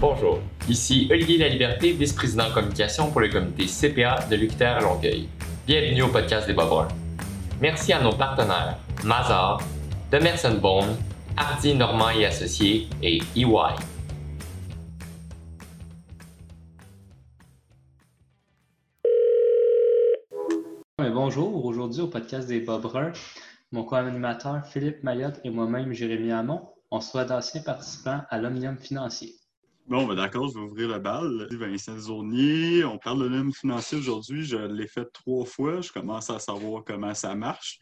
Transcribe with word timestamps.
Bonjour, 0.00 0.38
ici 0.68 1.08
Olivier 1.10 1.38
Laliberté, 1.38 1.90
vice-président 1.90 2.52
communication 2.54 3.10
pour 3.10 3.20
le 3.20 3.28
comité 3.30 3.66
CPA 3.66 4.20
de 4.30 4.36
l'UQTR 4.36 4.80
Longueuil. 4.80 5.28
Bienvenue 5.66 6.02
au 6.02 6.08
podcast 6.08 6.46
des 6.46 6.52
Bobrins. 6.52 6.86
Merci 7.60 7.92
à 7.92 8.00
nos 8.00 8.12
partenaires 8.12 8.78
Mazar, 9.02 9.60
Demerson 10.12 10.54
Bone, 10.62 10.96
Hardy 11.36 11.74
Normand 11.74 12.10
et 12.10 12.26
Associés 12.26 12.86
et 13.02 13.18
EY. 13.34 13.74
bonjour, 21.12 21.64
aujourd'hui 21.64 22.02
au 22.02 22.06
podcast 22.06 22.46
des 22.46 22.60
Bobrins, 22.60 23.12
mon 23.72 23.82
co-animateur 23.82 24.64
Philippe 24.64 25.02
Mayotte 25.02 25.40
et 25.42 25.50
moi-même 25.50 25.92
Jérémy 25.92 26.30
Hamon, 26.30 26.68
on 26.92 27.00
soit 27.00 27.24
d'anciens 27.24 27.62
participants 27.62 28.20
à 28.30 28.38
l'Omnium 28.38 28.78
financier. 28.78 29.34
Bon, 29.88 30.06
ben 30.06 30.16
d'accord, 30.16 30.50
je 30.50 30.58
vais 30.58 30.66
ouvrir 30.66 30.88
le 30.88 30.98
bal. 30.98 31.48
Vincent 31.50 31.98
Zournier, 31.98 32.84
on 32.84 32.98
parle 32.98 33.22
de 33.22 33.28
l'homme 33.34 33.54
financier 33.54 33.96
aujourd'hui. 33.96 34.44
Je 34.44 34.58
l'ai 34.58 34.86
fait 34.86 35.06
trois 35.14 35.46
fois. 35.46 35.80
Je 35.80 35.90
commence 35.90 36.28
à 36.28 36.38
savoir 36.38 36.84
comment 36.84 37.14
ça 37.14 37.34
marche. 37.34 37.78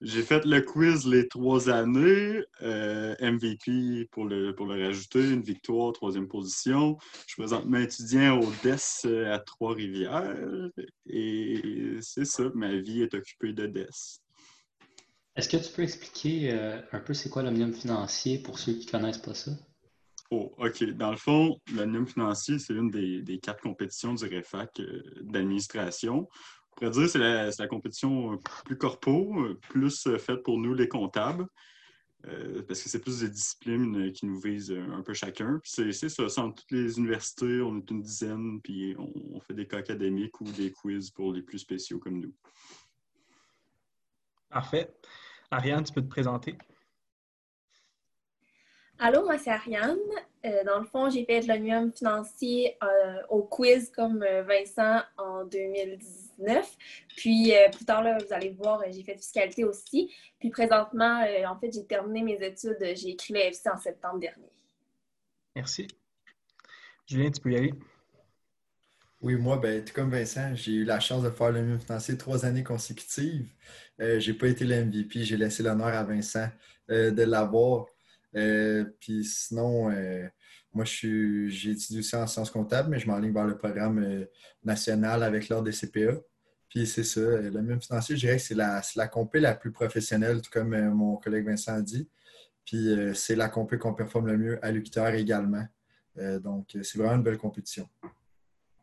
J'ai 0.00 0.22
fait 0.22 0.46
le 0.46 0.62
quiz 0.62 1.06
les 1.06 1.28
trois 1.28 1.68
années. 1.68 2.40
Euh, 2.62 3.14
MVP 3.20 4.08
pour 4.10 4.24
le, 4.24 4.54
pour 4.54 4.64
le 4.64 4.86
rajouter, 4.86 5.20
une 5.20 5.42
victoire, 5.42 5.92
troisième 5.92 6.28
position. 6.28 6.96
Je 7.26 7.34
suis 7.34 7.42
présentement 7.42 7.76
étudiant 7.76 8.40
au 8.40 8.50
DES 8.64 9.26
à 9.26 9.38
Trois-Rivières. 9.38 10.70
Et 11.04 11.98
c'est 12.00 12.24
ça, 12.24 12.44
ma 12.54 12.74
vie 12.74 13.02
est 13.02 13.12
occupée 13.12 13.52
de 13.52 13.66
DES. 13.66 14.22
Est-ce 15.36 15.48
que 15.50 15.58
tu 15.58 15.70
peux 15.74 15.82
expliquer 15.82 16.52
euh, 16.52 16.80
un 16.92 17.00
peu 17.00 17.12
c'est 17.12 17.28
quoi 17.28 17.42
l'omnium 17.42 17.74
financier 17.74 18.38
pour 18.38 18.58
ceux 18.58 18.72
qui 18.72 18.86
ne 18.86 18.92
connaissent 18.92 19.18
pas 19.18 19.34
ça? 19.34 19.50
Oh, 20.30 20.54
OK. 20.58 20.84
Dans 20.92 21.10
le 21.10 21.16
fond, 21.16 21.60
l'annuum 21.74 22.06
financier, 22.06 22.60
c'est 22.60 22.72
une 22.72 22.90
des, 22.90 23.40
quatre 23.40 23.60
compétitions 23.62 24.14
du 24.14 24.24
REFAC 24.24 24.78
euh, 24.78 25.02
d'administration. 25.22 26.28
On 26.28 26.74
pourrait 26.76 26.90
dire 26.90 27.02
que 27.02 27.08
c'est 27.08 27.18
la, 27.58 27.66
compétition 27.66 28.38
plus 28.64 28.78
corpo, 28.78 29.44
plus 29.68 30.06
euh, 30.06 30.18
faite 30.18 30.44
pour 30.44 30.58
nous, 30.58 30.72
les 30.72 30.86
comptables, 30.86 31.46
euh, 32.26 32.62
parce 32.62 32.80
que 32.80 32.88
c'est 32.88 33.00
plus 33.00 33.20
des 33.20 33.28
disciplines 33.28 34.12
qui 34.12 34.26
nous 34.26 34.38
visent 34.40 34.70
un 34.70 35.02
peu 35.02 35.14
chacun. 35.14 35.60
c'est 35.64 35.92
ça, 35.92 36.26
dans 36.36 36.52
toutes 36.52 36.70
les 36.70 36.96
universités, 36.96 37.60
on 37.60 37.78
est 37.78 37.90
une 37.90 38.02
dizaine, 38.02 38.60
puis 38.62 38.94
on 38.98 39.40
fait 39.40 39.54
des 39.54 39.66
cas 39.66 39.78
académiques 39.78 40.40
ou 40.40 40.44
des 40.44 40.70
quiz 40.70 41.10
pour 41.10 41.32
les 41.32 41.42
plus 41.42 41.58
spéciaux 41.58 41.98
comme 41.98 42.20
nous. 42.20 42.34
Parfait. 44.48 44.94
Ariane, 45.50 45.82
tu 45.82 45.92
peux 45.92 46.02
te 46.02 46.08
présenter? 46.08 46.56
Allô, 49.02 49.24
moi 49.24 49.38
c'est 49.38 49.48
Ariane. 49.48 49.96
Euh, 50.44 50.62
dans 50.64 50.78
le 50.78 50.84
fond, 50.84 51.08
j'ai 51.08 51.24
fait 51.24 51.40
de 51.40 51.48
l'ONUM 51.48 51.90
financier 51.90 52.76
euh, 52.82 53.22
au 53.30 53.42
quiz 53.42 53.90
comme 53.90 54.22
euh, 54.22 54.42
Vincent 54.42 55.00
en 55.16 55.46
2019. 55.46 56.76
Puis 57.16 57.54
plus 57.72 57.84
tard, 57.86 58.02
là, 58.02 58.18
vous 58.18 58.30
allez 58.30 58.50
voir, 58.50 58.82
j'ai 58.90 59.02
fait 59.02 59.14
de 59.14 59.20
fiscalité 59.20 59.64
aussi. 59.64 60.12
Puis 60.38 60.50
présentement, 60.50 61.24
en 61.46 61.58
fait, 61.58 61.72
j'ai 61.72 61.86
terminé 61.86 62.22
mes 62.22 62.46
études. 62.46 62.76
J'ai 62.80 63.12
écrit 63.12 63.32
le 63.32 63.40
FC 63.40 63.70
en 63.70 63.78
septembre 63.78 64.20
dernier. 64.20 64.52
Merci. 65.56 65.88
Julien, 67.06 67.30
tu 67.30 67.40
peux 67.40 67.52
y 67.52 67.56
aller. 67.56 67.72
Oui, 69.22 69.34
moi, 69.36 69.56
ben, 69.56 69.82
tout 69.82 69.94
comme 69.94 70.10
Vincent, 70.10 70.54
j'ai 70.54 70.72
eu 70.72 70.84
la 70.84 71.00
chance 71.00 71.22
de 71.22 71.30
faire 71.30 71.52
le 71.52 71.78
financier 71.78 72.18
trois 72.18 72.44
années 72.44 72.64
consécutives. 72.64 73.48
Je 73.98 74.30
n'ai 74.30 74.36
pas 74.36 74.48
été 74.48 74.66
le 74.66 74.84
MVP, 74.84 75.24
j'ai 75.24 75.38
laissé 75.38 75.62
l'honneur 75.62 75.88
à 75.88 76.04
Vincent 76.04 76.48
de 76.88 77.22
l'avoir. 77.22 77.86
Euh, 78.36 78.84
puis 79.00 79.24
sinon, 79.24 79.90
euh, 79.90 80.26
moi, 80.72 80.84
j'ai 80.84 81.70
étudié 81.70 82.00
aussi 82.00 82.16
en 82.16 82.26
sciences 82.26 82.50
comptables, 82.50 82.90
mais 82.90 82.98
je 82.98 83.06
m'enligne 83.06 83.32
vers 83.32 83.46
le 83.46 83.56
programme 83.56 83.98
euh, 83.98 84.24
national 84.64 85.22
avec 85.22 85.48
l'ordre 85.48 85.64
des 85.64 85.72
CPA. 85.72 86.20
Puis 86.68 86.86
c'est 86.86 87.04
ça, 87.04 87.20
le 87.20 87.62
même 87.62 87.80
financier, 87.82 88.14
je 88.14 88.20
dirais 88.20 88.36
que 88.36 88.42
c'est 88.42 88.54
la, 88.54 88.80
la 88.94 89.08
compé 89.08 89.40
la 89.40 89.54
plus 89.56 89.72
professionnelle, 89.72 90.40
tout 90.40 90.52
comme 90.52 90.78
mon 90.90 91.16
collègue 91.16 91.46
Vincent 91.46 91.74
a 91.74 91.82
dit. 91.82 92.08
Puis 92.64 92.94
c'est 93.12 93.34
la 93.34 93.48
compé 93.48 93.76
qu'on 93.76 93.92
performe 93.92 94.28
le 94.28 94.38
mieux 94.38 94.64
à 94.64 94.70
l'UQTR 94.70 95.14
également. 95.14 95.66
donc, 96.16 96.76
c'est 96.80 96.96
vraiment 96.96 97.16
une 97.16 97.24
belle 97.24 97.38
compétition. 97.38 97.88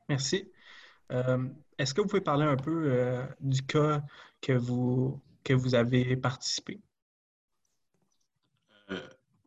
Merci. 0.09 0.51
Est-ce 1.77 1.93
que 1.93 2.01
vous 2.01 2.07
pouvez 2.07 2.19
parler 2.19 2.43
un 2.43 2.57
peu 2.57 3.21
du 3.39 3.61
cas 3.61 4.03
que 4.41 4.51
vous, 4.51 5.21
que 5.45 5.53
vous 5.53 5.73
avez 5.73 6.17
participé? 6.17 6.81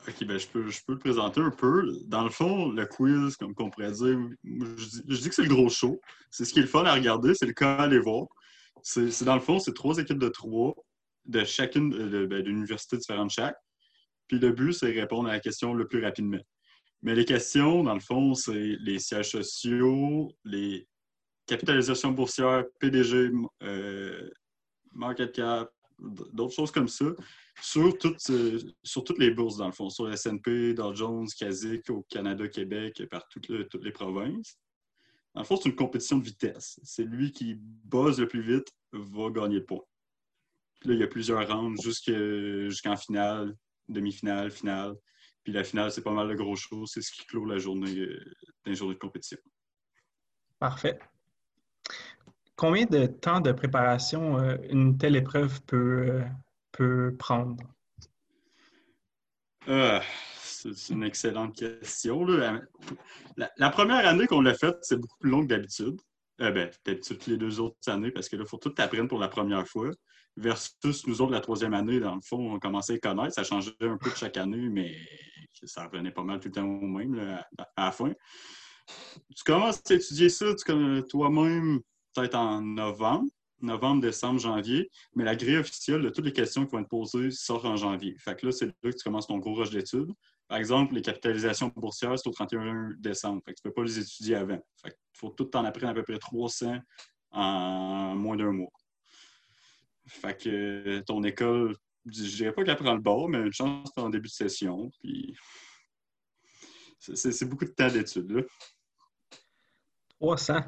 OK, 0.09 0.25
ben 0.25 0.39
je 0.39 0.47
peux, 0.47 0.71
je 0.71 0.81
peux 0.87 0.95
le 0.95 0.99
présenter 0.99 1.41
un 1.41 1.51
peu. 1.51 1.93
Dans 2.07 2.25
le 2.25 2.31
fond, 2.31 2.71
le 2.71 2.87
quiz, 2.87 3.37
comme 3.37 3.55
on 3.59 3.71
pourrait 3.71 3.93
dire, 3.93 4.19
je 4.45 5.17
dis, 5.17 5.29
que 5.29 5.35
c'est 5.35 5.43
le 5.43 5.49
gros 5.49 5.69
show. 5.69 6.01
C'est 6.31 6.45
ce 6.45 6.53
qui 6.53 6.61
est 6.61 6.63
le 6.63 6.69
fun 6.69 6.85
à 6.85 6.95
regarder, 6.95 7.35
c'est 7.35 7.47
le 7.47 7.53
cas 7.53 7.77
à 7.77 7.83
aller 7.83 7.99
voir. 7.99 8.27
C'est 8.83 9.25
dans 9.25 9.35
le 9.35 9.43
fond, 9.43 9.59
c'est 9.59 9.75
trois 9.75 9.99
équipes 9.99 10.19
de 10.19 10.29
trois 10.29 10.75
de 11.27 11.45
chacune 11.45 11.91
de, 11.91 12.25
ben, 12.25 12.43
d'une 12.43 12.57
université 12.57 12.97
différente 12.97 13.31
chaque. 13.31 13.57
Puis 14.27 14.39
le 14.39 14.53
but, 14.53 14.73
c'est 14.73 14.91
répondre 14.91 15.29
à 15.29 15.33
la 15.33 15.41
question 15.41 15.75
le 15.75 15.87
plus 15.87 16.03
rapidement. 16.03 16.41
Mais 17.03 17.15
les 17.15 17.27
questions, 17.27 17.85
dans 17.85 17.95
le 17.95 18.01
fond, 18.01 18.35
c'est 18.35 18.77
les 18.81 18.99
sièges 18.99 19.33
sociaux, 19.33 20.33
les 20.45 20.89
capitalisations 21.47 22.13
boursières, 22.13 22.65
PDG, 22.79 23.31
euh, 23.63 24.31
market 24.93 25.33
cap, 25.33 25.71
d'autres 25.99 26.55
choses 26.55 26.71
comme 26.71 26.89
ça 26.89 27.07
sur 27.63 27.97
toutes, 27.99 28.31
euh, 28.31 28.59
sur 28.83 29.05
toutes 29.05 29.19
les 29.19 29.31
bourses, 29.31 29.57
dans 29.57 29.67
le 29.67 29.73
fond, 29.73 29.91
sur 29.91 30.07
le 30.07 30.13
S&P, 30.13 30.75
Dow 30.75 30.95
Jones, 30.95 31.27
KASIC, 31.39 31.91
au 31.91 32.03
Canada, 32.09 32.49
Québec, 32.49 33.03
par 33.11 33.27
toutes, 33.29 33.49
les 33.49 33.93
provinces. 33.93 34.59
Dans 35.35 35.43
le 35.43 35.47
fond, 35.47 35.57
c'est 35.57 35.69
une 35.69 35.77
compétition 35.77 36.19
de 36.19 36.25
vitesse. 36.25 36.81
C'est 36.83 37.05
lui 37.05 37.33
qui 37.33 37.55
buzz 37.57 38.19
le 38.19 38.27
plus 38.27 38.43
vite 38.43 38.69
va 38.93 39.31
gagner 39.31 39.57
le 39.57 39.65
point. 39.65 39.85
Puis 40.81 40.89
là, 40.89 40.95
il 40.95 41.01
y 41.01 41.05
a 41.05 41.07
plusieurs 41.07 41.47
rounds 41.47 41.81
jusqu'en 41.83 42.97
finale, 42.97 43.55
demi-finale, 43.89 44.51
finale. 44.51 44.97
Puis 45.45 45.53
la 45.53 45.65
finale, 45.65 45.93
c'est 45.93 46.03
pas 46.03 46.13
mal 46.13 46.29
de 46.29 46.35
gros 46.35 46.57
choses. 46.57 46.91
C'est 46.93 47.03
ce 47.03 47.13
qui 47.13 47.25
clôt 47.27 47.45
la 47.45 47.59
journée 47.59 47.97
euh, 47.97 48.35
d'un 48.65 48.75
journée 48.75 48.95
de 48.95 48.99
compétition. 48.99 49.39
Parfait. 50.59 50.99
Combien 52.57 52.85
de 52.85 53.07
temps 53.07 53.41
de 53.41 53.53
préparation 53.53 54.39
euh, 54.39 54.57
une 54.69 54.99
telle 54.99 55.17
épreuve 55.17 55.63
peut, 55.63 56.23
peut 56.73 57.15
prendre? 57.19 57.57
Euh, 59.69 60.01
c'est 60.43 60.91
une 60.91 61.05
excellente 61.05 61.57
question. 61.57 62.25
La, 63.37 63.71
première 63.71 64.07
année 64.07 64.27
qu'on 64.27 64.41
l'a 64.41 64.55
faite, 64.55 64.79
c'est 64.83 64.97
beaucoup 64.97 65.19
plus 65.19 65.31
long 65.31 65.43
que 65.43 65.49
d'habitude. 65.49 66.01
Euh, 66.41 66.51
ben, 66.51 66.71
d'habitude, 66.85 67.27
les 67.27 67.37
deux 67.37 67.61
autres 67.61 67.89
années, 67.89 68.11
parce 68.11 68.29
que 68.29 68.37
là, 68.37 68.45
il 68.47 68.49
faut 68.49 68.57
tout 68.57 68.75
apprendre 68.79 69.09
pour 69.09 69.19
la 69.19 69.29
première 69.29 69.67
fois. 69.67 69.91
Versus 70.37 71.07
nous 71.07 71.21
autres, 71.21 71.33
la 71.33 71.41
troisième 71.41 71.75
année, 71.75 72.01
dans 72.01 72.15
le 72.15 72.21
fond, 72.21 72.55
on 72.55 72.59
commençait 72.59 72.95
à 72.95 72.99
connaître. 72.99 73.35
Ça 73.35 73.45
changeait 73.45 73.73
un 73.81 73.97
peu 73.97 74.11
de 74.11 74.17
chaque 74.17 74.37
année, 74.37 74.69
mais 74.69 74.97
ça 75.65 75.87
revenait 75.87 76.13
pas 76.13 76.23
mal 76.23 76.41
tout 76.41 76.49
le 76.49 76.53
temps 76.53 76.65
au 76.65 76.87
même 76.87 77.19
à, 77.57 77.85
la 77.85 77.93
fin. 77.93 78.13
Tu 79.37 79.45
commences 79.45 79.83
à 79.91 79.95
étudier 79.95 80.29
ça 80.29 80.47
toi-même 81.09 81.81
peut-être 82.15 82.35
en 82.35 82.61
novembre 82.61 83.29
novembre, 83.63 84.03
décembre, 84.03 84.41
janvier, 84.41 84.91
mais 85.15 85.25
la 85.25 85.37
grille 85.37 85.59
officielle 85.59 86.03
de 86.03 86.11
toutes 86.11 86.25
les 86.25 86.33
questions 86.33 86.67
qui 86.67 86.73
vont 86.73 86.81
être 86.81 86.89
posées 86.89 87.31
sort 87.31 87.65
en 87.65 87.77
janvier. 87.77 88.17
Fait 88.19 88.39
que 88.39 88.47
là, 88.47 88.53
c'est 88.53 88.67
là 88.67 88.73
que 88.83 88.89
tu 88.89 89.05
commences 89.05 89.27
ton 89.27 89.39
gros 89.39 89.55
rush 89.55 89.71
d'études. 89.71 90.13
Par 90.49 90.59
exemple, 90.59 90.95
les 90.95 91.03
capitalisations 91.03 91.73
boursières, 91.77 92.19
c'est 92.19 92.29
au 92.29 92.33
31 92.33 92.95
décembre. 92.99 93.43
Fait 93.45 93.53
que 93.55 93.61
tu 93.61 93.67
ne 93.67 93.71
peux 93.71 93.75
pas 93.75 93.85
les 93.85 93.99
étudier 93.99 94.35
avant. 94.35 94.59
Fait 94.83 94.89
il 94.89 95.19
faut 95.19 95.31
tout 95.31 95.57
en 95.57 95.65
apprendre 95.65 95.91
à 95.91 95.95
peu 95.95 96.03
près 96.03 96.19
300 96.19 96.79
en 97.31 98.15
moins 98.17 98.37
d'un 98.37 98.53
mois. 98.53 98.73
Fait 100.07 100.37
que 100.37 101.01
ton 101.01 101.23
école, 101.23 101.77
je 102.07 102.37
dirais 102.37 102.53
pas 102.53 102.65
qu'elle 102.65 102.77
prend 102.77 102.95
le 102.95 103.01
bord, 103.01 103.29
mais 103.29 103.39
une 103.39 103.53
chance 103.53 103.91
en 103.97 104.09
début 104.09 104.29
de 104.29 104.33
session. 104.33 104.91
Puis 105.01 105.37
c'est 106.99 107.49
beaucoup 107.49 107.65
de 107.65 107.71
temps 107.71 107.89
d'études. 107.89 108.47
300. 110.19 110.61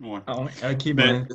Ouais. 0.00 0.20
Ah 0.26 0.72
OK, 0.72 0.92
ben, 0.92 1.26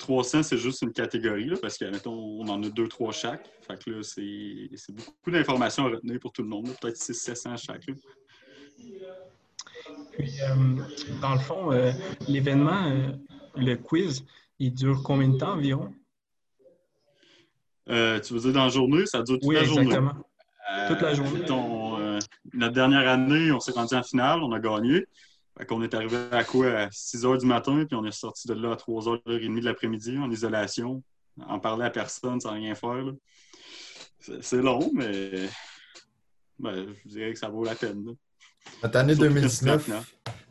300, 0.00 0.42
c'est 0.42 0.58
juste 0.58 0.82
une 0.82 0.92
catégorie, 0.92 1.52
parce 1.62 1.78
qu'on 1.78 2.48
en 2.48 2.62
a 2.62 2.68
deux, 2.68 2.88
trois 2.88 3.12
chaque. 3.12 3.48
Fait 3.66 3.82
que 3.82 3.90
là, 3.90 4.02
c'est 4.02 4.92
beaucoup 4.92 5.30
d'informations 5.30 5.86
à 5.86 5.90
retenir 5.90 6.18
pour 6.18 6.32
tout 6.32 6.42
le 6.42 6.48
monde. 6.48 6.68
Peut-être 6.80 6.96
600-700 6.96 7.56
chaque. 7.56 7.86
Puis, 10.12 10.30
euh, 10.42 10.82
dans 11.20 11.34
le 11.34 11.40
fond, 11.40 11.72
euh, 11.72 11.92
l'événement, 12.28 12.90
euh, 12.90 13.12
le 13.56 13.76
quiz, 13.76 14.24
il 14.58 14.74
dure 14.74 15.02
combien 15.04 15.28
de 15.28 15.38
temps 15.38 15.52
environ? 15.52 15.94
tu 17.86 18.34
veux 18.34 18.40
dire 18.40 18.52
dans 18.52 18.64
la 18.64 18.68
journée? 18.68 19.06
Ça 19.06 19.22
dure 19.22 19.38
toute 19.38 19.48
oui, 19.48 19.56
la 19.56 19.62
exactement. 19.62 20.14
toute 20.86 21.00
la 21.00 21.14
journée. 21.14 21.44
notre 22.52 22.72
dernière 22.72 23.08
année, 23.08 23.50
on 23.50 23.58
s'est 23.58 23.72
rendu 23.72 23.94
en 23.94 24.02
finale, 24.02 24.40
on 24.42 24.52
a 24.52 24.60
gagné. 24.60 25.06
Qu'on 25.68 25.82
est 25.82 25.94
arrivé 25.94 26.16
à 26.32 26.44
quoi? 26.44 26.66
À 26.72 26.88
6 26.90 27.24
h 27.24 27.38
du 27.40 27.46
matin, 27.46 27.84
puis 27.86 27.96
on 27.96 28.04
est 28.04 28.12
sorti 28.12 28.48
de 28.48 28.54
là 28.54 28.72
à 28.72 28.76
3 28.76 29.02
h 29.04 29.20
30 29.24 29.60
de 29.60 29.64
l'après-midi 29.64 30.16
en 30.18 30.30
isolation, 30.30 31.02
en 31.46 31.58
parler 31.58 31.84
à 31.84 31.90
personne 31.90 32.40
sans 32.40 32.52
rien 32.54 32.74
faire. 32.74 33.04
C'est 34.40 34.60
long, 34.62 34.90
mais 34.94 35.48
ben, 36.58 36.94
je 37.04 37.08
dirais 37.08 37.32
que 37.32 37.38
ça 37.38 37.48
vaut 37.48 37.64
la 37.64 37.74
peine. 37.74 38.04
Notre 38.82 38.96
année 38.98 39.14
Surtout 39.14 39.28
que 39.28 39.34
2019, 39.34 39.88
maintenant. 39.88 40.04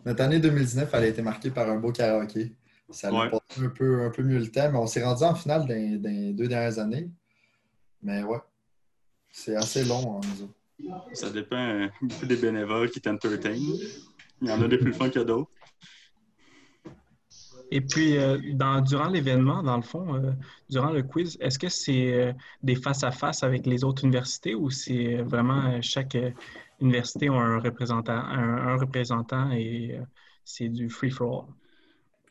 notre 0.06 0.22
année 0.24 0.40
2019, 0.40 0.90
elle 0.94 1.04
a 1.04 1.08
été 1.08 1.22
marquée 1.22 1.52
par 1.52 1.70
un 1.70 1.76
beau 1.78 1.92
karaoké. 1.92 2.56
Ça 2.90 3.10
a 3.10 3.12
Ouais. 3.12 3.30
porté 3.30 3.62
un 3.62 3.70
peu, 3.70 4.04
un 4.04 4.10
peu 4.10 4.24
mieux 4.24 4.40
le 4.40 4.50
temps, 4.50 4.72
mais 4.72 4.80
on 4.80 4.88
s'est 4.88 5.04
rendu 5.04 5.24
en 5.24 5.36
finale 5.36 5.68
dans, 5.68 6.02
dans 6.02 6.10
les 6.10 6.34
deux 6.34 6.48
dernières 6.48 6.80
années. 6.80 7.08
Mais 8.02 8.24
ouais, 8.24 8.40
c'est 9.32 9.56
assez 9.56 9.84
long 9.86 10.16
en 10.18 10.22
nous 10.22 10.44
autres. 10.44 10.54
Ça 11.14 11.30
dépend 11.30 11.88
beaucoup 12.02 12.26
des 12.26 12.38
bénévoles 12.38 12.90
qui 12.90 13.02
t'entertain. 13.02 13.56
Il 14.41 14.47
y 14.47 14.51
en 14.51 14.62
a 14.62 14.68
des 14.68 14.77
plus 14.77 14.94
fun 14.94 15.09
que 15.09 15.19
d'autres. 15.19 15.51
Et 17.71 17.81
puis, 17.81 18.18
euh, 18.18 18.39
dans, 18.53 18.81
durant 18.81 19.09
l'événement, 19.09 19.62
dans 19.62 19.75
le 19.75 19.83
fond, 19.83 20.15
euh, 20.15 20.31
durant 20.69 20.89
le 20.89 21.03
quiz, 21.03 21.38
est-ce 21.39 21.59
que 21.59 21.69
c'est 21.69 22.13
euh, 22.13 22.33
des 22.63 22.75
face-à-face 22.75 23.44
avec 23.44 23.68
les 23.68 23.83
autres 23.83 24.03
universités 24.06 24.56
ou 24.56 24.71
c'est 24.71 25.18
euh, 25.18 25.24
vraiment 25.24 25.65
euh, 25.65 25.80
chaque 25.81 26.15
euh, 26.15 26.31
université 26.80 27.27
a 27.27 27.33
un 27.33 27.59
représentant, 27.59 28.13
un, 28.13 28.69
un 28.69 28.77
représentant 28.77 29.51
et 29.51 29.97
euh, 30.00 30.03
c'est 30.44 30.69
du 30.69 30.89
free-for-all? 30.89 31.45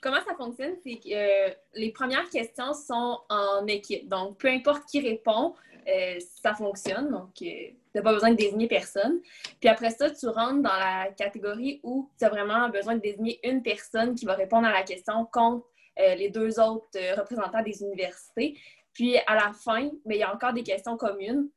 Comment 0.00 0.22
ça 0.26 0.34
fonctionne? 0.34 0.74
C'est 0.84 0.96
que 0.96 1.08
euh, 1.12 1.54
les 1.74 1.92
premières 1.92 2.28
questions 2.30 2.72
sont 2.72 3.18
en 3.28 3.64
équipe. 3.68 4.08
Donc, 4.08 4.38
peu 4.38 4.48
importe 4.48 4.86
qui 4.86 5.00
répond, 5.00 5.54
euh, 5.86 6.18
ça 6.42 6.54
fonctionne. 6.54 7.10
Donc, 7.10 7.30
euh, 7.42 7.46
n'as 7.94 8.02
pas 8.02 8.12
besoin 8.12 8.30
de 8.30 8.36
désigner 8.36 8.68
personne. 8.68 9.20
Puis 9.60 9.68
après 9.68 9.90
ça, 9.90 10.10
tu 10.10 10.26
rentres 10.28 10.62
dans 10.62 10.76
la 10.76 11.08
catégorie 11.16 11.80
où 11.82 12.10
tu 12.18 12.24
as 12.24 12.28
vraiment 12.28 12.68
besoin 12.68 12.94
de 12.96 13.00
désigner 13.00 13.40
une 13.48 13.62
personne 13.62 14.14
qui 14.14 14.24
va 14.26 14.34
répondre 14.34 14.66
à 14.66 14.72
la 14.72 14.82
question 14.82 15.24
contre 15.26 15.66
euh, 15.98 16.14
les 16.14 16.30
deux 16.30 16.60
autres 16.60 16.86
euh, 16.96 17.14
représentants 17.16 17.62
des 17.62 17.82
universités. 17.82 18.58
Puis 18.92 19.16
à 19.26 19.34
la 19.34 19.52
fin, 19.52 19.90
mais 20.04 20.16
il 20.16 20.20
y 20.20 20.22
a 20.22 20.34
encore 20.34 20.52
des 20.52 20.62
questions 20.62 20.96
communes 20.96 21.48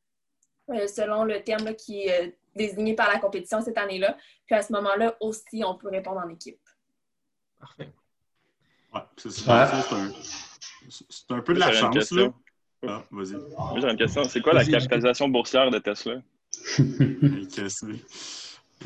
euh, 0.70 0.88
selon 0.88 1.24
le 1.24 1.44
terme 1.44 1.66
là, 1.66 1.74
qui 1.74 2.04
est 2.04 2.28
euh, 2.28 2.32
désigné 2.56 2.94
par 2.96 3.12
la 3.12 3.20
compétition 3.20 3.62
cette 3.62 3.78
année-là. 3.78 4.18
Puis 4.46 4.56
à 4.56 4.62
ce 4.62 4.72
moment-là 4.74 5.16
aussi, 5.20 5.64
on 5.66 5.76
peut 5.76 5.90
répondre 5.90 6.22
en 6.24 6.30
équipe. 6.30 6.60
Parfait. 7.60 7.92
Ouais, 8.94 9.02
c'est 9.18 9.48
Ouais. 9.48 9.54
un, 11.30 11.36
un 11.38 11.42
peu 11.42 11.54
de 11.54 11.60
la 11.60 11.72
chance, 11.72 12.12
là. 12.12 12.34
Ah, 12.88 13.04
vas-y. 13.12 13.34
Moi, 13.34 13.80
j'ai 13.80 13.88
une 13.90 13.98
question. 13.98 14.24
C'est 14.24 14.42
quoi 14.42 14.54
la 14.54 14.66
capitalisation 14.66 15.30
boursière 15.30 15.70
de 15.70 15.80
Tesla? 15.80 16.22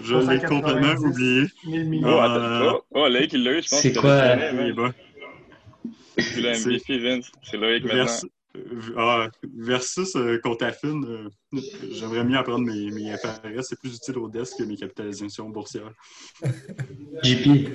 Je 0.03 0.15
l'ai 0.15 0.39
390 0.39 0.45
complètement 0.47 1.07
oublié. 1.07 1.47
1000 1.65 1.89
millions. 1.89 2.07
Oh, 2.09 2.19
attends. 2.19 2.75
Oh, 2.75 2.83
oh, 2.91 3.07
Loïc, 3.07 3.33
il 3.33 3.43
l'a 3.43 3.53
eu, 3.53 3.61
je 3.61 3.69
pense. 3.69 3.79
C'est 3.79 3.93
que 3.93 3.99
quoi, 3.99 4.35
C'est 6.17 6.41
le 6.41 6.51
MVP, 6.51 6.99
Vince. 6.99 7.31
C'est 7.43 7.57
Loïc 7.57 7.83
maintenant. 7.85 8.03
Versus, 8.03 8.29
euh, 8.55 8.93
ah, 8.97 9.29
versus 9.57 10.15
euh, 10.15 10.39
Contafine, 10.43 11.05
euh, 11.05 11.59
j'aimerais 11.91 12.23
mieux 12.23 12.37
apprendre 12.37 12.65
mes, 12.65 12.91
mes 12.91 13.15
FRS. 13.17 13.63
C'est 13.63 13.79
plus 13.79 13.95
utile 13.95 14.17
au 14.17 14.29
desk 14.29 14.57
que 14.57 14.63
mes 14.63 14.75
capitalisations 14.75 15.49
boursières. 15.49 15.91
JP, 17.23 17.69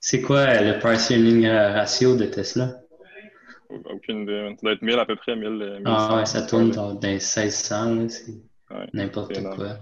c'est 0.00 0.20
quoi 0.20 0.60
le 0.60 0.78
price 0.78 1.10
earning 1.10 1.46
ratio 1.46 2.16
de 2.16 2.26
Tesla? 2.26 2.74
Aucune 3.68 4.22
idée. 4.22 4.54
Ça 4.56 4.62
doit 4.62 4.72
être 4.72 4.82
1000 4.82 4.98
à 4.98 5.06
peu 5.06 5.16
près, 5.16 5.34
1000. 5.36 5.46
euh, 5.62 5.80
Ah 5.84 6.08
1100. 6.08 6.16
ouais, 6.16 6.26
ça 6.26 6.42
tourne 6.42 6.70
dans, 6.70 6.94
dans 6.94 7.00
les 7.08 7.14
1600, 7.14 7.94
là, 7.94 8.08
c'est 8.08 8.32
Ouais, 8.70 8.88
n'importe 8.92 9.40
quoi. 9.54 9.78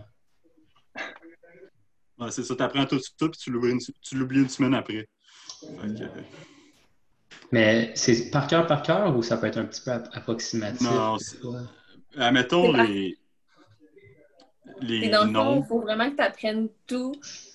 Ouais, 2.18 2.30
c'est 2.30 2.42
ça, 2.42 2.54
tu 2.54 2.62
apprends 2.62 2.84
tout 2.84 2.98
ça, 2.98 3.10
puis 3.18 3.30
tu 3.30 3.50
l'oublies 3.50 3.72
une, 3.72 3.80
tu 4.02 4.14
l'oublies 4.16 4.40
une 4.40 4.48
semaine 4.48 4.74
après. 4.74 5.08
Euh, 5.82 6.06
Mais 7.50 7.92
c'est 7.94 8.30
par 8.30 8.46
cœur 8.46 8.66
par 8.66 8.82
cœur 8.82 9.16
ou 9.16 9.22
ça 9.22 9.36
peut 9.38 9.46
être 9.46 9.56
un 9.58 9.64
petit 9.64 9.80
peu 9.82 9.90
app- 9.92 10.08
approximatif? 10.12 10.82
Non, 10.82 11.18
c'est- 11.18 11.38
fois? 11.38 11.62
admettons 12.18 12.72
les, 12.72 13.16
les 14.80 15.06
Et 15.06 15.08
dans 15.08 15.24
le 15.24 15.32
fond, 15.32 15.44
noms. 15.44 15.62
il 15.62 15.66
faut 15.66 15.80
vraiment 15.80 16.10
que 16.10 16.16
tu 16.16 16.22
apprennes 16.22 16.68
tout. 16.86 17.12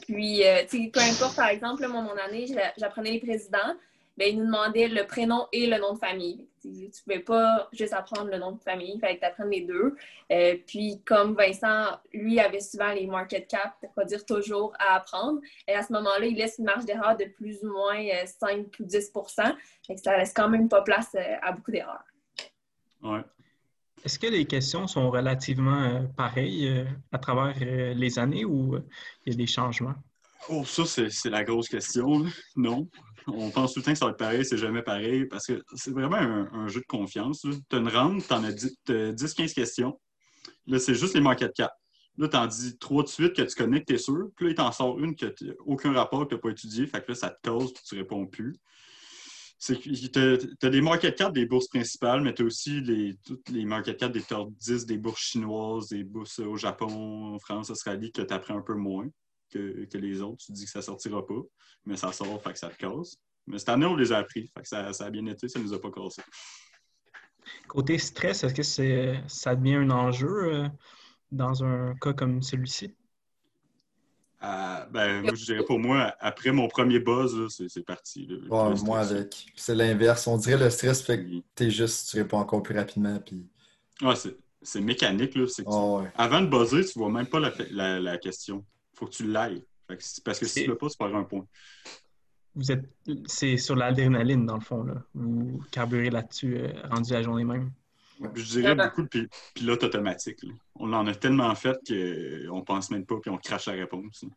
Puis, 0.07 0.43
euh, 0.45 0.63
tu 0.67 0.83
sais, 0.85 0.89
peu 0.91 0.99
importe, 0.99 1.35
par 1.35 1.49
exemple, 1.49 1.81
là, 1.83 1.87
moi, 1.89 2.01
mon 2.01 2.17
année, 2.17 2.47
j'a- 2.47 2.73
j'apprenais 2.77 3.11
les 3.11 3.19
présidents. 3.19 3.75
Ben, 4.19 4.27
ils 4.33 4.37
nous 4.37 4.45
demandaient 4.45 4.89
le 4.89 5.07
prénom 5.07 5.47
et 5.53 5.65
le 5.65 5.79
nom 5.79 5.93
de 5.93 5.97
famille. 5.97 6.45
Tu 6.61 6.67
ne 6.67 7.03
pouvais 7.03 7.23
pas 7.23 7.69
juste 7.71 7.93
apprendre 7.93 8.29
le 8.29 8.37
nom 8.37 8.51
de 8.51 8.61
famille, 8.61 8.91
il 8.95 8.99
fallait 8.99 9.15
que 9.15 9.21
tu 9.21 9.25
apprennes 9.25 9.49
les 9.49 9.61
deux. 9.61 9.95
Euh, 10.31 10.57
puis, 10.67 11.01
comme 11.05 11.33
Vincent, 11.33 11.97
lui, 12.13 12.39
avait 12.39 12.59
souvent 12.59 12.91
les 12.91 13.07
market 13.07 13.47
cap, 13.47 13.75
pour 13.79 13.93
pas 13.93 14.03
dire 14.03 14.25
toujours, 14.25 14.73
à 14.77 14.95
apprendre. 14.95 15.39
Et 15.67 15.73
à 15.73 15.83
ce 15.83 15.93
moment-là, 15.93 16.25
il 16.25 16.35
laisse 16.35 16.57
une 16.59 16.65
marge 16.65 16.83
d'erreur 16.83 17.15
de 17.15 17.25
plus 17.25 17.63
ou 17.63 17.71
moins 17.71 17.97
euh, 17.97 18.25
5 18.25 18.67
ou 18.79 18.83
10 18.83 19.11
Fait 19.87 19.95
que 19.95 20.01
ça 20.01 20.17
laisse 20.17 20.33
quand 20.33 20.49
même 20.49 20.67
pas 20.67 20.81
place 20.81 21.15
euh, 21.15 21.35
à 21.41 21.53
beaucoup 21.53 21.71
d'erreurs. 21.71 22.03
Ouais. 23.01 23.21
Est-ce 24.05 24.17
que 24.17 24.27
les 24.27 24.45
questions 24.45 24.87
sont 24.87 25.09
relativement 25.11 25.81
euh, 25.81 26.03
pareilles 26.15 26.67
euh, 26.67 26.85
à 27.11 27.19
travers 27.19 27.55
euh, 27.61 27.93
les 27.93 28.17
années 28.17 28.45
ou 28.45 28.75
euh, 28.75 28.85
il 29.25 29.33
y 29.33 29.35
a 29.35 29.37
des 29.37 29.47
changements? 29.47 29.95
Oh, 30.47 30.63
ça, 30.65 30.85
c'est 30.85 31.29
la 31.29 31.43
grosse 31.43 31.67
question. 31.67 32.25
Non. 32.55 32.87
On 33.35 33.49
pense 33.51 33.73
tout 33.73 33.79
le 33.79 33.85
temps 33.85 33.91
que 33.91 33.97
ça 33.97 34.05
va 34.05 34.11
être 34.11 34.17
pareil, 34.17 34.45
c'est 34.45 34.57
jamais 34.57 34.81
pareil, 34.81 35.25
parce 35.25 35.45
que 35.45 35.61
c'est 35.75 35.91
vraiment 35.91 36.17
un, 36.17 36.67
jeu 36.67 36.81
de 36.81 36.85
confiance. 36.85 37.41
Tu 37.41 37.75
as 37.75 37.79
une 37.79 37.89
ronde, 37.89 38.21
tu 38.25 38.33
en 38.33 38.43
as 38.43 38.51
10-15 38.51 39.53
questions. 39.53 39.99
Là, 40.67 40.79
c'est 40.79 40.95
juste 40.95 41.13
les 41.13 41.21
market 41.21 41.53
cap. 41.53 41.71
Là, 42.17 42.27
tu 42.27 42.35
en 42.35 42.47
dis 42.47 42.77
trois 42.77 43.03
de 43.03 43.07
suite 43.07 43.33
que 43.33 43.41
tu 43.41 43.55
connais, 43.55 43.79
que 43.79 43.85
tu 43.85 43.93
es 43.93 43.97
sûr. 43.97 44.29
Puis 44.35 44.45
là, 44.45 44.51
il 44.51 44.55
t'en 44.55 44.71
sort 44.71 44.99
une 44.99 45.15
que 45.15 45.27
tu 45.27 45.53
aucun 45.65 45.93
rapport 45.93 46.23
que 46.23 46.29
tu 46.29 46.35
n'as 46.35 46.41
pas 46.41 46.49
étudié. 46.49 46.85
Fait 46.85 47.01
que 47.01 47.11
là, 47.11 47.15
ça 47.15 47.29
te 47.29 47.49
cause 47.49 47.73
puis 47.73 47.83
tu 47.87 47.95
réponds 47.95 48.27
plus. 48.27 48.57
Tu 49.59 49.75
as 50.63 50.69
des 50.69 50.81
market 50.81 51.17
cap 51.17 51.33
des 51.33 51.45
bourses 51.45 51.67
principales, 51.67 52.21
mais 52.21 52.33
tu 52.33 52.43
as 52.43 52.45
aussi 52.45 52.81
les, 52.81 53.15
toutes 53.25 53.49
les 53.49 53.65
market 53.65 53.97
cap 53.97 54.11
des 54.11 54.21
top 54.21 54.51
10 54.53 54.85
des 54.85 54.97
bourses 54.97 55.21
chinoises, 55.21 55.89
des 55.89 56.03
bourses 56.03 56.39
au 56.39 56.55
Japon, 56.55 57.33
en 57.33 57.39
France, 57.39 57.69
Australie, 57.69 58.11
que 58.11 58.21
tu 58.21 58.33
apprends 58.33 58.57
un 58.57 58.61
peu 58.61 58.75
moins 58.75 59.07
que, 59.49 59.85
que 59.85 59.97
les 59.97 60.21
autres. 60.21 60.43
Tu 60.45 60.51
dis 60.51 60.65
que 60.65 60.71
ça 60.71 60.81
sortira 60.81 61.25
pas, 61.25 61.41
mais 61.85 61.97
ça 61.97 62.11
sort, 62.11 62.41
fait 62.43 62.53
que 62.53 62.59
ça 62.59 62.69
te 62.69 62.77
casse. 62.77 63.17
Mais 63.47 63.57
cette 63.59 63.69
année, 63.69 63.85
on 63.85 63.95
les 63.95 64.11
a 64.11 64.17
appris, 64.19 64.47
fait 64.53 64.61
que 64.61 64.67
ça, 64.67 64.93
ça 64.93 65.05
a 65.05 65.09
bien 65.09 65.25
été, 65.25 65.47
ça 65.49 65.59
nous 65.59 65.73
a 65.73 65.81
pas 65.81 65.91
cassé. 65.91 66.21
Côté 67.67 67.97
stress, 67.97 68.43
est-ce 68.43 68.53
que 68.53 68.63
c'est, 68.63 69.23
ça 69.27 69.55
devient 69.55 69.75
un 69.75 69.89
enjeu 69.91 70.27
euh, 70.53 70.67
dans 71.31 71.63
un 71.63 71.95
cas 71.95 72.13
comme 72.13 72.41
celui-ci? 72.41 72.95
Euh, 74.41 74.85
ben, 74.85 75.21
moi, 75.23 75.35
je 75.35 75.45
dirais 75.45 75.65
pour 75.65 75.79
moi, 75.79 76.15
après 76.19 76.51
mon 76.51 76.67
premier 76.69 76.99
buzz, 76.99 77.35
là, 77.37 77.47
c'est 77.49 77.67
c'est 77.67 77.83
parti. 77.83 78.25
là. 78.25 78.37
Ouais, 78.49 78.69
Le 78.75 78.81
moi 78.83 78.99
avec. 78.99 79.47
C'est 79.55 79.75
l'inverse. 79.75 80.27
On 80.27 80.37
dirait 80.37 80.63
le 80.63 80.69
stress 80.69 81.01
fait 81.01 81.23
que 81.23 81.29
t'es 81.55 81.69
juste, 81.69 82.09
tu 82.09 82.17
réponds 82.17 82.37
encore 82.37 82.63
plus 82.63 82.77
rapidement. 82.77 83.19
Puis... 83.19 83.45
Ouais, 84.01 84.15
c'est- 84.15 84.37
c'est 84.61 84.79
mécanique. 84.81 85.35
Là, 85.35 85.45
c'est 85.47 85.63
que 85.65 85.69
tu- 85.69 85.75
ouais. 85.75 86.11
Avant 86.15 86.41
de 86.41 86.47
buzzer, 86.47 86.85
tu 86.85 86.97
vois 86.99 87.09
même 87.11 87.27
pas 87.27 87.39
la, 87.41 87.51
la, 87.71 87.99
la 87.99 88.17
question. 88.17 88.65
Faut 88.99 89.07
que 89.07 89.11
tu 89.11 89.25
l'ailles. 89.25 89.63
Parce 89.87 90.39
que 90.39 90.45
si 90.45 90.63
tu 90.63 90.69
l'as 90.69 90.75
pas, 90.75 90.87
tu 90.89 90.97
perds 90.97 91.15
un 91.15 91.23
point. 91.23 91.47
Vous 92.55 92.71
êtes, 92.71 92.85
c'est 93.25 93.57
sur 93.57 93.75
l'adrénaline, 93.75 94.45
dans 94.45 94.55
le 94.55 94.61
fond, 94.61 94.83
là. 94.83 94.95
Vous 95.13 95.61
carburez 95.71 96.09
là-dessus, 96.09 96.57
euh, 96.57 96.73
rendu 96.89 97.13
la 97.13 97.23
journée 97.23 97.45
même. 97.45 97.71
Je 98.35 98.43
dirais 98.43 98.75
beaucoup 98.75 99.03
de 99.03 99.07
pi- 99.07 99.27
pilote 99.53 99.83
automatique. 99.83 100.43
là. 100.43 100.51
On 100.75 100.91
en 100.93 101.07
a 101.07 101.15
tellement 101.15 101.53
fait 101.55 101.77
qu'on 101.87 102.61
pense 102.63 102.91
même 102.91 103.05
pas 103.05 103.15
puis 103.21 103.31
on 103.31 103.37
crache 103.37 103.67
la 103.67 103.73
réponse. 103.73 104.23
là. 104.23 104.29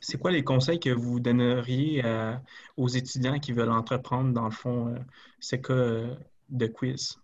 C'est 0.00 0.18
quoi 0.18 0.30
les 0.30 0.44
conseils 0.44 0.78
que 0.78 0.90
vous 0.90 1.18
donneriez 1.18 2.02
euh, 2.04 2.36
aux 2.76 2.88
étudiants 2.88 3.40
qui 3.40 3.52
veulent 3.52 3.72
entreprendre, 3.72 4.32
dans 4.32 4.44
le 4.44 4.52
fond, 4.52 4.94
euh, 4.94 4.98
ce 5.40 5.56
cas 5.56 5.74
euh, 5.74 6.14
de 6.48 6.66
quiz? 6.68 7.18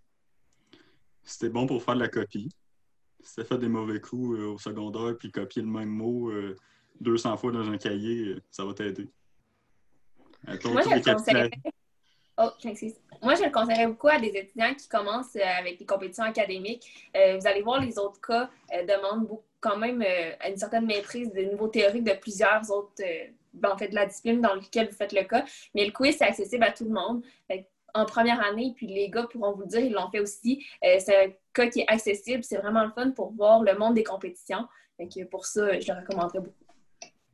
C'était 1.23 1.49
bon 1.49 1.67
pour 1.67 1.83
faire 1.83 1.95
de 1.95 2.01
la 2.01 2.09
copie. 2.09 2.51
Si 3.25 3.37
t'as 3.37 3.45
fait 3.45 3.59
des 3.59 3.69
mauvais 3.69 4.01
coups 4.01 4.39
euh, 4.39 4.53
au 4.53 4.59
secondaire 4.59 5.17
puis 5.19 5.31
copier 5.33 5.63
le 5.63 5.69
même 5.69 5.89
mot 5.89 6.31
euh, 6.31 6.57
200 7.01 7.37
fois 7.39 7.53
dans 7.53 7.69
un 7.69 7.79
cahier, 7.79 8.29
euh, 8.29 8.43
ça 8.51 8.65
va 8.65 8.75
t'aider. 8.75 9.09
Moi, 10.47 10.83
je 10.83 10.91
le 10.91 11.15
conseillerais. 11.15 11.51
Oh. 12.37 12.51
Moi, 13.23 13.35
je 13.37 13.45
le 13.45 13.51
conseillerais 13.51 13.87
beaucoup 13.87 14.09
à 14.09 14.19
des 14.19 14.29
étudiants 14.29 14.75
qui 14.75 14.89
commencent 14.89 15.37
euh, 15.37 15.59
avec 15.59 15.79
des 15.79 15.87
compétitions 15.87 16.25
académiques. 16.25 17.11
Euh, 17.17 17.39
vous 17.39 17.47
allez 17.47 17.63
voir, 17.63 17.81
les 17.81 17.99
autres 17.99 18.21
cas 18.21 18.51
euh, 18.73 18.83
demandent 18.83 19.27
beaucoup- 19.27 19.45
quand 19.61 19.79
même 19.79 20.03
euh, 20.03 20.33
une 20.47 20.59
certaine 20.59 20.85
maîtrise 20.85 21.33
des 21.33 21.47
niveaux 21.47 21.69
théoriques 21.69 22.05
de 22.05 22.13
plusieurs 22.13 22.71
autres, 22.71 22.93
euh, 23.01 23.29
ben, 23.55 23.71
en 23.71 23.79
fait, 23.79 23.89
de 23.89 23.95
la 23.95 24.05
discipline 24.05 24.43
dans 24.43 24.55
laquelle 24.55 24.89
vous 24.89 24.97
faites 24.97 25.15
le 25.15 25.23
cas. 25.25 25.45
Mais 25.75 25.87
le 25.87 25.93
quiz, 25.93 26.17
c'est 26.19 26.25
accessible 26.25 26.65
à 26.65 26.73
tout 26.73 26.85
le 26.85 26.91
monde. 26.91 27.23
Fait 27.49 27.67
en 27.95 28.05
première 28.05 28.41
année, 28.45 28.73
puis 28.77 28.87
les 28.87 29.09
gars 29.09 29.27
pourront 29.31 29.53
vous 29.53 29.63
le 29.63 29.69
dire, 29.69 29.81
ils 29.81 29.93
l'ont 29.93 30.11
fait 30.11 30.21
aussi. 30.21 30.65
Euh, 30.85 30.97
c'est 30.99 31.27
un 31.27 31.31
cas 31.53 31.69
qui 31.69 31.81
est 31.81 31.89
accessible. 31.89 32.43
C'est 32.45 32.59
vraiment 32.59 32.85
le 32.85 32.91
fun 32.91 33.11
pour 33.13 33.33
voir 33.33 33.63
le 33.63 33.77
monde 33.79 33.95
des 33.95 34.05
compétitions. 34.05 34.67
Fait 34.97 35.09
que 35.09 35.25
pour 35.25 35.47
ça, 35.47 35.79
je 35.81 35.93
le 35.93 35.99
recommanderais 36.01 36.41
beaucoup. 36.41 36.65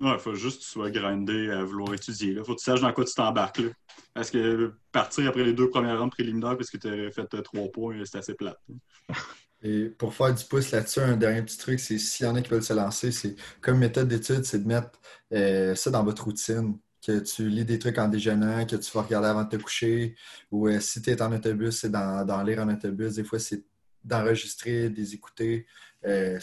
Ouais, 0.01 0.19
faut 0.19 0.35
juste 0.35 0.61
que 0.61 0.65
tu 0.65 0.71
sois 0.71 0.91
grindé 0.91 1.51
à 1.51 1.63
vouloir 1.63 1.93
étudier. 1.93 2.33
Là. 2.33 2.43
Faut 2.43 2.55
que 2.55 2.59
tu 2.59 2.65
saches 2.65 2.81
dans 2.81 2.93
quoi 2.93 3.05
tu 3.05 3.15
t'embarques. 3.15 3.59
là. 3.59 3.69
Parce 4.15 4.31
que 4.31 4.73
partir 4.93 5.29
après 5.29 5.45
les 5.45 5.53
deux 5.53 5.69
premières 5.69 5.99
rondes 5.99 6.11
préliminaires 6.11 6.57
parce 6.57 6.71
que 6.71 6.79
tu 6.79 6.89
as 6.89 7.11
fait 7.11 7.35
euh, 7.35 7.43
trois 7.43 7.69
points, 7.71 8.03
c'est 8.05 8.19
assez 8.19 8.35
plate. 8.35 8.59
là. 8.69 9.15
Et 9.63 9.91
pour 9.91 10.15
faire 10.15 10.35
du 10.35 10.43
pouce 10.45 10.71
là-dessus, 10.71 11.01
un 11.01 11.19
dernier 11.19 11.43
petit 11.43 11.59
truc, 11.59 11.81
c'est 11.81 11.99
s'il 11.99 12.25
y 12.25 12.29
en 12.29 12.35
a 12.35 12.41
qui 12.41 12.49
veulent 12.49 12.63
se 12.63 12.73
lancer, 12.73 13.13
c'est 13.13 13.37
comme 13.61 13.79
méthode 13.79 14.09
d'étude, 14.09 14.45
c'est 14.45 14.63
de 14.63 14.67
mettre 14.67 14.99
euh, 15.35 15.75
ça 15.75 15.91
dans 15.91 16.03
votre 16.03 16.25
routine. 16.25 16.79
Que 17.05 17.19
tu 17.21 17.49
lis 17.49 17.65
des 17.65 17.79
trucs 17.79 17.99
en 17.99 18.09
déjeunant, 18.09 18.67
que 18.67 18.77
tu 18.77 18.91
vas 18.93 19.03
regarder 19.03 19.29
avant 19.29 19.45
de 19.45 19.49
te 19.49 19.57
coucher, 19.57 20.15
ou 20.51 20.69
euh, 20.69 20.81
si 20.81 21.01
tu 21.01 21.11
es 21.11 21.23
en 21.23 21.33
autobus, 21.33 21.81
c'est 21.81 21.91
d'en 21.91 22.25
d'en 22.27 22.43
lire 22.43 22.59
en 22.59 22.69
autobus. 22.69 23.15
Des 23.15 23.25
fois, 23.25 23.39
c'est 23.39 23.65
d'enregistrer, 24.05 24.91
des 24.91 25.15
écouter. 25.15 25.67
Euh, 26.05 26.39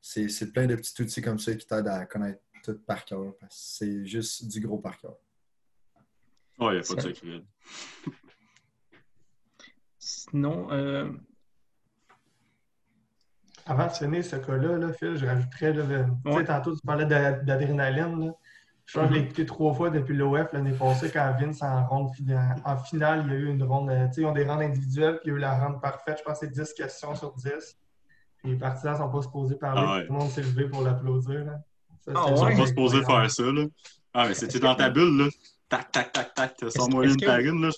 c'est 0.00 0.52
plein 0.52 0.66
de 0.66 0.74
petits 0.74 1.00
outils 1.02 1.22
comme 1.22 1.38
ça 1.38 1.54
qui 1.54 1.66
t'aident 1.66 1.88
à 1.88 2.06
connaître 2.06 2.40
tout 2.64 2.78
par 2.86 3.04
cœur. 3.04 3.34
Parce 3.38 3.54
que 3.54 3.86
c'est 3.86 4.06
juste 4.06 4.48
du 4.48 4.60
gros 4.60 4.78
par 4.78 4.98
cœur. 4.98 5.16
Oh, 6.58 6.70
il 6.70 6.74
n'y 6.74 6.78
a 6.78 6.82
pas 6.82 6.94
de 6.94 7.00
secret. 7.00 7.42
Sinon, 9.98 10.70
euh, 10.72 11.10
avant 13.66 13.86
de 13.86 13.92
finir 13.92 14.24
ce 14.24 14.36
cas-là, 14.36 14.76
là, 14.76 14.92
Phil, 14.92 15.16
je 15.16 15.26
rajouterais, 15.26 15.72
là, 15.72 16.04
tu 16.24 16.32
sais, 16.32 16.44
tantôt 16.44 16.74
tu 16.74 16.80
parlais 16.84 17.06
d'adrénaline. 17.06 18.32
Je 18.90 18.98
pense 18.98 19.08
que 19.08 19.14
je 19.14 19.20
l'ai 19.20 19.24
écouté 19.24 19.46
trois 19.46 19.72
fois 19.72 19.90
depuis 19.90 20.16
l'OF 20.16 20.52
l'année 20.52 20.72
passée 20.72 21.10
quand 21.12 21.32
Vince 21.40 21.62
en 21.62 21.86
ronde 21.86 22.10
en 22.64 22.78
finale, 22.78 23.22
il 23.24 23.32
y 23.32 23.36
a 23.36 23.38
eu 23.38 23.48
une 23.50 23.62
ronde, 23.62 23.88
euh, 23.88 24.08
tu 24.08 24.14
sais, 24.14 24.20
ils 24.22 24.24
ont 24.24 24.32
des 24.32 24.44
rondes 24.44 24.62
individuelles, 24.62 25.20
puis 25.22 25.26
il 25.26 25.28
y 25.28 25.34
a 25.34 25.36
eu 25.36 25.40
la 25.40 25.64
ronde 25.64 25.80
parfaite. 25.80 26.18
Je 26.18 26.24
pense 26.24 26.40
que 26.40 26.46
c'est 26.46 26.52
10 26.52 26.74
questions 26.74 27.14
sur 27.14 27.32
10. 27.34 27.46
Puis 28.38 28.50
les 28.50 28.56
partisans 28.56 28.94
ne 28.94 28.98
sont 28.98 29.08
pas 29.08 29.22
supposés 29.22 29.54
parler, 29.54 29.82
ah 29.86 30.00
tout 30.04 30.12
le 30.12 30.18
monde 30.18 30.30
s'est 30.30 30.42
levé 30.42 30.64
pour 30.64 30.82
l'applaudir. 30.82 31.46
Ah, 32.08 32.24
ils 32.26 32.32
ne 32.32 32.36
sont 32.36 32.56
pas 32.56 32.66
supposés 32.66 33.04
faire 33.04 33.30
ça. 33.30 33.42
Là. 33.44 33.66
Ah, 34.12 34.26
mais 34.26 34.34
c'était 34.34 34.58
dans 34.58 34.74
ta 34.74 34.90
bulle, 34.90 35.18
là? 35.18 35.28
Tac, 35.68 35.92
tac, 35.92 36.12
tac, 36.12 36.34
tac, 36.34 36.56
sans 36.70 36.88
moyen 36.88 37.14
de 37.14 37.24
tarine, 37.24 37.62
là. 37.62 37.70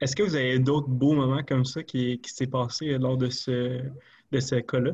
Est-ce 0.00 0.16
que 0.16 0.24
vous 0.24 0.34
avez 0.34 0.58
d'autres 0.58 0.88
beaux 0.88 1.12
moments 1.12 1.44
comme 1.44 1.64
ça 1.64 1.84
qui, 1.84 2.20
qui 2.20 2.30
s'est 2.30 2.48
passé 2.48 2.98
lors 2.98 3.16
de 3.16 3.30
ce, 3.30 3.80
de 4.32 4.40
ce 4.40 4.56
cas-là? 4.56 4.90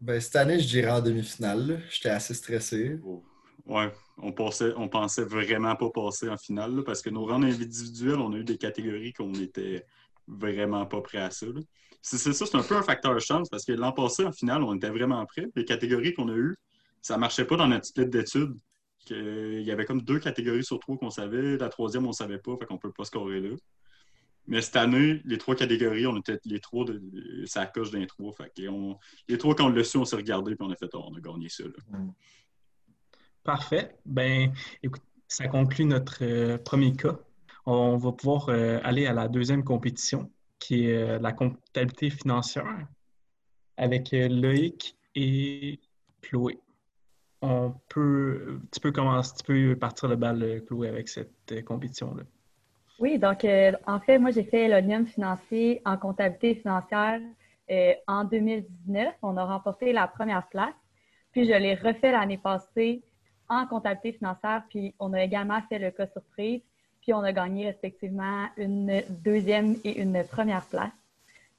Ben, 0.00 0.20
cette 0.20 0.36
année, 0.36 0.60
je 0.60 0.68
dirais 0.68 0.92
en 0.92 1.00
demi-finale. 1.00 1.82
J'étais 1.90 2.10
assez 2.10 2.34
stressé. 2.34 3.00
Oh. 3.04 3.24
Ouais, 3.66 3.90
on 4.18 4.32
pensait, 4.32 4.72
pensait 4.90 5.24
vraiment 5.24 5.76
pas 5.76 5.90
passer 5.90 6.28
en 6.28 6.36
finale 6.36 6.82
parce 6.84 7.02
que 7.02 7.10
nos 7.10 7.26
rangs 7.26 7.42
individuels, 7.42 8.18
on 8.18 8.32
a 8.32 8.36
eu 8.36 8.44
des 8.44 8.58
catégories 8.58 9.12
qu'on 9.12 9.32
était 9.34 9.86
vraiment 10.26 10.86
pas 10.86 11.00
prêts 11.00 11.18
à 11.18 11.30
ça. 11.30 11.46
C'est 12.02 12.18
ça, 12.18 12.32
c'est 12.46 12.56
un 12.56 12.62
peu 12.62 12.76
un 12.76 12.82
facteur 12.82 13.14
de 13.14 13.20
chance 13.20 13.48
parce 13.48 13.64
que 13.64 13.72
l'an 13.72 13.92
passé, 13.92 14.24
en 14.24 14.32
finale, 14.32 14.62
on 14.62 14.74
était 14.74 14.90
vraiment 14.90 15.24
prêts. 15.26 15.46
Les 15.54 15.64
catégories 15.64 16.14
qu'on 16.14 16.28
a 16.28 16.34
eues, 16.34 16.56
ça 17.00 17.16
marchait 17.16 17.44
pas 17.44 17.56
dans 17.56 17.68
notre 17.68 17.86
split 17.86 18.06
d'études. 18.06 18.56
Il 19.10 19.62
y 19.62 19.70
avait 19.70 19.84
comme 19.84 20.02
deux 20.02 20.18
catégories 20.18 20.64
sur 20.64 20.78
trois 20.78 20.96
qu'on 20.96 21.10
savait. 21.10 21.56
La 21.56 21.68
troisième, 21.68 22.06
on 22.06 22.12
savait 22.12 22.38
pas, 22.38 22.56
fait 22.56 22.66
qu'on 22.66 22.78
peut 22.78 22.92
pas 22.92 23.04
scorer 23.04 23.40
là. 23.40 23.50
Mais 24.48 24.60
cette 24.60 24.76
année, 24.76 25.20
les 25.24 25.38
trois 25.38 25.54
catégories, 25.54 26.06
on 26.06 26.16
était 26.18 26.38
les 26.44 26.58
trois 26.58 26.84
ça 27.46 27.66
coche 27.66 27.90
d'un 27.92 28.06
trois. 28.06 28.34
Les 29.28 29.38
trois, 29.38 29.54
quand 29.54 29.66
on 29.66 29.68
l'a 29.68 29.84
su, 29.84 29.96
on 29.98 30.04
s'est 30.04 30.16
regardé 30.16 30.52
et 30.52 30.56
on 30.58 30.70
a 30.70 30.76
fait 30.76 30.90
oh, 30.94 31.04
on 31.08 31.16
a 31.16 31.20
gagné 31.20 31.48
ça. 31.48 31.64
Mm. 31.64 32.10
Parfait. 33.44 33.96
Ben, 34.06 34.52
écoute, 34.82 35.02
ça 35.26 35.48
conclut 35.48 35.84
notre 35.84 36.18
euh, 36.22 36.58
premier 36.58 36.92
cas. 36.92 37.16
On 37.66 37.96
va 37.96 38.12
pouvoir 38.12 38.48
euh, 38.48 38.78
aller 38.84 39.06
à 39.06 39.12
la 39.12 39.28
deuxième 39.28 39.64
compétition, 39.64 40.30
qui 40.58 40.86
est 40.86 40.96
euh, 40.96 41.18
la 41.18 41.32
comptabilité 41.32 42.10
financière, 42.10 42.86
avec 43.76 44.10
Loïc 44.12 44.96
et 45.14 45.80
Chloé. 46.20 46.60
On 47.40 47.74
peut, 47.88 48.60
tu 48.70 48.78
peux 48.78 48.92
commencer, 48.92 49.34
tu 49.38 49.44
peux 49.44 49.76
partir 49.76 50.08
le 50.08 50.16
bal, 50.16 50.62
Chloé, 50.66 50.88
avec 50.88 51.08
cette 51.08 51.64
compétition-là. 51.64 52.22
Oui, 53.00 53.18
donc 53.18 53.44
en 53.86 53.98
fait, 53.98 54.18
moi 54.18 54.30
j'ai 54.30 54.44
fait 54.44 54.68
l'ONIUM 54.68 55.06
financier 55.06 55.82
en 55.84 55.96
comptabilité 55.96 56.54
financière 56.54 57.20
en 58.06 58.24
2019. 58.24 59.14
On 59.22 59.36
a 59.36 59.44
remporté 59.44 59.92
la 59.92 60.06
première 60.06 60.46
place. 60.48 60.74
Puis 61.32 61.46
je 61.46 61.52
l'ai 61.52 61.74
refait 61.74 62.12
l'année 62.12 62.38
passée 62.38 63.02
en 63.52 63.66
comptabilité 63.66 64.12
financière. 64.12 64.62
Puis 64.68 64.94
on 64.98 65.12
a 65.12 65.22
également 65.22 65.60
fait 65.68 65.78
le 65.78 65.90
cas 65.90 66.06
surprise. 66.06 66.62
Puis 67.02 67.12
on 67.12 67.20
a 67.20 67.32
gagné 67.32 67.66
respectivement 67.66 68.46
une 68.56 69.02
deuxième 69.10 69.76
et 69.84 70.00
une 70.00 70.22
première 70.24 70.64
place. 70.66 70.92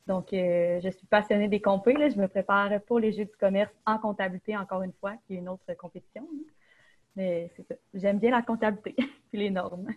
Donc, 0.07 0.33
euh, 0.33 0.81
je 0.83 0.89
suis 0.89 1.07
passionnée 1.07 1.47
des 1.47 1.61
compés. 1.61 1.95
Je 2.11 2.19
me 2.19 2.27
prépare 2.27 2.69
pour 2.87 2.99
les 2.99 3.13
Jeux 3.13 3.25
du 3.25 3.35
commerce 3.39 3.71
en 3.85 3.97
comptabilité, 3.97 4.57
encore 4.57 4.81
une 4.81 4.91
fois, 4.99 5.13
qui 5.25 5.35
est 5.35 5.37
une 5.37 5.47
autre 5.47 5.73
compétition. 5.77 6.27
Mais 7.15 7.49
c'est 7.55 7.65
ça. 7.67 7.75
J'aime 7.93 8.19
bien 8.19 8.31
la 8.31 8.41
comptabilité 8.41 8.95
puis 9.29 9.39
les 9.39 9.49
normes. 9.49 9.87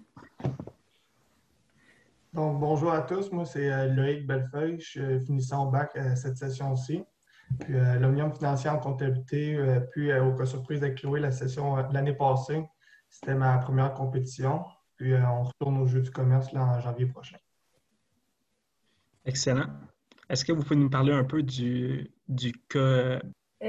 Donc, 2.33 2.61
bonjour 2.61 2.93
à 2.93 3.03
tous. 3.03 3.33
Moi, 3.33 3.47
c'est 3.47 3.73
euh, 3.73 3.87
Loïc 3.87 4.26
Bellefeuille. 4.26 4.79
Je 4.79 4.87
suis 4.87 5.21
finissant 5.26 5.67
bac 5.67 5.97
à 5.97 6.15
cette 6.15 6.37
session-ci. 6.37 7.03
Puis, 7.61 7.75
euh, 7.75 7.99
l'Omnium 7.99 8.33
financier 8.35 8.71
en 8.71 8.79
comptabilité, 8.79 9.55
euh, 9.55 9.81
puis 9.81 10.12
au 10.19 10.35
cas 10.35 10.47
surprise 10.47 10.83
avec 10.83 10.99
Chloé, 10.99 11.21
la 11.21 11.31
session 11.31 11.76
de 11.76 11.95
l'année 11.95 12.12
passée. 12.12 12.65
C'était 13.09 13.35
ma 13.35 13.59
première 13.59 13.95
compétition. 13.95 14.65
Puis, 14.97 15.15
on 15.15 15.45
retourne 15.45 15.79
au 15.79 15.87
jeu 15.87 16.00
du 16.00 16.11
commerce 16.11 16.53
en 16.55 16.81
janvier 16.81 17.07
prochain. 17.07 17.37
Excellent. 19.25 19.67
Est-ce 20.29 20.45
que 20.45 20.53
vous 20.53 20.62
pouvez 20.62 20.76
nous 20.76 20.91
parler 20.91 21.12
un 21.12 21.25
peu 21.25 21.43
du, 21.43 22.11
du 22.29 22.53
cas? 22.69 23.21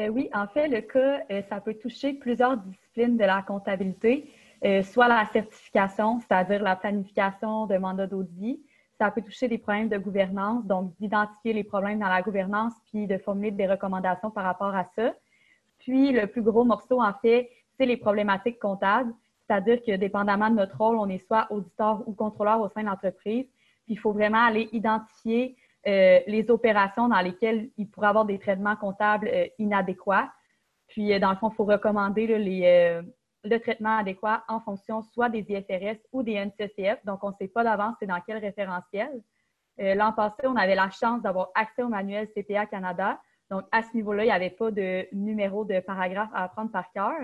oui, 0.10 0.30
en 0.34 0.48
fait, 0.48 0.68
le 0.68 0.82
cas, 0.82 1.22
ça 1.50 1.62
peut 1.62 1.76
toucher 1.76 2.14
plusieurs 2.14 2.58
disciplines 2.58 3.18
de 3.18 3.26
la 3.26 3.42
comptabilité. 3.42 4.32
Euh, 4.66 4.82
soit 4.82 5.08
la 5.08 5.26
certification, 5.32 6.20
c'est-à-dire 6.20 6.64
la 6.64 6.76
planification 6.76 7.68
de 7.68 7.78
mandat 7.78 8.08
d'audit. 8.08 8.60
Ça 9.00 9.12
peut 9.12 9.22
toucher 9.22 9.48
des 9.48 9.58
problèmes 9.58 9.90
de 9.90 9.98
gouvernance, 9.98 10.66
donc 10.66 10.96
d'identifier 11.00 11.54
les 11.54 11.64
problèmes 11.64 12.00
dans 12.00 12.08
la 12.08 12.22
gouvernance 12.22 12.74
puis 12.92 13.06
de 13.06 13.18
formuler 13.18 13.52
des 13.52 13.68
recommandations 13.68 14.32
par 14.32 14.44
rapport 14.44 14.76
à 14.76 14.86
ça. 14.96 15.14
Puis 15.80 16.12
le 16.12 16.28
plus 16.28 16.42
gros 16.42 16.64
morceau, 16.64 17.02
en 17.02 17.14
fait, 17.22 17.50
c'est 17.78 17.86
les 17.86 17.98
problématiques 17.98 18.60
comptables, 18.60 19.14
c'est-à-dire 19.46 19.82
que 19.86 19.96
dépendamment 19.96 20.50
de 20.50 20.56
notre 20.56 20.78
rôle, 20.78 20.98
on 20.98 21.08
est 21.10 21.26
soit 21.28 21.48
auditeur 21.52 22.04
ou 22.08 22.14
contrôleur 22.14 22.60
au 22.60 22.70
sein 22.70 22.82
de 22.82 22.88
l'entreprise. 22.88 23.46
Puis 23.86 23.94
il 23.94 24.00
faut 24.00 24.12
vraiment 24.12 24.44
aller 24.44 24.68
identifier 24.72 25.56
euh, 25.88 26.20
les 26.28 26.50
opérations 26.50 27.08
dans 27.08 27.22
lesquelles 27.22 27.70
il 27.78 27.88
pourrait 27.88 28.08
avoir 28.08 28.26
des 28.26 28.40
traitements 28.40 28.76
comptables 28.76 29.30
euh, 29.32 29.46
inadéquats. 29.60 30.30
Puis, 30.88 31.18
dans 31.20 31.30
le 31.30 31.36
fond, 31.36 31.50
il 31.50 31.56
faut 31.56 31.66
recommander 31.66 32.28
les, 32.28 33.02
le 33.44 33.60
traitement 33.60 33.98
adéquat 33.98 34.44
en 34.48 34.60
fonction 34.60 35.02
soit 35.02 35.30
des 35.30 35.46
IFRS 35.50 36.00
ou 36.12 36.24
des 36.24 36.34
NCCF. 36.34 37.04
Donc, 37.06 37.24
on 37.24 37.30
ne 37.30 37.36
sait 37.36 37.48
pas 37.48 37.64
d'avance 37.64 37.96
c'est 38.00 38.08
dans 38.08 38.22
quel 38.26 38.38
référentiel. 38.38 39.22
Euh, 39.80 39.94
l'an 39.96 40.12
passé, 40.12 40.46
on 40.46 40.56
avait 40.56 40.76
la 40.76 40.90
chance 40.90 41.22
d'avoir 41.22 41.50
accès 41.56 41.84
au 41.84 41.90
manuel 41.90 42.28
CPA 42.36 42.66
Canada. 42.66 43.22
Donc, 43.50 43.66
à 43.72 43.84
ce 43.84 43.96
niveau-là, 43.96 44.24
il 44.24 44.28
n'y 44.28 44.34
avait 44.34 44.50
pas 44.50 44.72
de 44.72 45.08
numéro 45.14 45.66
de 45.66 45.80
paragraphe 45.80 46.30
à 46.34 46.44
apprendre 46.44 46.72
par 46.72 46.92
cœur. 46.92 47.20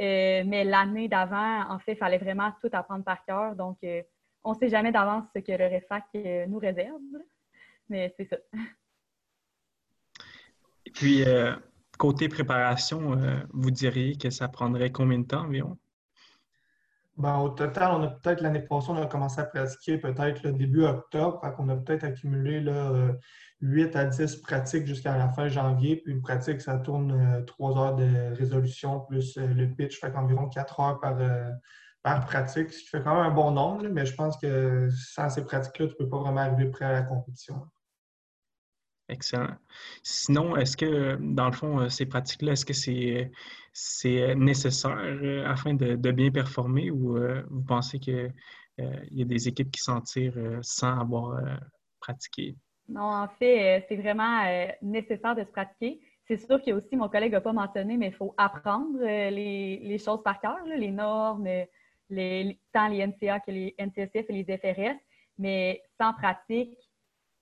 Euh, 0.00 0.42
mais 0.46 0.64
l'année 0.64 1.08
d'avant, 1.08 1.70
en 1.70 1.78
fait, 1.78 1.92
il 1.92 1.98
fallait 1.98 2.18
vraiment 2.18 2.52
tout 2.60 2.68
apprendre 2.72 3.04
par 3.04 3.24
cœur. 3.24 3.56
Donc, 3.56 3.78
euh, 3.84 4.02
on 4.44 4.52
ne 4.52 4.58
sait 4.58 4.68
jamais 4.68 4.92
d'avance 4.92 5.24
ce 5.34 5.40
que 5.40 5.52
le 5.52 5.64
REFAC 5.64 6.04
nous 6.48 6.58
réserve. 6.58 7.00
Mais 7.88 8.14
c'est 8.16 8.26
ça. 8.26 8.36
Et 10.86 10.90
puis, 10.90 11.24
Côté 11.98 12.28
préparation, 12.28 13.16
euh, 13.16 13.36
vous 13.52 13.70
diriez 13.70 14.16
que 14.16 14.30
ça 14.30 14.48
prendrait 14.48 14.90
combien 14.90 15.20
de 15.20 15.26
temps 15.26 15.42
environ? 15.42 15.78
Ben, 17.16 17.38
au 17.38 17.50
total, 17.50 17.92
on 17.92 18.02
a 18.02 18.08
peut-être 18.08 18.40
l'année 18.40 18.60
passée, 18.60 18.88
on 18.90 19.00
a 19.00 19.06
commencé 19.06 19.40
à 19.40 19.44
pratiquer 19.44 19.98
peut-être 19.98 20.42
le 20.42 20.52
début 20.52 20.84
octobre. 20.84 21.40
Qu'on 21.56 21.68
a 21.68 21.76
peut-être 21.76 22.02
accumulé 22.02 22.60
là, 22.60 23.12
8 23.60 23.94
euh, 23.94 23.98
à 24.00 24.04
10 24.06 24.36
pratiques 24.36 24.86
jusqu'à 24.86 25.16
la 25.16 25.28
fin 25.28 25.46
janvier. 25.46 25.96
Puis 25.96 26.12
une 26.12 26.22
pratique, 26.22 26.60
ça 26.60 26.78
tourne 26.78 27.44
3 27.46 27.70
euh, 27.70 27.80
heures 27.80 27.94
de 27.94 28.34
résolution 28.34 29.00
plus 29.00 29.36
le 29.36 29.66
pitch, 29.68 30.00
fait 30.00 30.10
qu'environ 30.10 30.48
4 30.48 30.80
heures 30.80 31.00
par, 31.00 31.16
par 32.02 32.26
pratique, 32.26 32.72
ce 32.72 32.80
qui 32.80 32.88
fait 32.88 33.02
quand 33.02 33.14
même 33.14 33.30
un 33.30 33.34
bon 33.34 33.52
nombre, 33.52 33.86
mais 33.88 34.04
je 34.04 34.14
pense 34.16 34.36
que 34.36 34.88
sans 34.90 35.30
ces 35.30 35.44
pratiques-là, 35.44 35.86
tu 35.86 35.92
ne 35.92 35.98
peux 35.98 36.08
pas 36.08 36.18
vraiment 36.18 36.40
arriver 36.40 36.66
prêt 36.66 36.86
à 36.86 36.92
la 36.92 37.02
compétition. 37.02 37.62
Excellent. 39.08 39.56
Sinon, 40.02 40.56
est-ce 40.56 40.76
que, 40.76 41.16
dans 41.20 41.46
le 41.46 41.52
fond, 41.52 41.80
euh, 41.80 41.88
ces 41.88 42.06
pratiques-là, 42.06 42.52
est-ce 42.52 42.64
que 42.64 42.72
c'est 42.72 43.30
c'est 43.72 44.34
nécessaire 44.36 44.96
euh, 44.96 45.44
afin 45.46 45.74
de, 45.74 45.96
bien 46.12 46.30
performer 46.30 46.90
ou 46.90 47.18
euh, 47.18 47.42
vous 47.50 47.62
pensez 47.62 47.98
qu'il 47.98 48.32
y 48.78 49.22
a 49.22 49.24
des 49.24 49.48
équipes 49.48 49.70
qui 49.70 49.80
s'en 49.80 50.00
tirent 50.00 50.58
sans 50.62 51.00
avoir 51.00 51.40
pratiqué? 52.00 52.56
Non, 52.88 53.02
en 53.02 53.28
fait, 53.28 53.84
c'est 53.88 53.96
vraiment 53.96 54.42
nécessaire 54.80 55.34
de 55.34 55.42
se 55.42 55.50
pratiquer. 55.50 56.00
C'est 56.26 56.36
sûr 56.36 56.60
qu'il 56.60 56.70
y 56.70 56.72
a 56.72 56.76
aussi, 56.76 56.96
mon 56.96 57.08
collègue 57.08 57.32
n'a 57.32 57.40
pas 57.40 57.52
mentionné, 57.52 57.96
mais 57.96 58.08
il 58.08 58.14
faut 58.14 58.34
apprendre 58.36 58.98
les, 59.00 59.98
choses 59.98 60.22
par 60.22 60.40
cœur, 60.40 60.58
les 60.66 60.90
normes, 60.90 61.48
les, 62.10 62.58
tant 62.72 62.88
les 62.88 63.06
NCA 63.06 63.40
que 63.40 63.50
les 63.50 63.74
NCSF 63.78 64.26
et 64.28 64.42
les 64.42 64.56
FRS, 64.58 64.98
mais 65.38 65.82
sans 66.00 66.12
pratique, 66.14 66.78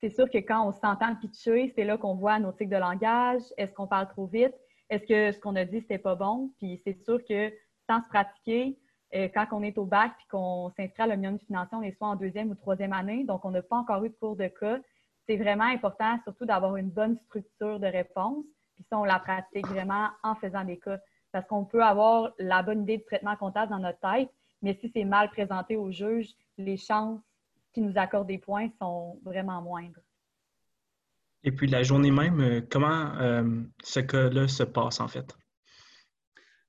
c'est 0.02 0.10
sûr 0.10 0.28
que 0.28 0.38
quand 0.38 0.66
on 0.66 0.72
s'entend 0.72 1.14
pitcher, 1.14 1.72
c'est 1.76 1.84
là 1.84 1.96
qu'on 1.96 2.16
voit 2.16 2.40
nos 2.40 2.50
tics 2.50 2.68
de 2.68 2.76
langage. 2.76 3.42
Est-ce 3.56 3.72
qu'on 3.72 3.86
parle 3.86 4.08
trop 4.08 4.26
vite? 4.26 4.54
Est-ce 4.90 5.06
que 5.06 5.30
ce 5.30 5.38
qu'on 5.38 5.54
a 5.54 5.64
dit, 5.64 5.80
c'était 5.80 5.98
pas 5.98 6.16
bon? 6.16 6.50
Puis 6.58 6.82
c'est 6.84 7.04
sûr 7.04 7.24
que 7.24 7.52
sans 7.88 8.02
se 8.02 8.08
pratiquer, 8.08 8.76
euh, 9.14 9.28
quand 9.32 9.46
on 9.52 9.62
est 9.62 9.78
au 9.78 9.84
bac 9.84 10.12
puis 10.18 10.26
qu'on 10.28 10.70
s'inscrit 10.76 11.02
à 11.04 11.16
de 11.16 11.38
financier, 11.38 11.78
on 11.78 11.82
est 11.82 11.96
soit 11.96 12.08
en 12.08 12.16
deuxième 12.16 12.50
ou 12.50 12.56
troisième 12.56 12.92
année, 12.92 13.22
donc 13.24 13.44
on 13.44 13.52
n'a 13.52 13.62
pas 13.62 13.76
encore 13.76 14.04
eu 14.04 14.08
de 14.08 14.14
cours 14.14 14.34
de 14.34 14.48
cas. 14.48 14.80
C'est 15.28 15.36
vraiment 15.36 15.64
important, 15.64 16.18
surtout 16.24 16.46
d'avoir 16.46 16.76
une 16.76 16.90
bonne 16.90 17.16
structure 17.26 17.78
de 17.78 17.86
réponse. 17.86 18.44
Puis 18.74 18.84
ça, 18.90 18.98
on 18.98 19.04
la 19.04 19.20
pratique 19.20 19.68
vraiment 19.68 20.08
en 20.24 20.34
faisant 20.34 20.64
des 20.64 20.78
cas. 20.78 20.98
Parce 21.30 21.46
qu'on 21.46 21.64
peut 21.64 21.84
avoir 21.84 22.32
la 22.40 22.64
bonne 22.64 22.82
idée 22.82 22.98
de 22.98 23.04
traitement 23.04 23.36
comptable 23.36 23.70
dans 23.70 23.78
notre 23.78 24.00
tête, 24.00 24.30
mais 24.62 24.76
si 24.80 24.90
c'est 24.92 25.04
mal 25.04 25.30
présenté 25.30 25.76
au 25.76 25.92
juge, 25.92 26.28
les 26.58 26.76
chances 26.76 27.20
qui 27.72 27.80
nous 27.80 27.92
accordent 27.96 28.28
des 28.28 28.38
points 28.38 28.68
sont 28.78 29.18
vraiment 29.24 29.60
moindres. 29.62 30.00
Et 31.44 31.52
puis 31.52 31.66
la 31.66 31.82
journée 31.82 32.10
même, 32.10 32.40
euh, 32.40 32.60
comment 32.70 33.14
euh, 33.16 33.62
ce 33.82 34.00
cas-là 34.00 34.46
se 34.46 34.62
passe 34.62 35.00
en 35.00 35.08
fait? 35.08 35.36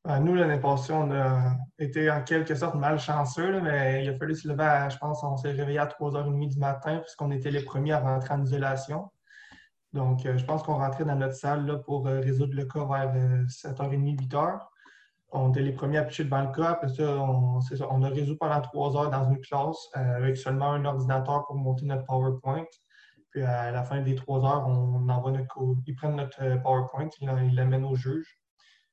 Ben, 0.04 0.20
nous, 0.20 0.36
l'année 0.36 0.60
passée, 0.60 0.92
on 0.92 1.12
a 1.12 1.56
été 1.80 2.12
en 2.12 2.24
quelque 2.24 2.56
sorte 2.56 2.76
malchanceux, 2.76 3.52
là, 3.52 3.62
mais 3.62 4.04
il 4.04 4.10
a 4.10 4.18
fallu 4.18 4.36
se 4.36 4.48
lever 4.48 4.64
à, 4.64 4.90
je 4.90 4.98
pense, 4.98 5.24
on 5.24 5.38
s'est 5.38 5.52
réveillé 5.52 5.80
à 5.80 5.86
3h30 5.86 6.50
du 6.50 6.60
matin 6.60 6.98
puisqu'on 7.00 7.32
était 7.32 7.52
les 7.52 7.64
premiers 7.64 7.94
à 7.94 8.00
rentrer 8.00 8.34
en 8.34 8.44
isolation. 8.44 9.12
Donc, 9.94 10.26
euh, 10.26 10.38
je 10.38 10.44
pense 10.44 10.64
qu'on 10.64 10.78
rentrait 10.78 11.06
dans 11.06 11.16
notre 11.16 11.36
salle 11.36 11.66
là, 11.66 11.78
pour 11.78 12.06
résoudre 12.06 12.56
le 12.56 12.66
cas 12.66 12.84
vers 12.86 13.14
7h30, 13.48 14.28
8h. 14.28 14.60
On 15.36 15.50
était 15.50 15.62
les 15.62 15.72
premiers 15.72 15.98
à 15.98 16.04
pitcher 16.04 16.26
devant 16.26 16.42
le 16.42 16.52
cas. 16.52 16.72
Après 16.72 16.90
ça, 16.90 17.04
on, 17.04 18.04
a 18.04 18.10
résolu 18.10 18.38
pendant 18.38 18.62
trois 18.62 18.96
heures 18.96 19.10
dans 19.10 19.30
une 19.32 19.42
classe 19.42 19.90
avec 19.94 20.38
seulement 20.38 20.72
un 20.74 20.86
ordinateur 20.86 21.46
pour 21.48 21.56
monter 21.56 21.86
notre 21.86 22.06
PowerPoint. 22.06 22.66
Puis 23.32 23.42
à 23.42 23.72
la 23.72 23.84
fin 23.84 24.02
des 24.02 24.14
trois 24.14 24.46
heures, 24.46 24.68
on 24.68 25.10
envoie 25.10 25.32
notre 25.32 25.58
ils 25.88 25.96
prennent 25.96 26.18
notre 26.18 26.44
euh, 26.44 26.58
PowerPoint, 26.58 27.10
ils 27.20 27.56
l'amènent 27.56 27.84
au 27.84 27.96
juge. 27.96 28.40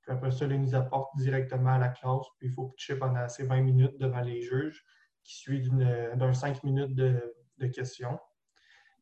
Puis 0.01 0.13
après 0.13 0.31
ça, 0.31 0.47
ils 0.47 0.61
nous 0.61 0.75
apportent 0.75 1.15
directement 1.17 1.75
à 1.75 1.79
la 1.79 1.89
classe. 1.89 2.27
Puis 2.39 2.49
il 2.49 2.53
faut 2.53 2.69
pitcher 2.69 2.95
pendant 2.97 3.29
ces 3.29 3.45
20 3.45 3.61
minutes 3.61 3.99
devant 3.99 4.23
les 4.23 4.41
juges, 4.41 4.83
qui 5.23 5.37
suivent 5.37 5.69
d'un 5.77 6.33
5 6.33 6.65
minutes 6.65 6.95
de, 6.95 7.67
questions. 7.75 8.19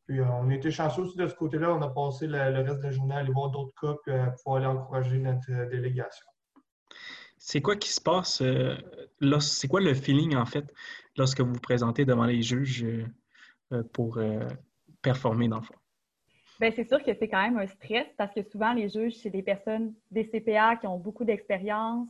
Puis 0.05 0.19
euh, 0.19 0.29
on 0.29 0.49
était 0.49 0.71
chanceux 0.71 1.03
aussi 1.03 1.15
de 1.15 1.27
ce 1.27 1.35
côté-là. 1.35 1.73
On 1.73 1.81
a 1.81 1.89
passé 1.89 2.27
le, 2.27 2.37
reste 2.37 2.79
de 2.79 2.83
la 2.83 2.91
journée 2.91 3.15
à 3.15 3.19
aller 3.19 3.31
voir 3.31 3.49
d'autres 3.49 3.73
cas 3.79 3.95
puis 4.03 4.11
à 4.11 4.31
pouvoir 4.31 4.57
aller 4.57 4.65
encourager 4.65 5.19
notre 5.19 5.49
euh, 5.49 5.69
délégation. 5.69 6.27
C'est 7.51 7.61
quoi 7.61 7.75
qui 7.75 7.89
se 7.89 7.99
passe? 7.99 8.43
c'est 9.39 9.67
quoi 9.67 9.81
le 9.81 9.95
feeling, 9.95 10.35
en 10.35 10.45
fait, 10.45 10.71
lorsque 11.17 11.41
vous 11.41 11.51
vous 11.51 11.59
présentez 11.59 12.05
devant 12.05 12.25
les 12.25 12.43
juges 12.43 12.85
pour 13.91 14.19
performer 15.01 15.47
dans 15.47 15.57
le 15.57 15.63
fond? 15.63 15.73
Bien, 16.59 16.69
c'est 16.75 16.87
sûr 16.87 17.01
que 17.01 17.11
c'est 17.11 17.27
quand 17.27 17.41
même 17.41 17.57
un 17.57 17.65
stress 17.65 18.05
parce 18.19 18.31
que 18.35 18.43
souvent, 18.43 18.73
les 18.73 18.87
juges, 18.87 19.13
c'est 19.15 19.31
des 19.31 19.41
personnes, 19.41 19.95
des 20.11 20.25
CPA 20.25 20.75
qui 20.75 20.85
ont 20.85 20.99
beaucoup 20.99 21.25
d'expérience. 21.25 22.07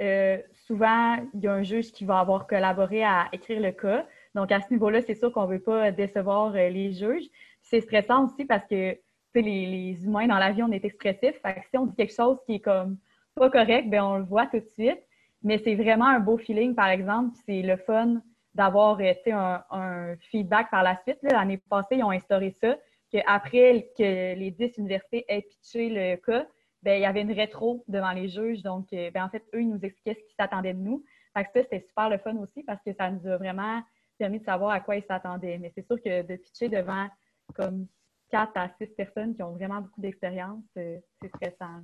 Euh, 0.00 0.38
souvent, 0.66 1.16
il 1.34 1.40
y 1.40 1.48
a 1.48 1.52
un 1.52 1.62
juge 1.62 1.92
qui 1.92 2.06
va 2.06 2.20
avoir 2.20 2.46
collaboré 2.46 3.04
à 3.04 3.28
écrire 3.32 3.60
le 3.60 3.72
cas. 3.72 4.06
Donc, 4.34 4.50
à 4.52 4.62
ce 4.62 4.72
niveau-là, 4.72 5.02
c'est 5.02 5.16
sûr 5.16 5.30
qu'on 5.32 5.46
ne 5.46 5.52
veut 5.52 5.62
pas 5.62 5.90
décevoir 5.90 6.54
euh, 6.54 6.68
les 6.70 6.92
juges. 6.92 7.26
C'est 7.60 7.82
stressant 7.82 8.24
aussi 8.24 8.46
parce 8.46 8.64
que 8.66 8.96
les, 9.34 9.66
les, 9.66 10.04
humains 10.04 10.28
dans 10.28 10.38
la 10.38 10.50
vie, 10.50 10.62
on 10.62 10.72
est 10.72 10.84
expressifs. 10.84 11.38
Fait 11.42 11.54
que 11.56 11.60
si 11.68 11.76
on 11.76 11.84
dit 11.84 11.94
quelque 11.94 12.14
chose 12.14 12.38
qui 12.46 12.54
est 12.54 12.60
comme 12.60 12.96
pas 13.38 13.50
correct, 13.50 13.88
bien, 13.88 14.04
on 14.04 14.18
le 14.18 14.24
voit 14.24 14.46
tout 14.46 14.60
de 14.60 14.68
suite. 14.68 15.02
Mais 15.42 15.58
c'est 15.58 15.74
vraiment 15.74 16.06
un 16.06 16.20
beau 16.20 16.36
feeling, 16.36 16.74
par 16.74 16.88
exemple. 16.88 17.36
C'est 17.46 17.62
le 17.62 17.76
fun 17.76 18.20
d'avoir 18.54 18.98
euh, 19.00 19.12
un, 19.26 19.62
un 19.70 20.16
feedback 20.30 20.70
par 20.70 20.82
la 20.82 20.96
suite. 21.02 21.18
L'année 21.22 21.58
passée, 21.70 21.96
ils 21.96 22.04
ont 22.04 22.10
instauré 22.10 22.56
ça, 22.60 22.76
qu'après 23.10 23.90
que 23.96 24.34
les 24.34 24.50
10 24.50 24.78
universités 24.78 25.24
aient 25.28 25.42
pitché 25.42 25.88
le 25.88 26.16
cas, 26.16 26.46
ben, 26.82 26.98
il 26.98 27.02
y 27.02 27.06
avait 27.06 27.22
une 27.22 27.32
rétro 27.32 27.84
devant 27.88 28.12
les 28.12 28.28
juges. 28.28 28.62
Donc, 28.62 28.92
euh, 28.92 29.10
ben, 29.10 29.24
en 29.24 29.28
fait, 29.28 29.44
eux, 29.54 29.62
ils 29.62 29.68
nous 29.68 29.80
expliquaient 29.82 30.14
ce 30.20 30.26
qu'ils 30.26 30.36
s'attendaient 30.38 30.74
de 30.74 30.80
nous. 30.80 31.04
Fait 31.36 31.44
que 31.44 31.50
ça, 31.54 31.62
c'était 31.62 31.84
super 31.86 32.08
le 32.08 32.18
fun 32.18 32.36
aussi 32.36 32.62
parce 32.62 32.82
que 32.82 32.92
ça 32.92 33.10
nous 33.10 33.26
a 33.26 33.36
vraiment 33.36 33.82
permis 34.18 34.40
de 34.40 34.44
savoir 34.44 34.70
à 34.70 34.80
quoi 34.80 34.96
ils 34.96 35.04
s'attendaient. 35.04 35.58
Mais 35.58 35.70
c'est 35.74 35.86
sûr 35.86 36.00
que 36.02 36.22
de 36.22 36.36
pitcher 36.36 36.68
devant 36.68 37.06
comme 37.54 37.86
4 38.30 38.52
à 38.56 38.68
6 38.78 38.86
personnes 38.88 39.34
qui 39.34 39.42
ont 39.42 39.52
vraiment 39.52 39.80
beaucoup 39.80 40.00
d'expérience, 40.00 40.64
euh, 40.76 40.98
c'est 41.20 41.28
stressant. 41.28 41.82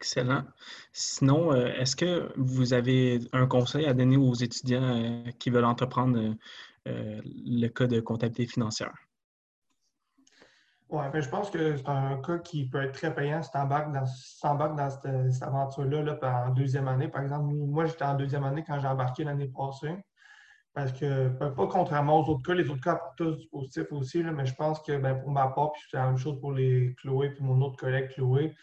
Excellent. 0.00 0.44
Sinon, 0.92 1.52
euh, 1.52 1.66
est-ce 1.74 1.94
que 1.94 2.32
vous 2.38 2.72
avez 2.72 3.18
un 3.34 3.46
conseil 3.46 3.84
à 3.84 3.92
donner 3.92 4.16
aux 4.16 4.32
étudiants 4.32 4.82
euh, 4.82 5.30
qui 5.38 5.50
veulent 5.50 5.66
entreprendre 5.66 6.36
euh, 6.88 7.20
le 7.24 7.68
cas 7.68 7.86
de 7.86 8.00
comptabilité 8.00 8.46
financière? 8.46 8.94
Oui, 10.88 11.04
ben, 11.12 11.20
je 11.20 11.28
pense 11.28 11.50
que 11.50 11.76
c'est 11.76 11.88
un 11.88 12.16
cas 12.22 12.38
qui 12.38 12.66
peut 12.66 12.82
être 12.82 12.92
très 12.92 13.14
payant 13.14 13.42
si 13.42 13.50
tu 13.50 13.58
embarques 13.58 13.92
dans, 13.92 14.06
cette, 14.06 15.42
aventure-là 15.42 16.18
en 16.46 16.50
deuxième 16.50 16.88
année. 16.88 17.08
Par 17.08 17.20
exemple, 17.20 17.54
moi, 17.54 17.84
j'étais 17.84 18.06
en 18.06 18.14
deuxième 18.14 18.44
année 18.44 18.64
quand 18.66 18.80
j'ai 18.80 18.88
embarqué 18.88 19.24
l'année 19.24 19.52
passée. 19.54 19.94
Parce 20.72 20.92
que, 20.92 21.28
ben, 21.28 21.50
pas 21.50 21.66
contrairement 21.66 22.20
aux 22.20 22.30
autres 22.30 22.42
cas, 22.42 22.54
les 22.54 22.70
autres 22.70 22.80
cas 22.80 22.92
apportent 22.92 23.18
tous 23.18 23.36
du 23.36 23.86
aussi, 23.90 24.22
mais 24.22 24.46
je 24.46 24.54
pense 24.54 24.80
que 24.80 24.96
ben, 24.96 25.14
pour 25.16 25.30
ma 25.30 25.48
part, 25.48 25.72
puis 25.72 25.82
c'est 25.90 25.98
la 25.98 26.06
même 26.06 26.16
chose 26.16 26.40
pour 26.40 26.52
les 26.52 26.94
Chloé 27.02 27.30
puis 27.30 27.44
mon 27.44 27.60
autre 27.60 27.76
collègue 27.76 28.08
Chloé, 28.14 28.54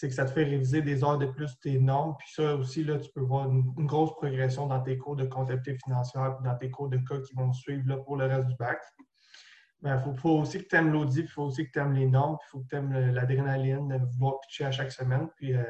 c'est 0.00 0.08
que 0.08 0.14
ça 0.14 0.24
te 0.24 0.30
fait 0.30 0.44
réviser 0.44 0.80
des 0.80 1.04
heures 1.04 1.18
de 1.18 1.26
plus 1.26 1.58
tes 1.60 1.78
normes. 1.78 2.16
Puis 2.18 2.30
ça 2.32 2.56
aussi, 2.56 2.82
là, 2.84 2.98
tu 2.98 3.10
peux 3.10 3.20
voir 3.20 3.50
une, 3.50 3.70
grosse 3.84 4.14
progression 4.14 4.66
dans 4.66 4.80
tes 4.80 4.96
cours 4.96 5.14
de 5.14 5.26
comptabilité 5.26 5.76
financière 5.84 6.36
puis 6.38 6.48
dans 6.48 6.56
tes 6.56 6.70
cours 6.70 6.88
de 6.88 6.96
cas 6.96 7.20
qui 7.20 7.34
vont 7.34 7.52
suivre 7.52 7.86
là, 7.86 7.98
pour 7.98 8.16
le 8.16 8.24
reste 8.24 8.46
du 8.46 8.54
bac. 8.56 8.80
Mais 9.82 9.90
il 9.90 10.16
faut, 10.16 10.38
aussi 10.38 10.62
que 10.62 10.68
tu 10.68 10.76
aimes 10.76 10.90
l'audit, 10.90 11.20
il 11.20 11.28
faut 11.28 11.42
aussi 11.42 11.66
que 11.66 11.72
tu 11.72 11.78
aimes 11.80 11.92
les 11.92 12.06
normes, 12.06 12.38
il 12.42 12.48
faut 12.48 12.60
que 12.60 12.68
tu 12.68 12.76
aimes 12.76 13.12
l'adrénaline, 13.12 13.94
vouloir 14.14 14.40
pitcher 14.40 14.64
à 14.64 14.70
chaque 14.70 14.90
semaine. 14.90 15.28
Puis, 15.36 15.54
euh, 15.54 15.64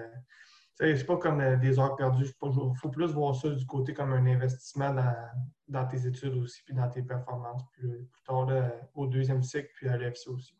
c'est 0.78 1.06
pas 1.06 1.16
comme 1.16 1.40
euh, 1.40 1.56
des 1.56 1.80
heures 1.80 1.96
perdues. 1.96 2.26
Il 2.26 2.76
faut 2.76 2.88
plus 2.88 3.10
voir 3.10 3.34
ça 3.34 3.48
du 3.50 3.66
côté 3.66 3.94
comme 3.94 4.12
un 4.12 4.26
investissement 4.26 4.94
dans, 5.66 5.88
tes 5.88 6.06
études 6.06 6.36
aussi, 6.36 6.62
puis 6.64 6.74
dans 6.74 6.88
tes 6.88 7.02
performances 7.02 7.64
plus, 7.72 8.08
tard 8.24 8.46
au 8.94 9.08
deuxième 9.08 9.42
cycle, 9.42 9.70
puis 9.74 9.88
à 9.88 9.96
l'EFC 9.96 10.28
aussi. 10.28 10.54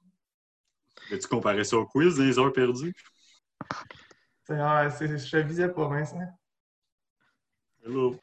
tu 1.08 1.28
comparais 1.28 1.62
ça 1.62 1.76
au 1.76 1.86
quiz, 1.86 2.16
des 2.16 2.36
heures 2.36 2.52
perdues? 2.52 2.94
Je 4.48 5.38
visais 5.38 5.68
pas, 5.68 5.88
Vincent. 5.88 6.18
Hello. 7.84 8.16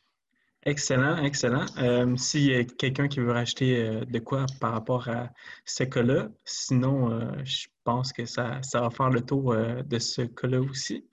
Excellent, 0.63 1.23
excellent. 1.23 1.65
Euh, 1.77 2.15
S'il 2.17 2.43
y 2.43 2.53
a 2.53 2.63
quelqu'un 2.65 3.07
qui 3.07 3.19
veut 3.19 3.31
racheter 3.31 3.77
euh, 3.77 4.03
de 4.03 4.19
quoi 4.19 4.45
par 4.59 4.73
rapport 4.73 5.07
à 5.07 5.29
ce 5.63 5.85
cas-là, 5.85 6.29
sinon, 6.43 7.11
euh, 7.11 7.31
je 7.45 7.67
pense 7.85 8.11
que 8.11 8.25
ça, 8.25 8.61
ça 8.63 8.81
va 8.81 8.89
faire 8.89 9.09
le 9.09 9.21
tour 9.21 9.55
de 9.55 9.99
ce 9.99 10.23
cas-là 10.23 10.59
aussi. 10.59 11.07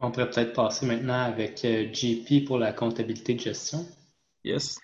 On 0.00 0.10
pourrait 0.10 0.28
peut-être 0.28 0.52
passer 0.52 0.84
maintenant 0.84 1.22
avec 1.22 1.60
JP 1.64 2.46
pour 2.46 2.58
la 2.58 2.74
comptabilité 2.74 3.34
de 3.34 3.40
gestion. 3.40 3.86
Yes. 4.44 4.78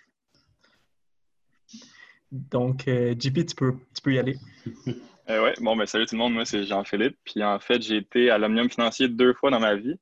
Donc, 2.31 2.85
JP, 2.87 3.45
tu 3.45 3.55
peux, 3.55 3.75
tu 3.95 4.03
peux 4.03 4.15
y 4.15 4.19
aller. 4.19 4.39
Euh, 5.33 5.43
ouais, 5.43 5.55
bon, 5.61 5.77
ben, 5.77 5.87
salut 5.87 6.05
tout 6.05 6.15
le 6.15 6.19
monde, 6.19 6.35
moi 6.35 6.45
c'est 6.45 6.65
Jean-Philippe. 6.65 7.17
Puis 7.25 7.43
en 7.43 7.59
fait, 7.59 7.81
j'ai 7.81 7.97
été 7.97 8.31
à 8.31 8.37
l'Omnium 8.39 8.69
financier 8.69 9.09
deux 9.09 9.33
fois 9.33 9.51
dans 9.51 9.61
ma 9.61 9.75
vie. 9.75 9.99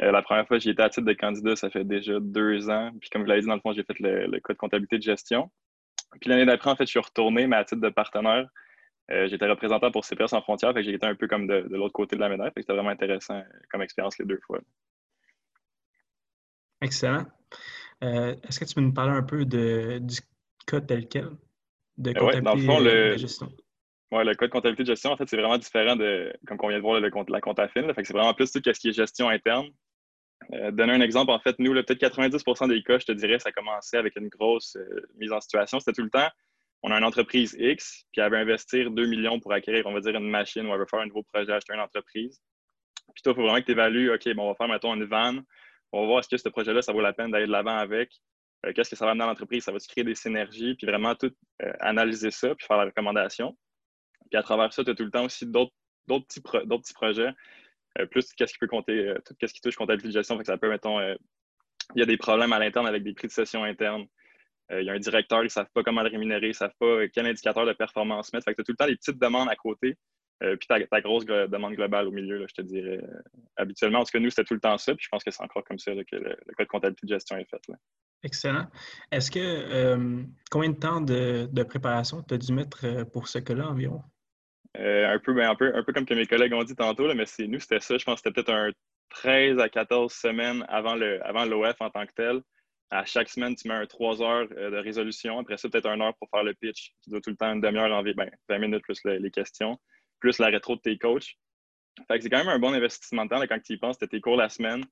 Euh, 0.00 0.10
la 0.10 0.22
première 0.22 0.46
fois, 0.46 0.58
j'ai 0.58 0.70
été 0.70 0.82
à 0.82 0.90
titre 0.90 1.06
de 1.06 1.12
candidat, 1.14 1.56
ça 1.56 1.70
fait 1.70 1.84
déjà 1.84 2.20
deux 2.20 2.68
ans. 2.68 2.90
Puis 3.00 3.08
comme 3.08 3.22
vous 3.22 3.28
l'avez 3.28 3.40
dit, 3.40 3.46
dans 3.46 3.54
le 3.54 3.60
fond, 3.60 3.72
j'ai 3.72 3.84
fait 3.84 3.98
le, 3.98 4.38
code 4.40 4.56
comptabilité 4.56 4.98
de 4.98 5.02
gestion. 5.02 5.50
Puis 6.20 6.28
l'année 6.28 6.44
d'après, 6.44 6.70
en 6.70 6.76
fait, 6.76 6.84
je 6.84 6.90
suis 6.90 7.00
retourné, 7.00 7.46
mais 7.46 7.56
à 7.56 7.64
titre 7.64 7.80
de 7.80 7.88
partenaire. 7.88 8.46
Euh, 9.10 9.28
j'étais 9.28 9.46
représentant 9.46 9.90
pour 9.90 10.04
CPS 10.04 10.30
sans 10.30 10.40
frontières, 10.40 10.72
fait 10.72 10.80
que 10.80 10.86
j'ai 10.86 10.94
été 10.94 11.06
un 11.06 11.14
peu 11.14 11.28
comme 11.28 11.46
de, 11.46 11.66
l'autre 11.70 11.92
côté 11.92 12.16
de 12.16 12.20
la 12.20 12.28
médaille. 12.28 12.48
Fait 12.48 12.54
que 12.56 12.60
c'était 12.62 12.72
vraiment 12.74 12.90
intéressant 12.90 13.42
comme 13.70 13.82
expérience 13.82 14.18
les 14.18 14.24
deux 14.26 14.40
fois. 14.46 14.60
Excellent. 16.82 17.24
Est-ce 18.02 18.60
que 18.60 18.64
tu 18.64 18.74
peux 18.74 18.80
nous 18.82 18.92
parler 18.92 19.12
un 19.12 19.22
peu 19.22 19.46
de, 19.46 19.98
du 19.98 20.18
code 20.66 20.86
tel 20.86 21.08
quel? 21.08 21.30
De 21.96 22.12
comptabilité 22.12 22.84
de 22.84 23.16
gestion? 23.16 23.52
Ouais, 24.12 24.24
le 24.24 24.34
code 24.34 24.50
comptabilité 24.50 24.82
de 24.84 24.88
gestion, 24.88 25.10
en 25.10 25.16
fait, 25.16 25.28
c'est 25.28 25.36
vraiment 25.36 25.58
différent 25.58 25.96
de, 25.96 26.32
comme 26.46 26.58
on 26.62 26.68
vient 26.68 26.78
de 26.78 26.82
voir, 26.82 27.00
le, 27.00 27.10
la 27.28 27.40
compte 27.40 27.58
à 27.58 27.68
fin. 27.68 27.82
c'est 27.96 28.12
vraiment 28.12 28.34
plus 28.34 28.52
tout 28.52 28.60
ce 28.64 28.78
qui 28.78 28.88
est 28.88 28.92
gestion 28.92 29.28
interne. 29.28 29.68
Euh, 30.52 30.70
donner 30.70 30.92
un 30.92 31.00
exemple, 31.00 31.30
en 31.30 31.38
fait, 31.38 31.58
nous, 31.58 31.72
peut-être 31.72 32.00
90% 32.00 32.68
des 32.68 32.82
cas, 32.82 32.98
je 32.98 33.06
te 33.06 33.12
dirais, 33.12 33.38
ça 33.38 33.52
commençait 33.52 33.96
avec 33.96 34.16
une 34.16 34.28
grosse 34.28 34.76
euh, 34.76 35.06
mise 35.16 35.32
en 35.32 35.40
situation. 35.40 35.80
C'était 35.80 35.92
tout 35.92 36.02
le 36.02 36.10
temps, 36.10 36.28
on 36.82 36.90
a 36.90 36.98
une 36.98 37.04
entreprise 37.04 37.56
X, 37.58 38.04
puis 38.12 38.20
elle 38.20 38.30
veut 38.30 38.38
investir 38.38 38.90
2 38.90 39.06
millions 39.06 39.40
pour 39.40 39.52
acquérir, 39.52 39.86
on 39.86 39.92
va 39.92 40.00
dire, 40.00 40.14
une 40.14 40.28
machine 40.28 40.66
ou 40.66 40.72
elle 40.72 40.80
veut 40.80 40.86
faire 40.86 41.00
un 41.00 41.06
nouveau 41.06 41.22
projet, 41.22 41.52
acheter 41.52 41.72
une 41.72 41.80
entreprise. 41.80 42.40
Puis 43.14 43.22
toi, 43.22 43.32
il 43.32 43.36
faut 43.36 43.42
vraiment 43.42 43.60
que 43.60 43.66
tu 43.66 43.72
évalues, 43.72 44.12
OK, 44.12 44.28
bon, 44.34 44.44
on 44.44 44.48
va 44.48 44.54
faire, 44.54 44.68
mettons, 44.68 44.94
une 44.94 45.04
vanne. 45.04 45.42
On 45.92 46.02
va 46.02 46.06
voir 46.06 46.18
est-ce 46.20 46.28
que 46.28 46.36
ce 46.36 46.48
projet-là, 46.48 46.82
ça 46.82 46.92
vaut 46.92 47.00
la 47.00 47.12
peine 47.12 47.30
d'aller 47.30 47.46
de 47.46 47.52
l'avant 47.52 47.76
avec? 47.76 48.10
Euh, 48.66 48.72
qu'est-ce 48.72 48.90
que 48.90 48.96
ça 48.96 49.04
va 49.04 49.12
amener 49.12 49.24
dans 49.24 49.28
l'entreprise? 49.28 49.64
Ça 49.64 49.72
va-tu 49.72 49.86
créer 49.88 50.04
des 50.04 50.14
synergies? 50.14 50.74
Puis 50.74 50.86
vraiment 50.86 51.14
tout 51.14 51.32
analyser 51.80 52.30
ça, 52.30 52.54
puis 52.54 52.66
faire 52.66 52.76
la 52.76 52.86
recommandation. 52.86 53.56
Puis 54.30 54.38
à 54.38 54.42
travers 54.42 54.72
ça, 54.72 54.84
tu 54.84 54.90
as 54.90 54.94
tout 54.94 55.04
le 55.04 55.10
temps 55.10 55.24
aussi 55.24 55.46
d'autres 55.46 55.72
petits, 56.06 56.40
petits 56.40 56.94
projets. 56.94 57.32
Euh, 58.00 58.06
plus 58.06 58.32
qu'est-ce 58.32 58.52
qui 58.52 58.58
peut 58.58 58.66
compter, 58.66 59.08
euh, 59.08 59.18
tout 59.24 59.34
ce 59.40 59.52
qui 59.52 59.60
touche 59.60 59.76
comptabilité 59.76 60.08
de 60.08 60.14
gestion. 60.14 60.36
Fait 60.36 60.42
que 60.42 60.48
ça 60.48 60.58
peut, 60.58 60.68
mettons, 60.68 60.98
euh, 60.98 61.14
il 61.94 62.00
y 62.00 62.02
a 62.02 62.06
des 62.06 62.16
problèmes 62.16 62.52
à 62.52 62.58
l'interne 62.58 62.86
avec 62.86 63.02
des 63.04 63.12
prix 63.12 63.28
de 63.28 63.32
session 63.32 63.62
interne. 63.62 64.06
il 64.70 64.84
y 64.84 64.90
a 64.90 64.94
un 64.94 64.98
directeur, 64.98 65.40
ils 65.40 65.44
ne 65.44 65.48
savent 65.48 65.70
pas 65.74 65.82
comment 65.82 66.02
le 66.02 66.08
rémunérer, 66.08 66.46
ils 66.46 66.50
ne 66.50 66.54
savent 66.54 66.74
pas 66.78 67.06
quel 67.08 67.26
indicateur 67.26 67.66
de 67.66 67.72
performance 67.72 68.32
mettre. 68.32 68.44
Fait 68.46 68.54
que 68.54 68.56
tu 68.56 68.60
as 68.62 68.64
tout 68.64 68.72
le 68.72 68.76
temps 68.76 68.86
des 68.86 68.96
petites 68.96 69.20
demandes 69.20 69.48
à 69.48 69.56
côté. 69.56 69.96
puis 70.40 70.66
ta, 70.66 70.80
ta 70.86 71.00
grosse 71.02 71.26
demande 71.26 71.74
globale 71.74 72.08
au 72.08 72.10
milieu, 72.10 72.38
là, 72.38 72.46
je 72.48 72.54
te 72.54 72.62
dirais. 72.62 73.00
habituellement, 73.56 73.98
parce 73.98 74.10
que 74.10 74.18
nous, 74.18 74.30
c'était 74.30 74.44
tout 74.44 74.54
le 74.54 74.60
temps 74.60 74.78
ça. 74.78 74.94
Puis 74.94 75.04
je 75.04 75.08
pense 75.10 75.22
que 75.22 75.30
c'est 75.30 75.42
encore 75.42 75.62
comme 75.64 75.78
ça 75.78 75.92
que 75.92 76.16
le, 76.16 76.36
code 76.56 76.66
comptabilité 76.66 77.06
de 77.06 77.12
gestion 77.12 77.36
est 77.36 77.48
fait. 77.48 77.60
Excellent. 78.22 78.66
Est-ce 79.12 79.30
que 79.30 80.24
combien 80.50 80.70
de 80.70 80.78
temps 80.78 81.02
de, 81.02 81.46
de 81.52 81.62
préparation 81.62 82.22
tu 82.22 82.34
as 82.34 82.38
dû 82.38 82.52
mettre 82.54 83.04
pour 83.12 83.28
ce 83.28 83.38
cas-là 83.38 83.68
environ? 83.68 84.02
Euh, 84.78 85.14
un, 85.14 85.18
peu, 85.18 85.32
ben, 85.32 85.48
un, 85.50 85.54
peu, 85.54 85.74
un 85.74 85.82
peu 85.84 85.92
comme 85.92 86.06
que 86.06 86.14
mes 86.14 86.26
collègues 86.26 86.52
ont 86.52 86.64
dit 86.64 86.74
tantôt, 86.74 87.12
mais 87.14 87.26
c'est, 87.26 87.46
nous, 87.46 87.60
c'était 87.60 87.80
ça. 87.80 87.96
Je 87.96 88.04
pense 88.04 88.20
que 88.20 88.28
c'était 88.28 88.42
peut-être 88.42 88.54
un 88.54 88.70
13 89.10 89.58
à 89.60 89.68
14 89.68 90.12
semaines 90.12 90.64
avant, 90.68 90.96
le, 90.96 91.24
avant 91.24 91.44
l'OF 91.44 91.76
en 91.80 91.90
tant 91.90 92.06
que 92.06 92.12
tel. 92.12 92.40
À 92.90 93.04
chaque 93.04 93.28
semaine, 93.28 93.54
tu 93.54 93.68
mets 93.68 93.74
un 93.74 93.86
3 93.86 94.22
heures 94.22 94.48
euh, 94.56 94.70
de 94.70 94.76
résolution. 94.76 95.38
Après 95.38 95.56
ça, 95.56 95.68
peut-être 95.68 95.86
une 95.86 96.02
heure 96.02 96.14
pour 96.16 96.28
faire 96.30 96.42
le 96.42 96.54
pitch. 96.54 96.92
Tu 97.02 97.10
dois 97.10 97.20
tout 97.20 97.30
le 97.30 97.36
temps 97.36 97.52
une 97.52 97.60
demi-heure 97.60 97.92
en 97.92 98.02
ben, 98.02 98.30
20 98.48 98.58
minutes 98.58 98.82
plus 98.82 99.00
les 99.04 99.30
questions, 99.30 99.78
plus 100.20 100.38
la 100.38 100.48
rétro 100.48 100.76
de 100.76 100.80
tes 100.80 100.98
coachs. 100.98 101.36
Fait 102.08 102.18
que 102.18 102.24
c'est 102.24 102.30
quand 102.30 102.38
même 102.38 102.48
un 102.48 102.58
bon 102.58 102.72
investissement 102.72 103.24
de 103.24 103.30
temps 103.30 103.40
quand 103.42 103.60
tu 103.60 103.74
y 103.74 103.76
penses. 103.76 103.98
Tu 103.98 104.08
tes 104.08 104.20
cours 104.20 104.36
la 104.36 104.48
semaine. 104.48 104.84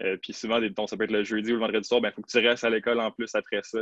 Euh, 0.00 0.16
puis 0.16 0.32
souvent, 0.32 0.60
ça 0.86 0.96
peut 0.96 1.04
être 1.04 1.12
le 1.12 1.22
jeudi 1.22 1.52
ou 1.52 1.54
le 1.54 1.60
vendredi 1.60 1.86
soir, 1.86 2.00
il 2.00 2.02
ben, 2.02 2.12
faut 2.12 2.22
que 2.22 2.30
tu 2.30 2.38
restes 2.38 2.64
à 2.64 2.70
l'école 2.70 3.00
en 3.00 3.10
plus 3.12 3.32
après 3.34 3.60
ça 3.62 3.80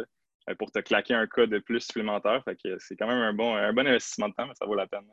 pour 0.59 0.71
te 0.71 0.79
claquer 0.79 1.15
un 1.15 1.27
cas 1.27 1.47
de 1.47 1.59
plus 1.59 1.81
supplémentaire. 1.81 2.43
Fait 2.45 2.57
que 2.57 2.79
c'est 2.79 2.97
quand 2.97 3.07
même 3.07 3.19
un 3.19 3.33
bon 3.33 3.55
investissement 3.55 4.29
de 4.29 4.35
temps, 4.35 4.47
mais 4.47 4.55
ça 4.55 4.67
vaut 4.67 4.75
la 4.75 4.87
peine. 4.87 5.05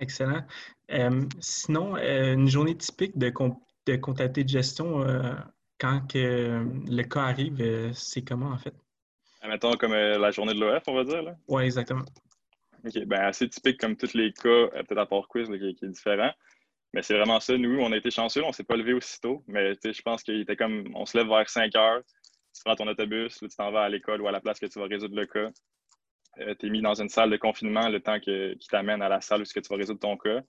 Excellent. 0.00 0.42
sinon, 1.40 1.96
une 1.96 2.48
journée 2.48 2.76
typique 2.76 3.16
de, 3.18 3.32
de 3.86 3.96
comptabilité 3.96 4.44
de 4.44 4.48
gestion, 4.48 5.04
quand 5.80 6.06
que 6.06 6.62
le 6.88 7.02
cas 7.02 7.22
arrive, 7.22 7.60
euh, 7.60 7.90
c'est 7.94 8.22
comment 8.22 8.50
en 8.50 8.58
fait? 8.58 8.74
Mettons 9.42 9.72
comme 9.72 9.94
euh, 9.94 10.18
la 10.18 10.30
journée 10.30 10.52
de 10.52 10.60
l'OF, 10.60 10.82
on 10.86 10.94
va 10.94 11.04
dire. 11.04 11.34
Oui, 11.48 11.64
exactement. 11.64 12.04
OK, 12.84 13.04
ben 13.06 13.20
assez 13.20 13.48
typique 13.48 13.80
comme 13.80 13.96
tous 13.96 14.12
les 14.14 14.32
cas, 14.32 14.48
euh, 14.48 14.82
peut-être 14.82 14.98
à 14.98 15.06
part 15.06 15.26
quiz 15.28 15.48
qui, 15.48 15.54
est 15.54 15.88
différent. 15.88 16.30
Mais 16.92 17.02
c'est 17.02 17.14
vraiment 17.14 17.40
ça. 17.40 17.56
Nous, 17.56 17.78
on 17.80 17.92
a 17.92 17.96
été 17.96 18.10
chanceux, 18.10 18.44
on 18.44 18.48
ne 18.48 18.52
s'est 18.52 18.64
pas 18.64 18.76
levé 18.76 18.92
aussitôt. 18.92 19.42
Mais 19.46 19.72
je 19.82 20.02
pense 20.02 20.22
qu'il 20.22 20.40
était 20.40 20.56
comme 20.56 20.90
on 20.94 21.06
se 21.06 21.16
lève 21.16 21.28
vers 21.28 21.48
5 21.48 21.74
heures, 21.76 22.02
tu 22.54 22.62
prends 22.64 22.74
ton 22.74 22.88
autobus, 22.88 23.38
tu 23.38 23.48
t'en 23.48 23.70
vas 23.70 23.84
à 23.84 23.88
l'école 23.88 24.20
ou 24.20 24.28
à 24.28 24.32
la 24.32 24.40
place 24.40 24.58
que 24.58 24.66
tu 24.66 24.78
vas 24.78 24.86
résoudre 24.86 25.16
le 25.16 25.26
cas. 25.26 25.50
Tu 26.36 26.66
es 26.66 26.70
mis 26.70 26.82
dans 26.82 26.94
une 26.94 27.08
salle 27.08 27.30
de 27.30 27.36
confinement 27.36 27.88
le 27.88 28.00
temps 28.00 28.20
qui 28.20 28.56
t'amène 28.70 29.02
à 29.02 29.08
la 29.08 29.20
salle 29.20 29.42
où 29.42 29.44
tu 29.44 29.60
vas 29.60 29.76
résoudre 29.76 30.00
ton 30.00 30.16
cas. 30.16 30.42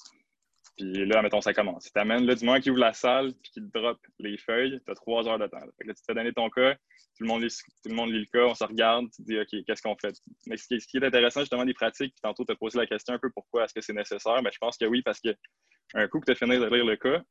Puis 0.77 1.05
là, 1.05 1.21
mettons, 1.21 1.41
ça 1.41 1.53
commence. 1.53 1.85
Tu 1.85 1.91
t'amènes, 1.91 2.25
là, 2.25 2.35
du 2.35 2.45
moment 2.45 2.59
qu'il 2.59 2.71
ouvre 2.71 2.81
la 2.81 2.93
salle 2.93 3.33
puis 3.41 3.51
qu'il 3.51 3.69
drop 3.69 3.99
les 4.19 4.37
feuilles, 4.37 4.79
tu 4.85 4.91
as 4.91 4.95
trois 4.95 5.27
heures 5.27 5.39
de 5.39 5.47
temps. 5.47 5.59
Fait 5.59 5.83
que 5.83 5.87
là, 5.89 5.93
tu 5.93 6.01
te 6.01 6.13
donné 6.13 6.31
ton 6.33 6.49
cas, 6.49 6.75
tout 6.75 7.23
le, 7.23 7.27
monde 7.27 7.43
lit, 7.43 7.49
tout 7.83 7.89
le 7.89 7.95
monde 7.95 8.11
lit 8.11 8.19
le 8.19 8.25
cas, 8.25 8.45
on 8.45 8.55
se 8.55 8.63
regarde, 8.63 9.05
tu 9.11 9.23
te 9.23 9.27
dis, 9.27 9.39
OK, 9.39 9.65
qu'est-ce 9.65 9.81
qu'on 9.81 9.95
fait? 9.97 10.15
Mais 10.47 10.57
ce 10.57 10.67
qui, 10.67 10.97
est 10.97 11.03
intéressant, 11.03 11.41
justement, 11.41 11.65
des 11.65 11.73
pratiques, 11.73 12.13
puis 12.13 12.21
tantôt, 12.21 12.45
tu 12.45 12.51
as 12.51 12.55
posé 12.55 12.77
la 12.77 12.87
question 12.87 13.13
un 13.13 13.19
peu 13.19 13.29
pourquoi 13.31 13.65
est-ce 13.65 13.73
que 13.73 13.81
c'est 13.81 13.93
nécessaire? 13.93 14.35
Mais 14.37 14.43
ben, 14.43 14.51
je 14.53 14.57
pense 14.59 14.77
que 14.77 14.85
oui, 14.85 15.01
parce 15.01 15.19
que 15.19 15.29
un 15.93 16.07
coup 16.07 16.19
que 16.19 16.25
tu 16.25 16.31
as 16.31 16.35
fini 16.35 16.57
de 16.57 16.65
lire 16.65 16.85
le 16.85 16.95
cas, 16.95 17.21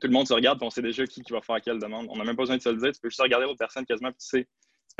tout 0.00 0.06
le 0.06 0.12
monde 0.12 0.28
se 0.28 0.34
regarde, 0.34 0.58
puis 0.58 0.66
on 0.66 0.70
sait 0.70 0.82
déjà 0.82 1.04
qui, 1.06 1.22
qui 1.22 1.32
va 1.32 1.40
faire 1.40 1.60
quelle 1.60 1.78
demande. 1.78 2.06
On 2.10 2.16
n'a 2.16 2.24
même 2.24 2.36
pas 2.36 2.42
besoin 2.42 2.56
de 2.56 2.62
se 2.62 2.68
le 2.68 2.76
dire. 2.76 2.92
Tu 2.92 3.00
peux 3.00 3.08
juste 3.08 3.20
regarder 3.20 3.46
l'autre 3.46 3.58
personne 3.58 3.84
quasiment, 3.84 4.10
puis 4.10 4.20
tu 4.20 4.28
sais, 4.28 4.48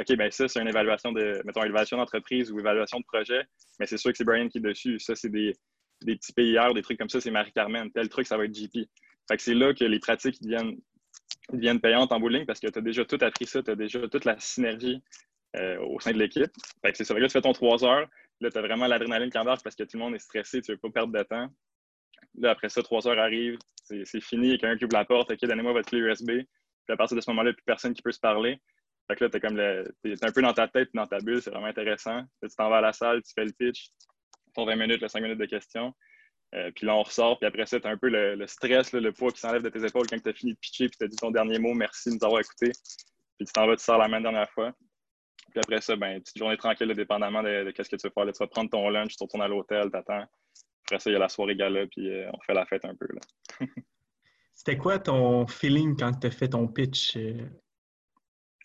OK, 0.01 0.17
ben 0.17 0.31
ça, 0.31 0.47
c'est 0.47 0.61
une 0.61 0.69
évaluation 0.69 1.13
de, 1.13 1.43
mettons, 1.45 1.65
évaluation 1.65 1.97
d'entreprise 1.97 2.53
ou 2.53 2.61
évaluation 2.61 3.01
de 3.01 3.05
projet, 3.05 3.43
mais 3.81 3.87
c'est 3.87 3.97
sûr 3.97 4.13
que 4.13 4.17
c'est 4.17 4.25
Brian 4.25 4.49
qui 4.49 4.59
est 4.59 4.61
dessus. 4.61 4.99
Ça, 5.01 5.17
c'est 5.17 5.29
des, 5.29 5.55
des 6.03 6.17
petits 6.17 6.33
PIR, 6.33 6.73
des 6.75 6.83
trucs 6.83 6.99
comme 6.99 7.09
ça, 7.09 7.21
c'est 7.21 7.31
Marie-Carmen. 7.31 7.91
Tel 7.91 8.09
truc, 8.09 8.27
ça 8.27 8.37
va 8.37 8.45
être 8.45 8.55
JP. 8.55 8.89
Fait 9.29 9.37
que 9.37 9.43
c'est 9.43 9.55
là 9.55 9.75
que 9.75 9.85
les 9.85 9.99
pratiques 9.99 10.41
deviennent, 10.41 10.79
deviennent 11.53 11.81
payantes 11.81 12.13
en 12.13 12.21
bowling 12.21 12.47
parce 12.47 12.61
que 12.61 12.69
tu 12.69 12.79
as 12.79 12.83
déjà 12.83 13.05
tout 13.05 13.19
appris 13.21 13.47
ça, 13.47 13.63
tu 13.63 13.71
as 13.71 13.75
déjà 13.77 14.07
toute 14.09 14.25
la 14.25 14.39
synergie 14.39 15.03
euh, 15.57 15.79
au 15.81 15.99
sein 15.99 16.13
de 16.13 16.19
l'équipe. 16.19 16.51
Fait 16.83 16.93
que 16.93 16.97
c'est 16.97 17.05
ça. 17.05 17.15
Là, 17.15 17.27
tu 17.27 17.33
fais 17.33 17.41
ton 17.41 17.53
3 17.53 17.85
heures. 17.85 18.09
Là, 18.41 18.51
tu 18.51 18.59
as 18.59 18.63
vraiment 18.63 18.87
l'adrénaline 18.87 19.31
qui 19.31 19.39
embarque 19.39 19.65
parce 19.65 19.75
que 19.75 19.83
tout 19.83 19.97
le 19.97 20.05
monde 20.05 20.15
est 20.15 20.21
stressé, 20.21 20.61
tu 20.61 20.71
ne 20.71 20.77
veux 20.77 20.81
pas 20.81 20.91
perdre 20.91 21.13
de 21.13 21.23
temps. 21.25 21.49
Là, 22.37 22.51
après 22.51 22.69
ça, 22.69 22.83
3 22.83 23.09
heures 23.09 23.19
arrivent, 23.19 23.59
c'est 23.83 24.21
fini, 24.21 24.49
il 24.49 24.51
y 24.51 24.55
a 24.55 24.59
quelqu'un 24.59 24.77
qui 24.77 24.85
ouvre 24.85 24.95
la 24.95 25.05
porte, 25.05 25.31
OK, 25.33 25.39
donnez-moi 25.41 25.73
votre 25.73 25.89
clé 25.89 25.99
USB. 25.99 26.27
Puis 26.27 26.95
à 26.95 26.97
partir 26.97 27.17
de 27.17 27.21
ce 27.21 27.31
moment-là, 27.31 27.53
plus 27.53 27.65
personne 27.65 27.95
qui 27.95 28.03
peut 28.03 28.13
se 28.13 28.21
parler. 28.21 28.61
Fait 29.09 29.17
que 29.17 29.25
là, 29.25 29.31
tu 29.31 29.37
es, 29.37 29.41
comme 29.41 29.59
un 29.59 30.33
peu 30.33 30.43
dans 30.43 30.53
ta 30.53 30.69
tête, 30.69 30.91
dans 30.95 31.07
ta 31.07 31.19
bulle, 31.19 31.41
c'est 31.41 31.51
vraiment 31.51 31.67
intéressant. 31.67 32.17
Là, 32.17 32.49
tu 32.49 32.55
t'en 32.57 32.69
vas 32.69 32.79
à 32.79 32.81
la 32.83 32.93
salle, 32.93 33.23
tu 33.23 33.33
fais 33.35 33.45
le 33.45 33.53
pitch, 33.53 33.91
20 34.57 34.77
minutes, 34.77 35.01
le 35.01 35.09
5 35.09 35.23
minutes 35.23 35.39
de 35.39 35.47
questions. 35.47 35.95
Euh, 36.55 36.71
puis 36.75 36.87
là, 36.87 36.95
on 36.95 37.03
ressort, 37.03 37.39
puis 37.39 37.47
après 37.47 37.67
ça, 37.67 37.79
tu 37.79 37.87
as 37.87 37.91
un 37.91 37.99
peu 37.99 38.09
le, 38.09 38.47
stress, 38.47 38.93
le 38.93 39.13
poids 39.13 39.31
qui 39.31 39.41
s'enlève 39.41 39.63
de 39.63 39.69
tes 39.69 39.85
épaules 39.85 40.07
quand 40.09 40.19
tu 40.19 40.29
as 40.29 40.33
fini 40.33 40.55
de 40.55 40.59
pitcher, 40.59 40.89
puis 40.89 40.97
tu 40.99 41.05
as 41.05 41.09
dit 41.09 41.17
ton 41.17 41.31
dernier 41.31 41.59
mot, 41.59 41.75
merci 41.75 42.09
de 42.09 42.15
nous 42.15 42.25
avoir 42.25 42.41
écoutés. 42.41 42.73
Puis 43.37 43.47
tu 43.47 43.53
t'en 43.53 43.67
vas, 43.67 43.77
tu 43.77 43.85
sors 43.85 43.99
la 43.99 44.09
main 44.09 44.21
dernière 44.21 44.51
fois. 44.51 44.73
Puis 45.51 45.61
après 45.63 45.81
ça, 45.81 45.95
ben, 45.97 46.21
petite 46.21 46.39
journée 46.39 46.57
tranquille, 46.57 46.93
dépendamment 46.95 47.43
de, 47.43 47.73
ce 47.77 47.89
que 47.89 47.97
tu 47.97 48.07
veux 48.07 48.13
faire. 48.13 48.33
tu 48.33 48.39
vas 48.39 48.47
prendre 48.47 48.71
ton 48.71 48.89
lunch, 48.89 49.17
tu 49.17 49.23
retournes 49.23 49.43
à 49.43 49.49
l'hôtel, 49.49 49.91
t'attends. 49.91 50.25
Après 50.87 50.99
ça, 50.99 51.11
il 51.11 51.13
y 51.13 51.17
a 51.17 51.19
la 51.19 51.29
soirée 51.29 51.55
gala, 51.55 51.87
puis 51.87 52.11
euh, 52.11 52.31
on 52.33 52.41
fait 52.41 52.55
la 52.55 52.65
fête 52.65 52.85
un 52.85 52.95
peu. 52.95 53.07
C'était 54.55 54.79
quoi 54.79 54.99
ton 54.99 55.47
feeling 55.47 55.97
quand 55.97 56.13
tu 56.19 56.27
as 56.27 56.31
fait 56.31 56.49
ton 56.49 56.67
pitch? 56.67 57.17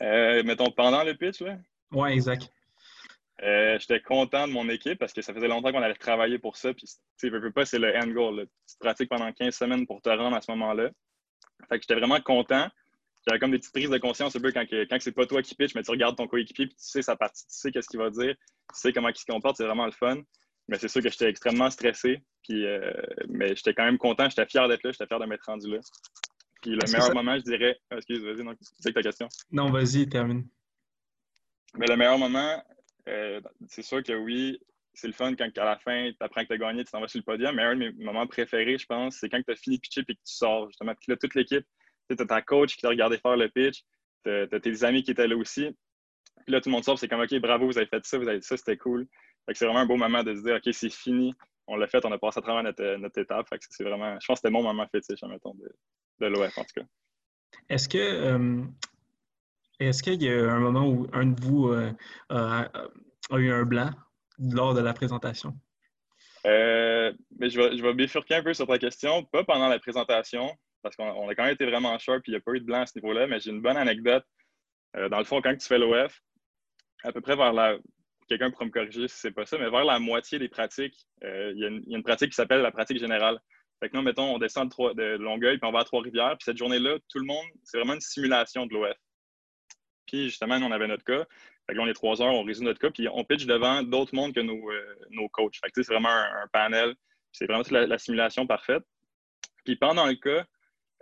Euh, 0.02 0.44
mettons, 0.44 0.72
pendant 0.72 1.04
le 1.04 1.14
pitch, 1.16 1.42
ouais? 1.42 1.58
Ouais, 1.92 2.14
exact. 2.14 2.50
Euh, 3.42 3.78
j'étais 3.80 4.00
content 4.00 4.48
de 4.48 4.54
mon 4.54 4.70
équipe 4.70 5.00
parce 5.00 5.12
que 5.12 5.22
ça 5.22 5.34
faisait 5.34 5.48
longtemps 5.48 5.72
qu'on 5.72 5.82
avait 5.82 5.96
travaillé 5.96 6.40
pour 6.40 6.56
ça. 6.56 6.74
Puis, 6.74 6.88
tu 7.20 7.30
veux 7.30 7.52
pas, 7.52 7.66
c'est 7.66 7.80
le 7.80 7.96
end 7.96 8.08
goal. 8.08 8.48
Tu 8.68 8.78
pratiques 8.80 9.10
pendant 9.10 9.32
15 9.32 9.54
semaines 9.54 9.86
pour 9.86 10.02
te 10.02 10.10
rendre 10.10 10.36
à 10.36 10.42
ce 10.42 10.52
moment-là. 10.52 10.90
Fait 11.70 11.78
que 11.78 11.84
j'étais 11.84 11.96
vraiment 11.96 12.20
content. 12.22 12.68
J'avais 13.28 13.40
comme 13.40 13.52
des 13.52 13.60
petites 13.60 13.74
prises 13.74 13.90
de 13.90 13.98
conscience 13.98 14.36
un 14.36 14.40
peu 14.40 14.52
quand, 14.52 14.66
quand 14.70 14.98
c'est 15.00 15.14
pas 15.14 15.26
toi 15.26 15.42
qui 15.42 15.56
pitch, 15.56 15.76
mais 15.76 15.84
tu 15.84 15.92
regardes 15.92 16.18
ton 16.18 16.28
coéquipier 16.28 16.68
puis 16.68 16.76
tu 16.76 16.84
sais 16.84 17.02
sa 17.02 17.16
partie, 17.16 17.46
tu 17.48 17.54
sais 17.56 17.72
qu'est-ce 17.72 17.88
qu'il 17.88 18.00
va 18.00 18.10
dire, 18.10 18.36
tu 18.36 18.80
sais 18.80 18.92
comment 18.92 19.08
il 19.08 19.16
se 19.16 19.26
comporte, 19.26 19.56
c'est 19.56 19.66
vraiment 19.66 19.86
le 19.86 19.94
fun. 19.94 20.18
Mais 20.68 20.78
c'est 20.78 20.90
sûr 20.90 21.02
que 21.02 21.10
j'étais 21.10 21.30
extrêmement 21.30 21.70
stressé. 21.70 22.22
Puis, 22.44 22.66
euh, 22.66 22.92
mais 23.30 23.56
j'étais 23.56 23.74
quand 23.74 23.86
même 23.86 23.98
content, 23.98 24.30
j'étais 24.30 24.46
fier 24.46 24.68
d'être 24.68 24.84
là, 24.84 24.92
j'étais 24.92 25.08
fier 25.08 25.20
de 25.20 25.26
m'être 25.26 25.46
rendu 25.46 25.72
là. 25.72 25.80
Puis 26.64 26.72
le 26.72 26.92
meilleur 26.92 27.14
moment, 27.14 27.36
je 27.36 27.44
dirais. 27.44 27.78
Ah, 27.92 27.98
excuse, 27.98 28.24
vas-y, 28.24 28.44
c'est 28.80 28.94
ta 28.94 29.02
question. 29.02 29.28
Non, 29.52 29.70
vas-y, 29.70 30.08
termine. 30.08 30.48
Mais 31.78 31.88
le 31.88 31.98
meilleur 31.98 32.18
moment, 32.18 32.64
euh, 33.10 33.42
c'est 33.68 33.82
sûr 33.82 34.02
que 34.02 34.14
oui, 34.14 34.62
c'est 34.94 35.08
le 35.08 35.14
fun 35.14 35.36
quand 35.36 35.50
à 35.58 35.66
la 35.66 35.78
fin, 35.78 36.10
tu 36.10 36.18
apprends 36.22 36.42
que 36.44 36.48
tu 36.48 36.54
as 36.54 36.58
gagné, 36.58 36.86
tu 36.86 36.92
t'en 36.92 37.02
vas 37.02 37.10
sur 37.10 37.20
le 37.20 37.26
podium. 37.26 37.54
Mais 37.54 37.64
un 37.64 37.76
de 37.76 37.80
mes 37.80 37.92
moments 37.92 38.26
préférés, 38.28 38.78
je 38.78 38.86
pense, 38.86 39.18
c'est 39.18 39.28
quand 39.28 39.42
tu 39.46 39.52
as 39.52 39.56
fini 39.58 39.76
de 39.76 39.82
pitcher 39.82 40.02
et 40.02 40.06
que 40.06 40.12
tu 40.14 40.20
sors. 40.24 40.68
Justement, 40.70 40.96
puis 40.96 41.12
là, 41.12 41.18
toute 41.18 41.36
l'équipe, 41.36 41.66
tu 42.10 42.16
as 42.18 42.26
ta 42.26 42.42
coach 42.42 42.76
qui 42.76 42.82
t'a 42.82 42.90
regardé 42.90 43.18
faire 43.18 43.36
le 43.36 43.50
pitch, 43.50 43.84
tu 44.24 44.32
as, 44.32 44.60
tes 44.60 44.84
amis 44.86 45.04
qui 45.04 45.12
étaient 45.12 45.28
là 45.28 45.36
aussi. 45.36 45.68
Puis 46.46 46.54
là, 46.54 46.62
tout 46.62 46.70
le 46.70 46.76
monde 46.76 46.86
sort, 46.86 46.98
c'est 46.98 47.10
comme 47.10 47.22
OK, 47.22 47.36
bravo, 47.40 47.66
vous 47.66 47.78
avez 47.78 47.88
fait 47.88 48.06
ça, 48.06 48.18
vous 48.18 48.28
avez 48.28 48.38
fait 48.38 48.46
ça, 48.46 48.58
c'était 48.58 48.78
cool. 48.78 49.06
c'est 49.52 49.66
vraiment 49.66 49.82
un 49.82 49.86
beau 49.86 49.98
moment 49.98 50.24
de 50.24 50.34
se 50.34 50.42
dire 50.42 50.56
OK, 50.56 50.74
c'est 50.74 50.94
fini, 50.94 51.34
on 51.68 51.76
l'a 51.76 51.88
fait, 51.88 52.06
on 52.06 52.12
a 52.12 52.18
passé 52.18 52.40
à 52.40 52.42
travers 52.42 52.64
notre, 52.64 52.96
notre 52.98 53.20
étape. 53.20 53.48
c'est 53.60 53.84
vraiment, 53.84 54.18
je 54.20 54.26
pense 54.28 54.36
que 54.36 54.48
c'était 54.48 54.52
mon 54.52 54.64
moment 54.64 54.88
fétiche, 54.92 55.22
mettons, 55.24 55.56
de, 55.56 55.70
de 56.20 56.28
l'OF 56.28 56.58
en 56.58 56.64
tout 56.64 56.82
cas. 56.82 56.86
Est-ce 57.70 57.90
que 57.90 57.98
euh, 57.98 58.64
est-ce 59.80 60.04
qu'il 60.04 60.22
y 60.22 60.30
a 60.30 60.52
un 60.52 60.60
moment 60.60 60.88
où 60.88 61.08
un 61.14 61.28
de 61.28 61.42
vous 61.42 61.70
euh, 61.70 61.92
a, 62.30 62.70
eu 63.38 63.52
un 63.52 63.64
blanc 63.64 63.92
lors 64.40 64.74
de 64.74 64.82
la 64.82 64.94
présentation? 64.94 65.54
Euh, 66.46 67.14
mais 67.40 67.50
je, 67.50 67.60
vais, 67.60 67.78
je 67.78 67.82
vais 67.82 67.94
bifurquer 67.94 68.36
un 68.36 68.44
peu 68.44 68.54
sur 68.54 68.68
ta 68.68 68.78
question. 68.78 69.24
Pas 69.26 69.44
pendant 69.44 69.68
la 69.68 69.80
présentation, 69.80 70.56
parce 70.82 70.96
qu'on 70.96 71.30
a 71.30 71.36
quand 71.36 71.44
même 71.44 71.54
été 71.54 71.66
vraiment 71.66 71.98
sharp 71.98 72.20
et 72.20 72.24
il 72.28 72.32
n'y 72.32 72.38
a 72.38 72.42
pas 72.42 72.52
eu 72.52 72.60
de 72.60 72.66
blanc 72.66 72.82
à 72.82 72.86
ce 72.86 72.98
niveau-là, 72.98 73.28
mais 73.28 73.40
j'ai 73.40 73.52
une 73.52 73.62
bonne 73.62 73.78
anecdote. 73.78 74.26
Dans 75.10 75.18
le 75.18 75.24
fond, 75.24 75.42
quand 75.42 75.56
tu 75.56 75.66
fais 75.66 75.80
l'OF, 75.80 76.22
à 77.04 77.12
peu 77.12 77.22
près 77.22 77.36
vers 77.36 77.54
la. 77.54 77.78
Quelqu'un 78.30 78.52
pourra 78.52 78.66
me 78.66 78.72
corriger 78.72 79.08
si 79.08 79.18
c'est 79.18 79.32
pas 79.32 79.46
ça, 79.46 79.58
mais 79.58 79.70
vers 79.70 79.84
la 79.84 80.00
moitié 80.00 80.40
des 80.40 80.48
pratiques, 80.48 81.08
il 81.22 81.58
y, 81.58 81.66
a 81.66 81.98
une 81.98 82.04
pratique 82.04 82.30
qui 82.30 82.36
s'appelle 82.36 82.62
la 82.62 82.72
pratique 82.72 83.00
générale. 83.00 83.40
Fait 83.80 83.90
que 83.90 83.98
nous, 83.98 84.04
mettons, 84.04 84.36
on 84.36 84.40
descend 84.40 84.70
de, 84.70 84.94
de 84.94 85.24
Longueuil, 85.24 85.58
puis 85.58 85.68
on 85.68 85.72
va 85.72 85.80
à 85.80 85.84
Trois-Rivières, 85.84 86.38
puis 86.38 86.46
cette 86.46 86.58
journée-là, 86.58 86.98
tout 87.10 87.20
le 87.20 87.26
monde, 87.26 87.46
c'est 87.64 87.78
vraiment 87.78 87.96
une 87.96 88.02
simulation 88.02 88.66
de 88.66 88.74
l'OF. 88.74 88.98
Puis 90.08 90.30
justement, 90.30 90.60
nous, 90.60 90.68
on 90.68 90.72
avait 90.72 90.88
notre 90.88 91.04
cas. 91.04 91.26
Fait 91.66 91.74
que 91.74 91.78
là, 91.78 91.84
on 91.84 91.88
est 91.88 91.94
trois 91.94 92.22
heures, 92.22 92.34
on 92.34 92.44
résout 92.44 92.64
notre 92.64 92.80
cas, 92.80 92.92
puis 92.92 93.08
on 93.08 93.24
pitch 93.24 93.46
devant 93.46 93.84
d'autres 93.84 94.14
mondes 94.16 94.34
que 94.34 94.42
nos, 94.42 94.70
euh, 94.70 94.96
nos 95.12 95.30
coachs. 95.30 95.56
Fait 95.56 95.72
que 95.72 95.82
c'est 95.82 95.94
vraiment 95.94 96.10
un, 96.10 96.48
panel. 96.52 96.94
C'est 97.32 97.46
vraiment 97.46 97.64
la, 97.72 97.98
simulation 97.98 98.46
parfaite. 98.46 98.84
Puis 99.64 99.76
pendant 99.78 100.06
le 100.06 100.16
cas, 100.16 100.46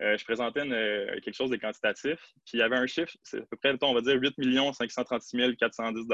euh, 0.02 0.18
je 0.18 0.24
présentais 0.24 0.62
euh, 0.62 1.20
quelque 1.22 1.34
chose 1.34 1.50
de 1.50 1.58
quantitatif. 1.58 2.20
Puis 2.46 2.54
il 2.54 2.60
y 2.60 2.62
avait 2.62 2.78
un 2.78 2.88
chiffre, 2.88 3.12
c'est 3.24 3.40
à 3.40 3.46
peu 3.46 3.58
près, 3.58 3.76
on 3.82 3.94
va 3.94 4.02
dire 4.02 4.16
8 4.16 4.36
536 4.74 5.56
410 5.58 6.08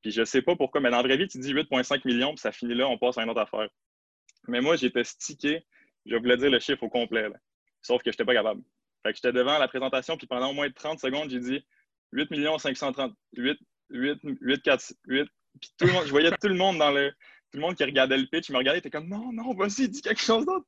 Puis 0.00 0.12
je 0.12 0.20
ne 0.20 0.24
sais 0.24 0.42
pas 0.42 0.54
pourquoi, 0.56 0.80
mais 0.80 0.90
dans 0.90 0.98
la 0.98 1.02
vraie 1.02 1.16
vie, 1.16 1.28
tu 1.28 1.38
dis 1.38 1.52
8,5 1.52 2.02
millions, 2.06 2.30
puis 2.30 2.40
ça 2.40 2.52
finit 2.52 2.74
là, 2.74 2.88
on 2.88 2.98
passe 2.98 3.18
à 3.18 3.24
une 3.24 3.30
autre 3.30 3.40
affaire. 3.40 3.68
Mais 4.48 4.60
moi, 4.60 4.76
j'étais 4.76 5.04
stické, 5.04 5.64
je 6.06 6.16
voulais 6.16 6.36
dire 6.36 6.50
le 6.50 6.60
chiffre 6.60 6.82
au 6.82 6.88
complet. 6.88 7.28
Sauf 7.82 8.02
que 8.02 8.10
je 8.10 8.14
n'étais 8.14 8.24
pas 8.24 8.34
capable. 8.34 8.62
Fait 9.02 9.12
que 9.12 9.16
j'étais 9.16 9.32
devant 9.32 9.58
la 9.58 9.68
présentation, 9.68 10.16
puis 10.16 10.26
pendant 10.26 10.50
au 10.50 10.52
moins 10.52 10.70
30 10.70 10.98
secondes, 11.00 11.30
j'ai 11.30 11.40
dit 11.40 11.64
8 12.12 12.28
538, 12.58 13.58
8, 13.90 14.18
8, 14.22 14.38
8, 14.40 14.62
4, 14.62 14.92
8. 15.06 15.28
Puis 15.60 15.70
tout 15.78 15.86
le 15.86 15.92
monde, 15.92 16.04
je 16.04 16.10
voyais 16.10 16.30
tout 16.30 16.48
le 16.48 16.54
monde 16.54 16.78
dans 16.78 16.90
le. 16.90 17.10
Tout 17.50 17.58
le 17.58 17.62
monde 17.62 17.74
qui 17.74 17.82
regardait 17.82 18.16
le 18.16 18.26
pitch, 18.26 18.48
il 18.48 18.52
me 18.52 18.58
regardait, 18.58 18.78
était 18.78 18.90
comme 18.90 19.08
non, 19.08 19.32
non, 19.32 19.54
vas-y, 19.54 19.88
dis 19.88 20.02
quelque 20.02 20.20
chose 20.20 20.46
d'autre. 20.46 20.66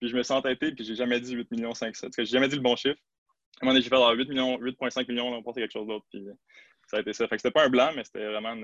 Puis 0.00 0.08
je 0.08 0.16
me 0.16 0.22
suis 0.24 0.34
entêté, 0.34 0.72
puis 0.72 0.84
j'ai 0.84 0.96
jamais 0.96 1.20
dit 1.20 1.34
8 1.34 1.48
millions 1.52 1.74
500. 1.74 2.08
Parce 2.08 2.16
que 2.16 2.24
j'ai 2.24 2.32
jamais 2.32 2.48
dit 2.48 2.56
le 2.56 2.62
bon 2.62 2.74
chiffre. 2.74 2.98
À 3.60 3.64
un 3.64 3.66
moment 3.66 3.74
donné, 3.74 3.84
j'ai 3.84 3.88
fait 3.88 4.16
8 4.16 4.28
millions, 4.30 4.58
8,5 4.58 5.08
millions, 5.08 5.28
on 5.28 5.42
pensait 5.44 5.60
quelque 5.60 5.72
chose 5.72 5.86
d'autre. 5.86 6.04
Puis 6.10 6.26
ça 6.94 6.98
a 6.98 7.00
été 7.00 7.12
ça. 7.12 7.26
Fait 7.26 7.36
que 7.36 7.42
c'était 7.42 7.52
pas 7.52 7.66
un 7.66 7.70
blanc, 7.70 7.90
mais 7.96 8.04
c'était 8.04 8.24
vraiment. 8.24 8.54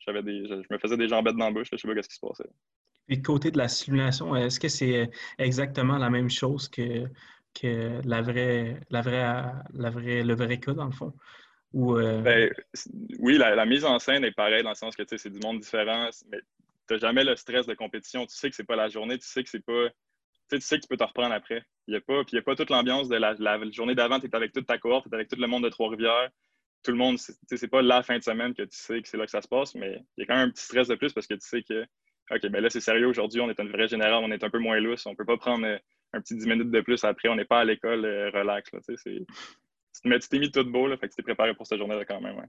j'avais 0.00 0.22
des, 0.22 0.46
je, 0.46 0.54
me 0.54 0.78
faisais 0.78 0.96
des 0.96 1.08
jambettes 1.08 1.36
dans 1.36 1.46
la 1.46 1.52
bouche, 1.52 1.68
je 1.70 1.76
sais 1.76 1.86
pas 1.86 2.02
ce 2.02 2.08
qui 2.08 2.14
se 2.14 2.20
passait. 2.20 2.48
Puis 3.06 3.22
côté 3.22 3.50
de 3.50 3.58
la 3.58 3.68
simulation, 3.68 4.34
est-ce 4.36 4.60
que 4.60 4.68
c'est 4.68 5.10
exactement 5.38 5.98
la 5.98 6.10
même 6.10 6.30
chose 6.30 6.68
que, 6.68 7.06
que 7.54 8.00
la 8.04 8.22
vraie, 8.22 8.80
la 8.90 9.02
vraie, 9.02 9.52
la 9.72 9.90
vraie, 9.90 10.22
le 10.22 10.34
vrai 10.34 10.58
cas, 10.58 10.72
dans 10.72 10.86
le 10.86 10.92
fond? 10.92 11.12
Euh, 11.74 12.22
ben, 12.22 12.50
oui, 13.18 13.36
la, 13.36 13.66
mise 13.66 13.84
en 13.84 13.98
scène 13.98 14.24
est 14.24 14.32
pareille 14.32 14.62
dans 14.62 14.70
le 14.70 14.74
sens 14.74 14.96
que 14.96 15.02
c'est 15.06 15.30
du 15.30 15.38
monde 15.40 15.60
différent, 15.60 16.08
mais 16.30 16.38
tu 16.86 16.94
n'as 16.94 16.98
jamais 16.98 17.24
le 17.24 17.36
stress 17.36 17.66
de 17.66 17.74
compétition. 17.74 18.24
Tu 18.26 18.34
sais 18.34 18.48
que 18.48 18.56
c'est 18.56 18.64
pas 18.64 18.76
la 18.76 18.88
journée, 18.88 19.18
tu 19.18 19.26
sais 19.26 19.42
que 19.42 19.50
c'est 19.50 19.64
pas. 19.64 19.88
Tu 20.50 20.58
sais, 20.62 20.76
que 20.76 20.82
tu 20.82 20.88
peux 20.88 20.96
te 20.96 21.04
reprendre 21.04 21.34
après. 21.34 21.62
Il 21.86 21.90
n'y 21.90 21.96
a, 21.98 22.00
pas, 22.00 22.20
a 22.20 22.42
pas 22.42 22.56
toute 22.56 22.70
l'ambiance 22.70 23.08
de 23.08 23.16
la, 23.16 23.34
journée 23.70 23.94
d'avant, 23.94 24.18
tu 24.18 24.26
es 24.26 24.34
avec 24.34 24.52
toute 24.52 24.66
ta 24.66 24.78
cohorte, 24.78 25.04
tu 25.04 25.10
es 25.10 25.14
avec 25.14 25.28
tout 25.28 25.38
le 25.38 25.46
monde 25.46 25.64
de 25.64 25.68
Trois-Rivières. 25.68 26.30
Tout 26.88 26.92
le 26.92 26.98
monde, 26.98 27.18
c'est 27.18 27.68
pas 27.68 27.82
la 27.82 28.02
fin 28.02 28.16
de 28.16 28.22
semaine 28.22 28.54
que 28.54 28.62
tu 28.62 28.68
sais 28.78 29.02
que 29.02 29.06
c'est 29.06 29.18
là 29.18 29.26
que 29.26 29.30
ça 29.30 29.42
se 29.42 29.48
passe, 29.48 29.74
mais 29.74 30.02
il 30.16 30.22
y 30.22 30.22
a 30.22 30.26
quand 30.26 30.36
même 30.36 30.48
un 30.48 30.50
petit 30.50 30.64
stress 30.64 30.88
de 30.88 30.94
plus 30.94 31.12
parce 31.12 31.26
que 31.26 31.34
tu 31.34 31.46
sais 31.46 31.62
que, 31.62 31.82
OK, 32.30 32.50
ben 32.50 32.62
là, 32.62 32.70
c'est 32.70 32.80
sérieux 32.80 33.06
aujourd'hui, 33.06 33.42
on 33.42 33.50
est 33.50 33.60
une 33.60 33.70
vraie 33.70 33.88
générale, 33.88 34.24
on 34.24 34.30
est 34.30 34.42
un 34.42 34.48
peu 34.48 34.58
moins 34.58 34.80
lousse, 34.80 35.04
on 35.04 35.14
peut 35.14 35.26
pas 35.26 35.36
prendre 35.36 35.66
euh, 35.66 35.76
un 36.14 36.22
petit 36.22 36.34
10 36.34 36.46
minutes 36.46 36.70
de 36.70 36.80
plus 36.80 37.04
après, 37.04 37.28
on 37.28 37.34
n'est 37.34 37.44
pas 37.44 37.60
à 37.60 37.64
l'école 37.66 38.06
euh, 38.06 38.30
relax. 38.30 38.72
Là, 38.72 38.80
mais 40.06 40.18
tu 40.18 40.28
t'es 40.30 40.38
mis 40.38 40.50
tout 40.50 40.64
beau, 40.64 40.86
là, 40.86 40.96
fait 40.96 41.08
que 41.08 41.12
tu 41.12 41.16
t'es 41.16 41.22
préparé 41.22 41.52
pour 41.52 41.66
cette 41.66 41.76
journée-là 41.76 42.06
quand 42.06 42.22
même. 42.22 42.38
Ouais. 42.38 42.46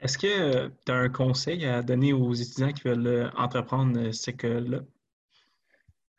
Est-ce 0.00 0.16
que 0.16 0.68
tu 0.86 0.92
as 0.92 0.94
un 0.94 1.10
conseil 1.10 1.66
à 1.66 1.82
donner 1.82 2.14
aux 2.14 2.32
étudiants 2.32 2.72
qui 2.72 2.88
veulent 2.88 3.30
entreprendre 3.36 4.10
ce 4.10 4.30
école-là? 4.30 4.78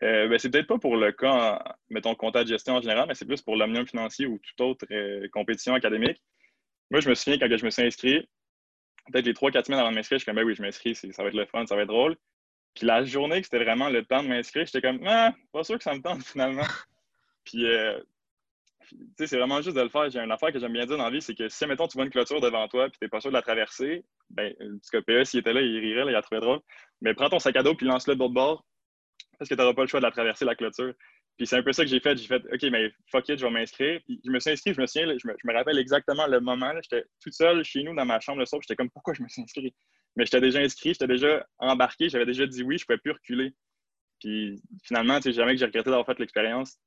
Euh, 0.03 0.27
ben, 0.27 0.37
c'est 0.37 0.51
peut-être 0.51 0.67
pas 0.67 0.77
pour 0.77 0.95
le 0.95 1.11
cas, 1.11 1.75
mettons, 1.89 2.13
comptable 2.13 2.45
de 2.45 2.49
gestion 2.49 2.75
en 2.75 2.81
général, 2.81 3.05
mais 3.07 3.15
c'est 3.15 3.25
plus 3.25 3.41
pour 3.41 3.55
l'omnium 3.55 3.87
financier 3.87 4.27
ou 4.27 4.37
toute 4.37 4.61
autre 4.61 4.85
compétition 5.29 5.73
académique. 5.73 6.21
Moi, 6.91 7.01
je 7.01 7.09
me 7.09 7.15
souviens 7.15 7.37
quand 7.37 7.55
je 7.55 7.65
me 7.65 7.69
suis 7.69 7.83
inscrit, 7.83 8.27
peut-être 9.11 9.25
les 9.25 9.33
trois, 9.33 9.51
quatre 9.51 9.65
semaines 9.65 9.79
avant 9.79 9.91
de 9.91 9.95
m'inscrire, 9.95 10.17
je 10.17 10.23
suis 10.23 10.25
comme, 10.25 10.35
ben 10.35 10.45
oui, 10.45 10.55
je 10.55 10.61
m'inscris, 10.61 10.95
ça 10.95 11.23
va 11.23 11.29
être 11.29 11.35
le 11.35 11.45
fun, 11.45 11.65
ça 11.65 11.75
va 11.75 11.83
être 11.83 11.87
drôle. 11.87 12.15
Puis 12.75 12.85
la 12.85 13.03
journée 13.05 13.39
que 13.39 13.45
c'était 13.45 13.63
vraiment 13.63 13.89
le 13.89 14.03
temps 14.03 14.21
de 14.21 14.27
m'inscrire, 14.27 14.65
j'étais 14.65 14.81
comme, 14.81 14.99
ah, 15.05 15.33
pas 15.51 15.63
sûr 15.63 15.77
que 15.77 15.83
ça 15.83 15.93
me 15.93 16.01
tente 16.01 16.23
finalement. 16.25 16.67
puis, 17.43 17.65
euh, 17.65 17.99
tu 18.89 18.97
sais, 19.17 19.27
c'est 19.27 19.37
vraiment 19.37 19.61
juste 19.61 19.75
de 19.75 19.81
le 19.81 19.89
faire. 19.89 20.09
J'ai 20.09 20.19
une 20.19 20.31
affaire 20.31 20.51
que 20.51 20.59
j'aime 20.59 20.73
bien 20.73 20.85
dire 20.85 20.97
dans 20.97 21.05
la 21.05 21.09
vie, 21.09 21.21
c'est 21.21 21.33
que 21.33 21.49
si, 21.49 21.65
mettons, 21.65 21.87
tu 21.87 21.97
vois 21.97 22.05
une 22.05 22.11
clôture 22.11 22.39
devant 22.39 22.67
toi, 22.67 22.89
puis 22.89 22.99
t'es 22.99 23.07
pas 23.07 23.19
sûr 23.19 23.31
de 23.31 23.35
la 23.35 23.41
traverser, 23.41 24.03
ben, 24.29 24.53
du 24.59 24.89
cas, 24.91 25.01
PE, 25.01 25.23
s'il 25.23 25.39
était 25.39 25.53
là, 25.53 25.61
il 25.61 25.79
rirait, 25.79 26.05
il 26.07 26.15
a 26.15 26.21
trouvé 26.21 26.41
drôle. 26.41 26.59
Mais 27.01 27.13
prends 27.13 27.29
ton 27.29 27.39
sac 27.39 27.55
à 27.55 27.63
dos, 27.63 27.73
puis 27.73 27.87
lance-le 27.87 28.15
de 28.15 28.19
l'autre 28.19 28.33
bord, 28.33 28.65
parce 29.39 29.49
que 29.49 29.55
tu 29.55 29.59
n'auras 29.59 29.73
pas 29.73 29.81
le 29.81 29.87
choix 29.87 29.99
de 29.99 30.05
la 30.05 30.11
traverser, 30.11 30.45
la 30.45 30.55
clôture. 30.55 30.93
Puis 31.37 31.47
c'est 31.47 31.57
un 31.57 31.63
peu 31.63 31.73
ça 31.73 31.83
que 31.83 31.89
j'ai 31.89 31.99
fait. 31.99 32.17
J'ai 32.17 32.27
fait, 32.27 32.43
OK, 32.51 32.63
mais 32.71 32.91
fuck 33.11 33.27
it, 33.29 33.39
je 33.39 33.45
vais 33.45 33.51
m'inscrire. 33.51 33.99
Puis 34.05 34.21
je 34.25 34.31
me 34.31 34.39
suis 34.39 34.51
inscrit, 34.51 34.73
je 34.73 34.81
me 34.81 34.85
souviens, 34.85 35.17
je, 35.17 35.27
me, 35.27 35.53
rappelle 35.53 35.77
exactement 35.77 36.27
le 36.27 36.39
moment. 36.39 36.71
J'étais 36.81 37.05
toute 37.21 37.33
seule 37.33 37.63
chez 37.63 37.83
nous 37.83 37.93
dans 37.93 38.05
ma 38.05 38.19
chambre 38.19 38.39
le 38.39 38.45
soir. 38.45 38.61
J'étais 38.61 38.75
comme, 38.75 38.89
pourquoi 38.89 39.13
je 39.13 39.23
me 39.23 39.27
suis 39.27 39.41
inscrit? 39.41 39.73
Mais 40.15 40.25
j'étais 40.25 40.39
déjà 40.39 40.59
inscrit, 40.59 40.93
j'étais 40.93 41.07
déjà 41.07 41.45
embarqué, 41.57 42.07
j'avais 42.07 42.25
déjà 42.25 42.47
dit 42.47 42.63
oui, 42.63 42.77
je 42.77 42.83
ne 42.83 42.85
pouvais 42.85 42.99
plus 42.99 43.11
reculer. 43.11 43.53
Puis 44.21 44.61
finalement, 44.83 45.17
tu 45.17 45.23
sais, 45.23 45.33
jamais 45.33 45.53
que 45.53 45.59
j'ai 45.59 45.65
regretté 45.65 45.89
d'avoir 45.89 46.05
fait 46.05 46.17
l'expérience. 46.19 46.77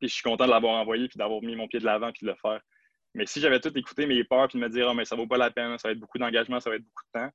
Puis 0.00 0.08
je 0.08 0.14
suis 0.14 0.22
content 0.22 0.46
de 0.46 0.50
l'avoir 0.50 0.74
envoyé, 0.80 1.08
puis 1.08 1.16
d'avoir 1.16 1.40
mis 1.40 1.54
mon 1.54 1.68
pied 1.68 1.78
de 1.78 1.84
l'avant, 1.84 2.10
puis 2.10 2.26
de 2.26 2.32
le 2.32 2.36
faire. 2.42 2.60
Mais 3.14 3.26
si 3.26 3.40
j'avais 3.40 3.60
tout 3.60 3.72
écouté 3.78 4.06
mes 4.06 4.24
peurs, 4.24 4.48
puis 4.48 4.58
de 4.58 4.64
me 4.64 4.68
dire, 4.68 4.88
oh, 4.90 4.94
mais 4.94 5.04
ça 5.04 5.14
vaut 5.14 5.28
pas 5.28 5.38
la 5.38 5.52
peine, 5.52 5.78
ça 5.78 5.88
va 5.88 5.92
être 5.92 6.00
beaucoup 6.00 6.18
d'engagement, 6.18 6.58
ça 6.58 6.68
va 6.68 6.76
être 6.76 6.82
beaucoup 6.82 7.04
de 7.14 7.20
temps, 7.20 7.30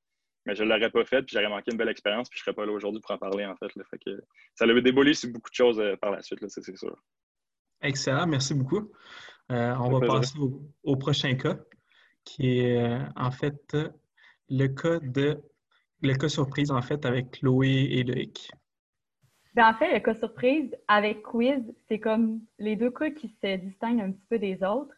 mais 0.49 0.55
je 0.55 0.63
ne 0.63 0.69
l'aurais 0.69 0.89
pas 0.89 1.05
fait, 1.05 1.21
puis 1.21 1.35
j'aurais 1.35 1.47
manqué 1.47 1.71
une 1.71 1.77
belle 1.77 1.89
expérience, 1.89 2.27
puis 2.27 2.39
je 2.39 2.41
ne 2.41 2.45
serais 2.45 2.55
pas 2.55 2.65
là 2.65 2.71
aujourd'hui 2.71 2.99
pour 3.01 3.11
en 3.11 3.19
parler, 3.19 3.45
en 3.45 3.55
fait. 3.55 3.67
fait 3.71 3.99
que 3.99 4.23
ça 4.55 4.65
l'avait 4.65 4.81
débolé 4.81 5.13
sur 5.13 5.29
beaucoup 5.29 5.51
de 5.51 5.55
choses 5.55 5.79
euh, 5.79 5.95
par 5.95 6.09
la 6.09 6.23
suite, 6.23 6.43
c'est 6.47 6.75
sûr. 6.75 6.97
Excellent, 7.83 8.25
merci 8.25 8.55
beaucoup. 8.55 8.91
Euh, 9.51 9.75
on 9.79 9.99
va 9.99 10.07
passer 10.07 10.39
au, 10.83 10.95
prochain 10.95 11.35
cas, 11.35 11.57
qui 12.25 12.59
est 12.59 12.81
euh, 12.81 12.99
en 13.15 13.29
fait 13.29 13.77
le 14.49 14.67
cas 14.67 14.99
de 14.99 15.39
le 16.01 16.13
cas 16.15 16.29
surprise, 16.29 16.71
en 16.71 16.81
fait, 16.81 17.05
avec 17.05 17.31
Chloé 17.31 17.89
et 17.91 18.03
Loïc. 18.03 18.51
Ben, 19.53 19.69
en 19.69 19.73
fait, 19.73 19.93
le 19.93 19.99
cas 19.99 20.15
surprise 20.15 20.75
avec 20.87 21.21
quiz, 21.21 21.61
c'est 21.87 21.99
comme 21.99 22.39
les 22.57 22.75
deux 22.75 22.91
cas 22.91 23.11
qui 23.11 23.27
se 23.27 23.55
distinguent 23.57 24.01
un 24.01 24.11
petit 24.11 24.25
peu 24.29 24.39
des 24.39 24.63
autres. 24.63 24.95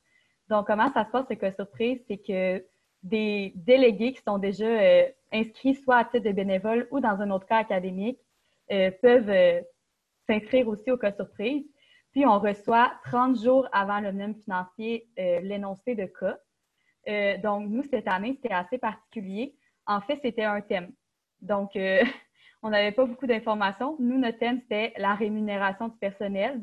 Donc, 0.48 0.68
comment 0.68 0.92
ça 0.94 1.06
se 1.06 1.10
passe, 1.12 1.26
le 1.30 1.36
cas 1.36 1.52
surprise? 1.52 2.00
C'est 2.08 2.20
que 2.20 2.64
des 3.04 3.52
délégués 3.56 4.14
qui 4.14 4.22
sont 4.22 4.38
déjà 4.38 4.66
euh, 4.66 5.04
inscrits 5.32 5.76
soit 5.76 5.98
à 5.98 6.06
titre 6.06 6.26
de 6.26 6.32
bénévole 6.32 6.88
ou 6.92 7.00
dans 7.00 7.22
un 7.22 7.32
autre 7.32 7.46
cas 7.46 7.58
académique 7.58 8.20
euh, 8.72 8.92
peuvent 9.02 9.30
euh, 9.30 9.62
s'inscrire 10.28 10.68
aussi 10.68 10.92
au 10.92 10.98
cas 10.98 11.12
surprise. 11.14 11.64
Puis 12.12 12.26
on 12.26 12.40
reçoit 12.40 12.92
30 13.06 13.42
jours 13.42 13.68
avant 13.72 14.00
le 14.00 14.12
même 14.12 14.36
financier 14.36 15.08
l'énoncé 15.18 15.96
de 15.96 16.06
cas. 16.06 17.38
donc, 17.38 17.70
nous, 17.70 17.84
cette 17.84 18.08
année, 18.10 18.34
c'était 18.42 18.54
assez 18.54 18.78
particulier. 18.78 19.56
En 19.86 20.02
fait, 20.02 20.20
c'était 20.22 20.44
un 20.44 20.60
thème. 20.60 20.92
Donc, 21.42 21.72
on 22.64 22.70
n'avait 22.70 22.92
pas 22.92 23.06
beaucoup 23.06 23.28
d'informations. 23.28 23.96
Nous, 23.98 24.18
notre 24.18 24.40
thème, 24.40 24.60
c'était 24.60 24.94
la 24.98 25.16
rémunération 25.16 25.88
du 25.88 25.98
personnel. 26.00 26.62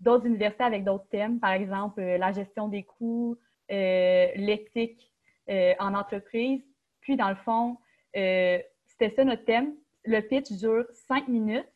D'autres 0.00 0.26
universités 0.26 0.64
avec 0.64 0.84
d'autres 0.84 1.08
thèmes, 1.08 1.40
par 1.40 1.52
exemple 1.52 2.02
la 2.02 2.32
gestion 2.32 2.68
des 2.68 2.82
coûts, 2.82 3.38
l'éthique 3.70 5.10
euh, 5.50 5.74
en 5.80 5.94
entreprise. 5.94 6.62
Puis, 7.00 7.16
dans 7.16 7.28
le 7.28 7.34
fond, 7.36 7.76
euh, 8.16 8.58
c'était 8.86 9.10
ça 9.10 9.24
notre 9.24 9.44
thème. 9.44 9.74
Le 10.04 10.20
pitch 10.20 10.50
dure 10.52 10.86
cinq 10.92 11.28
minutes. 11.28 11.68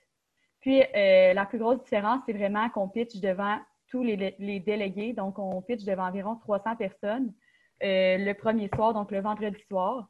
Puis, 0.61 0.83
euh, 0.83 1.35
la 1.35 1.45
plus 1.45 1.59
grosse 1.59 1.83
différence, 1.83 2.23
c'est 2.27 2.33
vraiment 2.33 2.71
qu'on 2.71 2.89
pitch 2.89 3.21
devant 3.21 3.59
tous 3.89 4.03
les, 4.03 4.17
délégués. 4.61 5.13
Donc, 5.13 5.39
on 5.39 5.61
pitch 5.61 5.85
devant 5.85 6.07
environ 6.07 6.37
300 6.37 6.77
personnes 6.77 7.33
le 7.81 8.33
premier 8.33 8.69
soir, 8.75 8.95
donc 8.95 9.11
le 9.11 9.21
vendredi 9.21 9.61
soir. 9.69 10.09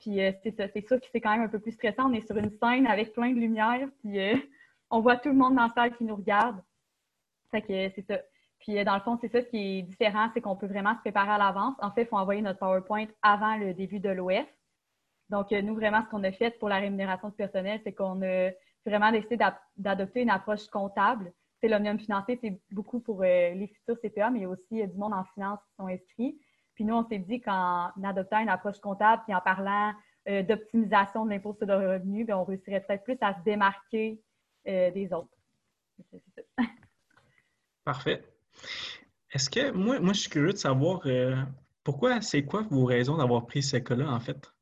Puis, 0.00 0.18
c'est 0.42 0.56
ça. 0.56 0.66
C'est 0.68 0.84
sûr 0.86 1.00
que 1.00 1.06
c'est 1.12 1.20
quand 1.20 1.30
même 1.30 1.42
un 1.42 1.48
peu 1.48 1.60
plus 1.60 1.72
stressant. 1.72 2.10
On 2.10 2.12
est 2.12 2.26
sur 2.26 2.36
une 2.36 2.50
scène 2.50 2.86
avec 2.88 3.12
plein 3.12 3.30
de 3.30 3.38
lumière. 3.38 3.88
Puis, 4.00 4.18
on 4.90 5.00
voit 5.00 5.16
tout 5.16 5.28
le 5.28 5.36
monde 5.36 5.54
dans 5.54 5.68
la 5.68 5.72
salle 5.72 5.96
qui 5.96 6.04
nous 6.04 6.16
regarde. 6.16 6.60
C'est 7.52 8.04
ça. 8.08 8.18
Puis, 8.62 8.78
euh, 8.78 8.84
dans 8.84 8.94
le 8.94 9.00
fond, 9.00 9.18
c'est 9.20 9.28
ça 9.28 9.42
ce 9.42 9.48
qui 9.48 9.78
est 9.78 9.82
différent, 9.82 10.30
c'est 10.32 10.40
qu'on 10.40 10.56
peut 10.56 10.66
vraiment 10.66 10.94
se 10.94 11.00
préparer 11.00 11.30
à 11.30 11.38
l'avance. 11.38 11.74
En 11.80 11.90
fait, 11.90 12.02
il 12.02 12.08
faut 12.08 12.16
envoyer 12.16 12.42
notre 12.42 12.60
PowerPoint 12.60 13.06
avant 13.22 13.56
le 13.56 13.74
début 13.74 13.98
de 13.98 14.08
l'OF. 14.08 14.46
Donc, 15.32 15.50
euh, 15.50 15.62
nous, 15.62 15.74
vraiment, 15.74 16.02
ce 16.04 16.10
qu'on 16.10 16.22
a 16.24 16.30
fait 16.30 16.50
pour 16.58 16.68
la 16.68 16.76
rémunération 16.76 17.30
du 17.30 17.34
personnel, 17.34 17.80
c'est 17.82 17.92
qu'on 17.92 18.22
a 18.22 18.50
vraiment 18.86 19.10
décidé 19.10 19.38
d'adopter 19.76 20.22
une 20.22 20.30
approche 20.30 20.66
comptable. 20.68 21.32
C'est 21.60 21.68
l'omnium 21.68 21.98
financier, 21.98 22.38
c'est 22.40 22.60
beaucoup 22.70 23.00
pour 23.00 23.22
euh, 23.22 23.50
les 23.54 23.66
futurs 23.66 23.98
CPA, 24.00 24.30
mais 24.30 24.46
aussi 24.46 24.86
du 24.86 24.96
monde 24.96 25.14
en 25.14 25.24
finance 25.34 25.58
qui 25.66 25.74
sont 25.76 25.86
inscrits. 25.86 26.38
Puis 26.74 26.84
nous, 26.84 26.94
on 26.94 27.08
s'est 27.08 27.18
dit 27.18 27.40
qu'en 27.40 27.90
adoptant 28.04 28.40
une 28.40 28.48
approche 28.48 28.78
comptable 28.78 29.22
puis 29.24 29.34
en 29.34 29.40
parlant 29.40 29.92
d'optimisation 30.26 31.24
de 31.24 31.30
l'impôt 31.30 31.52
sur 31.58 31.66
le 31.66 31.74
revenu, 31.74 32.24
ben, 32.24 32.36
on 32.36 32.44
réussirait 32.44 32.80
peut-être 32.80 33.02
plus 33.02 33.18
à 33.20 33.34
se 33.34 33.42
démarquer 33.44 34.22
des 34.64 35.08
autres. 35.12 35.36
Parfait. 37.84 38.22
Est-ce 39.32 39.50
que 39.50 39.70
moi, 39.70 39.98
moi, 39.98 40.12
je 40.12 40.20
suis 40.20 40.30
curieux 40.30 40.52
de 40.52 40.58
savoir 40.58 41.00
euh, 41.06 41.34
pourquoi, 41.84 42.20
c'est 42.20 42.44
quoi 42.44 42.62
vos 42.70 42.84
raisons 42.84 43.16
d'avoir 43.16 43.46
pris 43.46 43.62
ce 43.62 43.78
cas-là, 43.78 44.10
en 44.10 44.20
fait? 44.20 44.52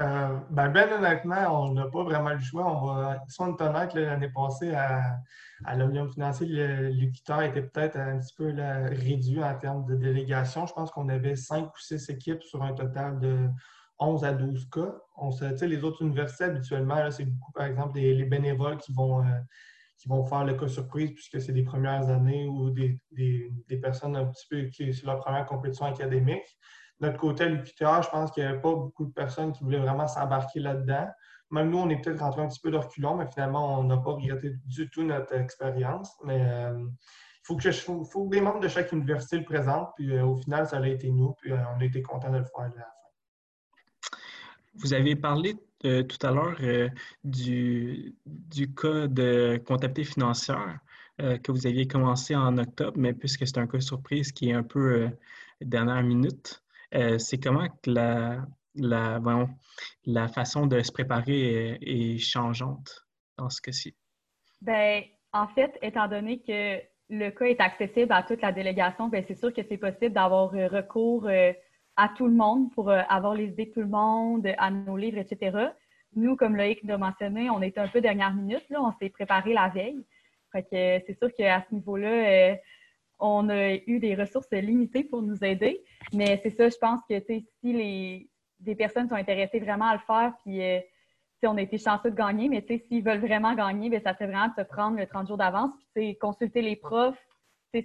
Euh, 0.00 0.38
ben, 0.50 0.70
ben, 0.70 0.90
honnêtement, 0.92 1.64
on 1.64 1.74
n'a 1.74 1.86
pas 1.86 2.02
vraiment 2.02 2.32
le 2.32 2.40
choix. 2.40 2.64
On 2.66 2.86
va, 2.86 3.22
si 3.28 3.40
on 3.40 3.54
est 3.54 3.62
honnête, 3.62 3.94
l'année 3.94 4.30
passée, 4.30 4.74
à, 4.74 5.18
à 5.64 5.76
l'Omnium 5.76 6.10
financier, 6.10 6.46
l'équiteur 6.46 7.42
était 7.42 7.62
peut-être 7.62 7.96
un 7.96 8.18
petit 8.18 8.34
peu 8.34 8.54
réduit 8.90 9.42
en 9.42 9.58
termes 9.58 9.84
de 9.86 9.96
délégation. 9.96 10.66
Je 10.66 10.72
pense 10.72 10.90
qu'on 10.90 11.08
avait 11.08 11.36
cinq 11.36 11.66
ou 11.66 11.78
six 11.78 12.08
équipes 12.08 12.42
sur 12.42 12.62
un 12.62 12.72
total 12.72 13.20
de 13.20 13.48
11 13.98 14.24
à 14.24 14.32
12 14.32 14.68
cas. 14.70 14.94
On 15.16 15.30
les 15.62 15.84
autres 15.84 16.02
universités, 16.02 16.44
habituellement, 16.44 17.10
c'est 17.10 17.24
beaucoup, 17.24 17.52
par 17.52 17.66
exemple, 17.66 17.94
des, 17.94 18.14
les 18.14 18.24
bénévoles 18.24 18.78
qui 18.78 18.92
vont, 18.92 19.20
euh, 19.20 19.38
qui 19.98 20.08
vont 20.08 20.24
faire 20.24 20.44
le 20.44 20.54
cas 20.54 20.68
surprise 20.68 21.12
puisque 21.12 21.40
c'est 21.40 21.52
des 21.52 21.62
premières 21.62 22.08
années 22.08 22.46
ou 22.46 22.70
des, 22.70 22.98
personnes 23.80 24.16
un 24.16 24.26
petit 24.26 24.46
peu 24.48 24.62
qui 24.64 24.92
c'est 24.92 25.06
leur 25.06 25.18
première 25.18 25.46
compétition 25.46 25.86
académique. 25.86 26.58
Notre 27.02 27.18
côté, 27.18 27.44
à 27.44 27.48
l'UQTR, 27.48 28.02
je 28.02 28.10
pense 28.10 28.30
qu'il 28.30 28.42
n'y 28.42 28.48
avait 28.48 28.60
pas 28.60 28.74
beaucoup 28.74 29.04
de 29.04 29.12
personnes 29.12 29.52
qui 29.52 29.64
voulaient 29.64 29.78
vraiment 29.78 30.08
s'embarquer 30.08 30.60
là-dedans. 30.60 31.08
Même 31.50 31.70
nous, 31.70 31.78
on 31.78 31.90
est 31.90 32.00
peut-être 32.00 32.20
rentré 32.20 32.42
un 32.42 32.48
petit 32.48 32.60
peu 32.60 32.70
de 32.70 32.78
reculons, 32.78 33.16
mais 33.16 33.26
finalement, 33.26 33.78
on 33.78 33.84
n'a 33.84 33.98
pas 33.98 34.12
regretté 34.12 34.54
du 34.64 34.88
tout 34.88 35.02
notre 35.02 35.34
expérience. 35.34 36.16
Mais 36.24 36.38
il 36.38 36.46
euh, 36.46 36.86
faut, 37.42 37.56
que 37.56 37.70
faut, 37.70 38.24
que 38.24 38.30
des 38.30 38.40
membres 38.40 38.60
de 38.60 38.68
chaque 38.68 38.92
université 38.92 39.36
le 39.36 39.44
présentent. 39.44 39.90
Puis 39.96 40.16
euh, 40.16 40.24
au 40.24 40.36
final, 40.36 40.66
ça 40.66 40.78
a 40.78 40.86
été 40.86 41.10
nous. 41.10 41.34
Puis 41.34 41.52
euh, 41.52 41.58
on 41.76 41.80
a 41.80 41.84
été 41.84 42.02
contents 42.02 42.30
de 42.30 42.38
le 42.38 42.44
faire 42.44 42.60
à 42.60 42.68
la 42.68 42.70
fin. 42.70 42.80
Vous 44.76 44.94
avez 44.94 45.16
parlé 45.16 45.56
euh, 45.84 46.02
tout 46.02 46.24
à 46.26 46.30
l'heure 46.30 46.56
du, 47.24 48.14
du, 48.24 48.74
cas 48.74 49.06
de 49.06 49.60
comptabilité 49.66 50.04
financière 50.04 50.78
que 51.18 51.52
vous 51.52 51.66
aviez 51.66 51.86
commencé 51.86 52.34
en 52.34 52.56
octobre, 52.58 52.94
mais 52.96 53.12
puisque 53.12 53.46
c'est 53.46 53.58
un 53.58 53.66
cas 53.66 53.78
surprise 53.80 54.32
qui 54.32 54.48
est 54.48 54.54
un 54.54 54.62
peu 54.62 55.08
dernière 55.60 56.02
minute, 56.02 56.64
c'est 57.18 57.42
comment 57.42 57.68
que 57.68 57.90
la, 57.90 58.44
la, 58.74 59.20
la 60.04 60.28
façon 60.28 60.66
de 60.66 60.80
se 60.80 60.92
préparer 60.92 61.78
est, 61.80 62.18
changeante 62.18 63.06
dans 63.38 63.50
ce 63.50 63.60
cas-ci? 63.60 63.94
Bien, 64.60 65.02
en 65.32 65.48
fait, 65.48 65.78
étant 65.82 66.08
donné 66.08 66.40
que 66.40 66.80
le 67.08 67.30
cas 67.30 67.46
est 67.46 67.60
accessible 67.60 68.12
à 68.12 68.22
toute 68.22 68.42
la 68.42 68.52
délégation, 68.52 69.08
bien, 69.08 69.22
c'est 69.26 69.34
sûr 69.34 69.52
que 69.52 69.62
c'est 69.68 69.78
possible 69.78 70.14
d'avoir 70.14 70.50
recours 70.50 71.28
à 71.96 72.08
tout 72.16 72.26
le 72.26 72.34
monde 72.34 72.72
pour 72.72 72.90
euh, 72.90 73.02
avoir 73.08 73.34
les 73.34 73.46
idées 73.46 73.66
de 73.66 73.72
tout 73.72 73.80
le 73.80 73.86
monde, 73.86 74.46
à 74.58 74.70
nos 74.70 74.96
livres, 74.96 75.18
etc. 75.18 75.68
Nous, 76.14 76.36
comme 76.36 76.56
Loïc 76.56 76.82
l'a 76.84 76.98
mentionné, 76.98 77.50
on 77.50 77.62
était 77.62 77.80
un 77.80 77.88
peu 77.88 78.00
dernière 78.00 78.34
minute, 78.34 78.64
là, 78.70 78.82
on 78.82 78.92
s'est 78.98 79.10
préparé 79.10 79.52
la 79.52 79.68
veille. 79.68 80.04
C'est 80.70 81.16
sûr 81.18 81.32
qu'à 81.34 81.64
ce 81.68 81.74
niveau-là, 81.74 82.08
euh, 82.08 82.54
on 83.18 83.48
a 83.48 83.74
eu 83.74 83.98
des 83.98 84.14
ressources 84.14 84.50
limitées 84.50 85.04
pour 85.04 85.22
nous 85.22 85.44
aider. 85.44 85.82
Mais 86.12 86.40
c'est 86.42 86.50
ça, 86.50 86.68
je 86.68 86.76
pense 86.76 87.00
que 87.08 87.20
si 87.20 87.46
les, 87.62 88.28
des 88.60 88.74
personnes 88.74 89.08
sont 89.08 89.14
intéressées 89.14 89.60
vraiment 89.60 89.86
à 89.86 89.94
le 89.94 90.00
faire, 90.00 90.32
puis 90.44 90.62
euh, 90.62 90.80
on 91.44 91.56
a 91.56 91.62
été 91.62 91.78
chanceux 91.78 92.10
de 92.10 92.16
gagner, 92.16 92.48
mais 92.48 92.64
s'ils 92.66 93.04
veulent 93.04 93.24
vraiment 93.24 93.54
gagner, 93.54 93.90
bien, 93.90 94.00
ça 94.00 94.14
serait 94.14 94.26
vraiment 94.26 94.48
de 94.48 94.62
se 94.62 94.66
prendre 94.66 94.96
le 94.96 95.06
30 95.06 95.28
jours 95.28 95.36
d'avance, 95.36 95.72
puis 95.94 96.16
consulter 96.18 96.62
les 96.62 96.76
profs. 96.76 97.18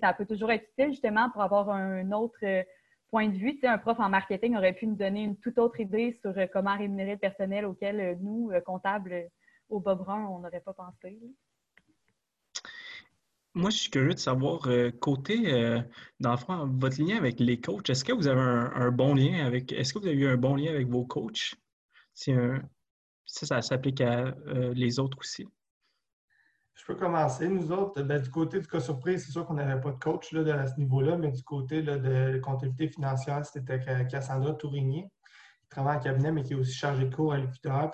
Ça 0.01 0.13
peut 0.13 0.25
toujours 0.25 0.51
être 0.51 0.67
utile 0.73 0.91
justement 0.91 1.29
pour 1.29 1.41
avoir 1.41 1.69
un 1.69 2.11
autre 2.11 2.37
point 3.09 3.29
de 3.29 3.37
vue. 3.37 3.57
un 3.63 3.77
prof 3.77 3.99
en 3.99 4.09
marketing 4.09 4.57
aurait 4.57 4.73
pu 4.73 4.85
nous 4.85 4.95
donner 4.95 5.23
une 5.23 5.37
toute 5.37 5.57
autre 5.59 5.79
idée 5.79 6.19
sur 6.21 6.33
comment 6.51 6.77
rémunérer 6.77 7.13
le 7.13 7.17
personnel 7.17 7.65
auquel 7.65 8.17
nous, 8.21 8.51
comptables 8.65 9.29
au 9.69 9.79
Bob 9.79 10.05
on 10.07 10.39
n'aurait 10.39 10.61
pas 10.61 10.73
pensé. 10.73 11.19
Moi, 13.57 13.71
je 13.71 13.77
suis 13.77 13.89
curieux 13.89 14.13
de 14.13 14.19
savoir, 14.19 14.67
euh, 14.67 14.91
côté, 14.91 15.51
euh, 15.51 15.81
dans 16.19 16.29
le 16.29 16.37
fond, 16.37 16.67
votre 16.79 17.01
lien 17.01 17.17
avec 17.17 17.39
les 17.39 17.59
coachs, 17.59 17.89
est-ce 17.89 18.03
que 18.03 18.13
vous 18.13 18.27
avez 18.27 18.39
un, 18.39 18.91
bon 18.91 19.15
lien 19.15 19.43
avec, 19.43 19.71
est-ce 19.71 19.95
que 19.95 19.99
vous 19.99 20.05
avez 20.05 20.15
eu 20.15 20.27
un 20.27 20.37
bon 20.37 20.55
lien 20.55 20.69
avec 20.69 20.87
vos 20.87 21.03
coachs? 21.03 21.55
Un, 22.27 22.61
ça, 23.25 23.47
ça 23.47 23.61
s'applique 23.63 23.99
à 24.01 24.25
euh, 24.27 24.75
les 24.75 24.99
autres 24.99 25.17
aussi. 25.17 25.47
Je 26.75 26.85
peux 26.85 26.93
commencer. 26.93 27.47
Nous 27.47 27.71
autres, 27.71 27.99
ben, 28.03 28.21
du 28.21 28.29
côté 28.29 28.59
du 28.59 28.67
cas 28.67 28.79
surprise, 28.79 29.25
c'est 29.25 29.31
sûr 29.31 29.43
qu'on 29.47 29.55
n'avait 29.55 29.81
pas 29.81 29.91
de 29.91 29.97
coach 29.97 30.31
là, 30.33 30.61
à 30.61 30.67
ce 30.67 30.77
niveau-là, 30.77 31.17
mais 31.17 31.31
du 31.31 31.41
côté 31.41 31.81
là, 31.81 31.97
de 31.97 32.37
comptabilité 32.37 32.89
financière, 32.89 33.43
c'était 33.43 33.79
Cassandra 34.07 34.53
Tourigny, 34.53 35.01
qui 35.61 35.69
travaille 35.69 35.97
en 35.97 35.99
cabinet, 35.99 36.31
mais 36.31 36.43
qui 36.43 36.53
est 36.53 36.57
aussi 36.57 36.75
chargée 36.75 37.05
de 37.05 37.15
cours 37.15 37.33
à 37.33 37.39
l'UQTR. 37.39 37.89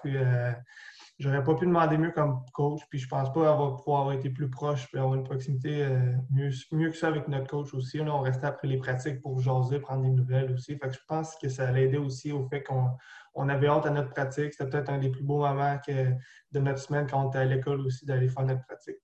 J'aurais 1.19 1.43
pas 1.43 1.55
pu 1.55 1.65
demander 1.65 1.97
mieux 1.97 2.11
comme 2.11 2.43
coach, 2.53 2.81
puis 2.89 2.99
je 2.99 3.07
pense 3.07 3.31
pas 3.31 3.51
avoir 3.51 3.77
pouvoir 3.77 4.01
avoir 4.01 4.15
été 4.15 4.29
plus 4.29 4.49
proche, 4.49 4.87
puis 4.87 4.97
avoir 4.97 5.15
une 5.15 5.23
proximité 5.23 5.83
euh, 5.83 6.13
mieux, 6.31 6.49
mieux 6.71 6.89
que 6.89 6.97
ça 6.97 7.07
avec 7.07 7.27
notre 7.27 7.47
coach 7.47 7.73
aussi. 7.73 7.97
Là, 7.99 8.13
on 8.13 8.21
restait 8.21 8.47
après 8.47 8.67
les 8.67 8.77
pratiques 8.77 9.21
pour 9.21 9.39
jaser, 9.39 9.79
prendre 9.79 10.03
des 10.03 10.09
nouvelles 10.09 10.51
aussi. 10.51 10.77
Fait 10.77 10.89
que 10.89 10.93
je 10.93 10.99
pense 11.07 11.35
que 11.35 11.49
ça 11.49 11.71
aider 11.79 11.97
aussi 11.97 12.31
au 12.31 12.47
fait 12.47 12.63
qu'on 12.63 12.89
on 13.35 13.49
avait 13.49 13.67
hâte 13.67 13.85
à 13.85 13.89
notre 13.89 14.09
pratique. 14.09 14.53
C'était 14.53 14.69
peut-être 14.69 14.89
un 14.89 14.99
des 14.99 15.09
plus 15.09 15.23
beaux 15.23 15.39
moments 15.39 15.79
de 15.87 16.59
notre 16.59 16.79
semaine 16.79 17.07
quand 17.09 17.25
on 17.25 17.29
était 17.29 17.39
à 17.39 17.45
l'école 17.45 17.81
aussi 17.81 18.05
d'aller 18.05 18.29
faire 18.29 18.45
notre 18.45 18.65
pratique. 18.65 18.97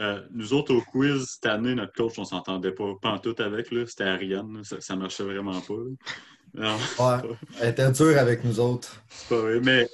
Euh, 0.00 0.20
nous 0.30 0.52
autres, 0.54 0.74
au 0.74 0.80
quiz, 0.80 1.24
cette 1.26 1.46
année, 1.46 1.74
notre 1.74 1.92
coach, 1.92 2.18
on 2.18 2.24
s'entendait 2.24 2.72
pas, 2.72 2.94
pas 3.00 3.18
tout 3.18 3.36
avec. 3.38 3.68
C'était 3.86 4.04
Ariane. 4.04 4.62
Ça, 4.64 4.80
ça 4.80 4.96
marchait 4.96 5.24
vraiment 5.24 5.60
pas. 5.60 5.74
Non. 6.54 6.76
elle 7.60 7.70
était 7.70 7.90
dure 7.92 8.18
avec 8.18 8.44
nous 8.44 8.60
autres. 8.60 9.02
C'est 9.08 9.28
pas 9.30 9.40
vrai, 9.40 9.60
mais 9.60 9.88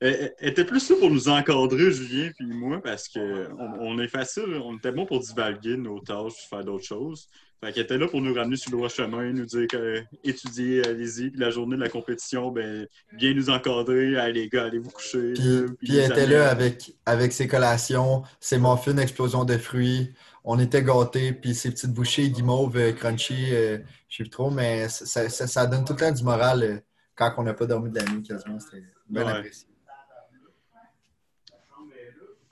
elle, 0.00 0.34
était 0.40 0.64
plus 0.64 0.90
là 0.90 0.96
pour 0.98 1.08
nous 1.08 1.28
encadrer, 1.28 1.92
Julien 1.92 2.32
puis 2.36 2.46
moi, 2.46 2.80
parce 2.82 3.08
qu'on 3.08 3.46
on 3.78 3.98
est 4.00 4.08
facile, 4.08 4.60
on 4.64 4.76
était 4.76 4.90
bon 4.90 5.06
pour 5.06 5.20
divaguer 5.20 5.76
nos 5.76 6.00
tâches, 6.00 6.48
faire 6.48 6.64
d'autres 6.64 6.84
choses. 6.84 7.28
Fait 7.62 7.72
qu'elle 7.72 7.84
était 7.84 7.98
là 7.98 8.08
pour 8.08 8.22
nous 8.22 8.32
ramener 8.32 8.56
sur 8.56 8.70
le 8.70 8.78
droit 8.78 8.88
chemin, 8.88 9.32
nous 9.32 9.44
dire 9.44 9.66
que 9.66 10.02
étudier, 10.24 10.82
allez-y, 10.86 11.30
puis 11.30 11.38
la 11.38 11.50
journée 11.50 11.76
de 11.76 11.82
la 11.82 11.90
compétition, 11.90 12.50
ben 12.50 12.86
bien 13.12 13.34
nous 13.34 13.50
encadrer, 13.50 14.16
allez 14.16 14.32
les 14.44 14.48
gars, 14.48 14.64
allez 14.64 14.78
vous 14.78 14.90
coucher. 14.90 15.34
Puis, 15.34 15.98
elle 15.98 16.10
était 16.10 16.26
là 16.26 16.48
avec, 16.48 16.94
avec 17.04 17.32
ses 17.32 17.46
collations, 17.46 18.22
ses 18.40 18.58
muffins, 18.58 18.96
explosion 18.96 19.44
de 19.44 19.58
fruits 19.58 20.14
on 20.44 20.58
était 20.58 20.82
gâtés, 20.82 21.32
puis 21.32 21.54
ces 21.54 21.70
petites 21.70 21.92
bouchées 21.92 22.30
guimauve, 22.30 22.76
euh, 22.76 22.92
crunchy, 22.92 23.54
euh, 23.54 23.78
je 24.08 24.16
sais 24.16 24.22
plus 24.24 24.30
trop, 24.30 24.50
mais 24.50 24.88
ça, 24.88 25.66
donne 25.66 25.84
tout 25.84 25.92
le 25.92 25.98
temps 25.98 26.12
du 26.12 26.24
moral 26.24 26.62
euh, 26.62 26.78
quand 27.14 27.34
on 27.36 27.42
n'a 27.42 27.54
pas 27.54 27.66
dormi 27.66 27.90
de 27.90 27.98
la 27.98 28.04
nuit 28.04 28.22
quasiment. 28.22 28.58
C'était 28.58 28.84
bien 29.08 29.26
apprécié. 29.26 29.68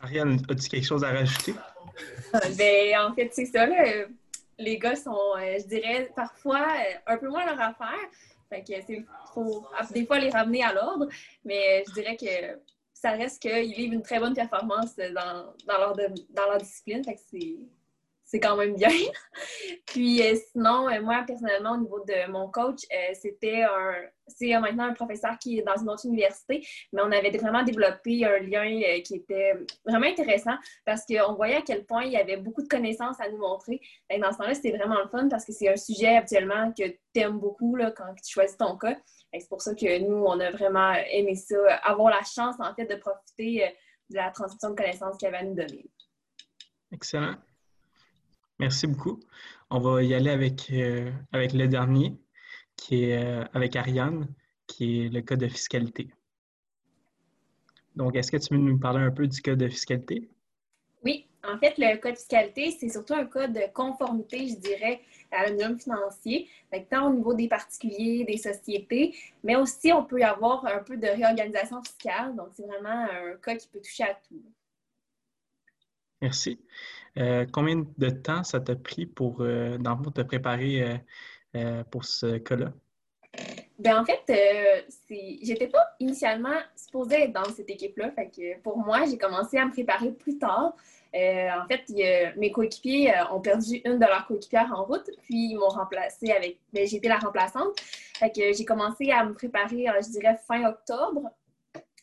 Ariane, 0.00 0.40
as-tu 0.48 0.68
quelque 0.68 0.86
chose 0.86 1.02
à 1.02 1.10
rajouter? 1.10 1.54
ben, 2.56 2.98
en 3.00 3.14
fait, 3.14 3.30
c'est 3.32 3.46
ça. 3.46 3.66
Les 4.58 4.78
gars 4.78 4.96
sont, 4.96 5.16
je 5.36 5.66
dirais, 5.66 6.10
parfois 6.14 6.66
un 7.06 7.16
peu 7.16 7.28
moins 7.28 7.46
leur 7.46 7.60
affaire. 7.60 8.08
Fait 8.48 8.62
que 8.62 9.04
faut 9.34 9.66
des 9.92 10.06
fois 10.06 10.18
les 10.18 10.30
ramener 10.30 10.62
à 10.62 10.72
l'ordre, 10.72 11.06
mais 11.44 11.84
je 11.86 11.92
dirais 11.92 12.16
que 12.16 12.58
ça 12.94 13.12
reste 13.12 13.40
qu'ils 13.40 13.74
vivent 13.74 13.92
une 13.92 14.02
très 14.02 14.18
bonne 14.18 14.34
performance 14.34 14.96
dans, 14.96 15.54
dans, 15.66 15.78
leur, 15.78 15.94
dans 15.94 16.46
leur 16.46 16.58
discipline. 16.58 17.04
Fait 17.04 17.14
que 17.14 17.20
c'est 17.30 17.56
c'est 18.28 18.40
quand 18.40 18.56
même 18.56 18.76
bien. 18.76 18.90
Puis 19.86 20.22
euh, 20.22 20.36
sinon, 20.52 20.88
euh, 20.88 21.00
moi, 21.00 21.24
personnellement, 21.26 21.72
au 21.72 21.78
niveau 21.78 22.04
de 22.06 22.30
mon 22.30 22.50
coach, 22.50 22.82
euh, 22.92 23.14
c'était 23.14 23.62
un. 23.62 23.94
C'est 24.26 24.52
maintenant 24.58 24.84
un 24.84 24.92
professeur 24.92 25.38
qui 25.38 25.58
est 25.58 25.62
dans 25.62 25.76
une 25.76 25.88
autre 25.88 26.04
université, 26.04 26.62
mais 26.92 27.00
on 27.00 27.10
avait 27.10 27.30
vraiment 27.30 27.62
développé 27.62 28.26
un 28.26 28.40
lien 28.40 29.00
qui 29.02 29.14
était 29.14 29.54
vraiment 29.86 30.06
intéressant 30.06 30.54
parce 30.84 31.06
qu'on 31.06 31.32
voyait 31.32 31.56
à 31.56 31.62
quel 31.62 31.86
point 31.86 32.04
il 32.04 32.12
y 32.12 32.18
avait 32.18 32.36
beaucoup 32.36 32.60
de 32.60 32.68
connaissances 32.68 33.18
à 33.20 33.30
nous 33.30 33.38
montrer. 33.38 33.80
Et 34.10 34.18
dans 34.18 34.30
ce 34.30 34.36
temps-là, 34.36 34.52
c'était 34.52 34.76
vraiment 34.76 35.00
le 35.00 35.08
fun 35.08 35.30
parce 35.30 35.46
que 35.46 35.52
c'est 35.52 35.70
un 35.70 35.78
sujet 35.78 36.18
habituellement 36.18 36.70
que 36.72 36.86
tu 36.88 37.20
aimes 37.20 37.38
beaucoup 37.38 37.74
là, 37.74 37.90
quand 37.90 38.14
tu 38.22 38.30
choisis 38.30 38.58
ton 38.58 38.76
cas. 38.76 38.98
C'est 39.32 39.48
pour 39.48 39.62
ça 39.62 39.74
que 39.74 39.98
nous, 40.00 40.22
on 40.26 40.38
a 40.40 40.50
vraiment 40.50 40.92
aimé 41.10 41.34
ça, 41.34 41.56
avoir 41.76 42.10
la 42.10 42.22
chance 42.22 42.56
en 42.58 42.74
fait 42.74 42.84
de 42.84 42.96
profiter 42.96 43.74
de 44.10 44.16
la 44.16 44.30
transmission 44.30 44.68
de 44.70 44.74
connaissances 44.74 45.16
qu'il 45.16 45.28
avait 45.28 45.38
à 45.38 45.44
nous 45.44 45.54
donner. 45.54 45.86
Excellent. 46.92 47.36
Merci 48.58 48.86
beaucoup. 48.88 49.20
On 49.70 49.78
va 49.78 50.02
y 50.02 50.14
aller 50.14 50.30
avec, 50.30 50.70
euh, 50.72 51.12
avec 51.32 51.52
le 51.52 51.68
dernier, 51.68 52.16
qui 52.76 53.04
est 53.04 53.24
euh, 53.24 53.44
avec 53.54 53.76
Ariane, 53.76 54.26
qui 54.66 55.04
est 55.04 55.08
le 55.08 55.22
code 55.22 55.40
de 55.40 55.48
fiscalité. 55.48 56.08
Donc, 57.94 58.16
est-ce 58.16 58.32
que 58.32 58.36
tu 58.36 58.54
veux 58.54 58.60
nous 58.60 58.78
parler 58.78 59.00
un 59.00 59.10
peu 59.10 59.26
du 59.26 59.40
code 59.42 59.58
de 59.58 59.68
fiscalité? 59.68 60.28
Oui, 61.04 61.26
en 61.44 61.58
fait, 61.58 61.74
le 61.78 61.96
code 61.98 62.12
de 62.12 62.18
fiscalité, 62.18 62.76
c'est 62.78 62.88
surtout 62.88 63.14
un 63.14 63.26
code 63.26 63.52
de 63.52 63.72
conformité, 63.72 64.48
je 64.48 64.56
dirais, 64.56 65.00
à 65.30 65.48
l'union 65.48 65.78
financier, 65.78 66.48
tant 66.90 67.10
au 67.10 67.14
niveau 67.14 67.34
des 67.34 67.48
particuliers, 67.48 68.24
des 68.24 68.38
sociétés, 68.38 69.14
mais 69.44 69.56
aussi 69.56 69.92
on 69.92 70.04
peut 70.04 70.20
y 70.20 70.24
avoir 70.24 70.64
un 70.66 70.82
peu 70.82 70.96
de 70.96 71.06
réorganisation 71.06 71.82
fiscale. 71.82 72.34
Donc, 72.34 72.48
c'est 72.54 72.66
vraiment 72.66 73.06
un 73.10 73.36
code 73.40 73.58
qui 73.58 73.68
peut 73.68 73.80
toucher 73.80 74.04
à 74.04 74.14
tout. 74.14 74.42
Merci. 76.20 76.60
Euh, 77.18 77.46
combien 77.52 77.84
de 77.96 78.10
temps 78.10 78.44
ça 78.44 78.60
t'a 78.60 78.76
pris 78.76 79.06
pour, 79.06 79.40
euh, 79.40 79.78
te 80.14 80.22
préparer 80.22 81.00
euh, 81.56 81.84
pour 81.90 82.04
ce 82.04 82.38
cas-là? 82.38 82.72
Ben 83.78 84.00
en 84.00 84.04
fait, 84.04 84.22
j'étais 85.42 85.68
pas 85.68 85.84
initialement 86.00 86.56
supposée 86.74 87.24
être 87.24 87.32
dans 87.32 87.44
cette 87.44 87.70
équipe-là. 87.70 88.10
Pour 88.64 88.78
moi, 88.78 89.04
j'ai 89.08 89.18
commencé 89.18 89.58
à 89.58 89.66
me 89.66 89.70
préparer 89.70 90.10
plus 90.10 90.38
tard. 90.38 90.74
en 91.14 91.66
fait, 91.68 92.34
mes 92.36 92.50
coéquipiers 92.50 93.12
ont 93.30 93.40
perdu 93.40 93.80
une 93.84 93.98
de 93.98 94.06
leurs 94.06 94.26
coéquipières 94.26 94.72
en 94.74 94.84
route, 94.84 95.08
puis 95.22 95.50
ils 95.50 95.56
m'ont 95.56 95.68
remplacée 95.68 96.32
avec. 96.32 96.58
Ben, 96.72 96.82
été 96.82 97.06
la 97.06 97.18
remplaçante. 97.18 97.78
Fait 98.18 98.32
que 98.32 98.52
j'ai 98.52 98.64
commencé 98.64 99.12
à 99.12 99.24
me 99.24 99.34
préparer, 99.34 99.86
je 100.02 100.10
dirais, 100.10 100.36
fin 100.48 100.64
octobre 100.68 101.30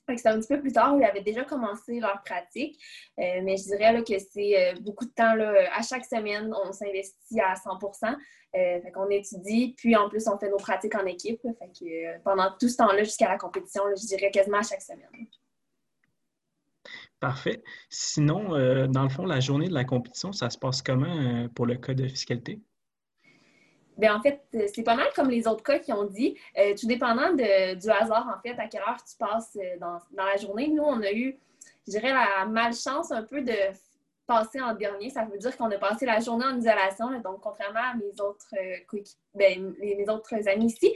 c'est 0.08 0.28
un 0.28 0.40
petit 0.40 0.48
peu 0.48 0.62
plus 0.62 0.72
tard 0.72 0.96
où 0.96 1.00
ils 1.00 1.06
avaient 1.06 1.22
déjà 1.22 1.44
commencé 1.44 2.00
leur 2.00 2.22
pratique. 2.24 2.80
Euh, 3.20 3.42
mais 3.44 3.58
je 3.58 3.64
dirais 3.64 4.04
que 4.04 4.18
c'est 4.20 4.58
euh, 4.58 4.80
beaucoup 4.82 5.06
de 5.06 5.12
temps. 5.12 5.36
Là, 5.36 5.70
à 5.74 5.82
chaque 5.82 6.06
semaine, 6.06 6.54
on 6.66 6.72
s'investit 6.72 7.40
à 7.40 7.56
100 7.56 7.80
euh, 8.56 8.80
On 8.96 9.10
étudie, 9.10 9.74
puis 9.78 9.96
en 9.96 10.10
plus, 10.10 10.28
on 10.28 10.38
fait 10.38 10.50
nos 10.50 10.58
pratiques 10.58 10.96
en 10.96 11.06
équipe. 11.06 11.42
Fait 11.42 11.72
que, 11.80 12.22
pendant 12.24 12.52
tout 12.60 12.70
ce 12.70 12.78
temps-là, 12.78 13.04
jusqu'à 13.04 13.30
la 13.30 13.38
compétition, 13.38 13.84
je 13.90 14.06
dirais 14.08 14.32
quasiment 14.32 14.60
à 14.60 14.64
chaque 14.64 14.82
semaine. 14.82 15.28
Parfait. 17.20 17.64
Sinon, 17.90 18.50
dans 18.88 19.04
le 19.04 19.10
fond, 19.10 19.26
la 19.26 19.40
journée 19.40 19.68
de 19.68 19.74
la 19.74 19.86
compétition, 19.86 20.32
ça 20.32 20.50
se 20.50 20.58
passe 20.58 20.82
comment 20.82 21.48
pour 21.56 21.66
le 21.66 21.78
code 21.78 21.98
de 21.98 22.08
fiscalité? 22.08 22.62
Bien, 23.98 24.16
en 24.16 24.22
fait, 24.22 24.42
c'est 24.74 24.84
pas 24.84 24.96
mal 24.96 25.08
comme 25.16 25.30
les 25.30 25.48
autres 25.48 25.64
cas 25.64 25.80
qui 25.80 25.94
ont 25.94 26.04
dit. 26.04 26.38
Euh, 26.58 26.74
tout 26.80 26.88
dépendant 26.88 27.34
du 27.34 27.90
hasard, 27.90 28.28
en 28.28 28.42
fait, 28.42 28.60
à 28.60 28.68
quelle 28.68 28.82
heure 28.82 29.02
tu 29.04 29.16
passes 29.18 29.58
euh, 29.58 29.78
dans, 29.80 30.00
la 30.16 30.38
journée. 30.38 30.68
Nous, 30.68 30.84
on 30.84 31.02
a 31.02 31.12
eu, 31.12 31.38
je 31.88 31.92
dirais, 31.92 32.12
la 32.12 32.46
malchance 32.46 33.12
un 33.12 33.24
peu 33.24 33.42
de 33.42 33.54
passer 34.28 34.60
en 34.60 34.74
dernier. 34.74 35.10
Ça 35.10 35.24
veut 35.24 35.38
dire 35.38 35.56
qu'on 35.56 35.72
a 35.72 35.78
passé 35.78 36.06
la 36.06 36.20
journée 36.20 36.46
en 36.46 36.58
isolation. 36.58 37.08
donc, 37.22 37.40
contrairement 37.42 37.92
à 37.92 37.96
mes 37.96 38.22
autres, 38.22 38.54
euh, 38.54 39.02
ben, 39.34 39.74
mes 39.80 40.10
autres 40.10 40.34
amis 40.50 40.66
ici, 40.66 40.94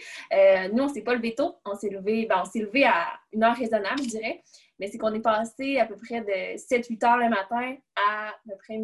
nous, 0.73 0.83
on 0.83 0.89
s'est 0.89 1.03
pas 1.03 1.13
levé 1.13 1.35
tôt. 1.35 1.55
On 1.63 1.75
s'est 1.75 1.89
levé, 1.89 2.25
ben, 2.25 2.41
on 2.41 2.45
s'est 2.45 2.59
levé 2.59 2.83
à 2.83 3.07
une 3.31 3.43
heure 3.43 3.55
raisonnable, 3.55 4.01
je 4.03 4.09
dirais. 4.09 4.43
Mais 4.77 4.87
c'est 4.87 4.97
qu'on 4.97 5.13
est 5.13 5.21
passé 5.21 5.77
à 5.79 5.85
peu 5.85 5.95
près 5.95 6.21
de 6.21 6.57
7-8 6.57 7.05
heures 7.05 7.17
le 7.17 7.29
matin 7.29 7.75
à 7.95 8.29
à 8.29 8.33
peu 8.47 8.55
près 8.57 8.79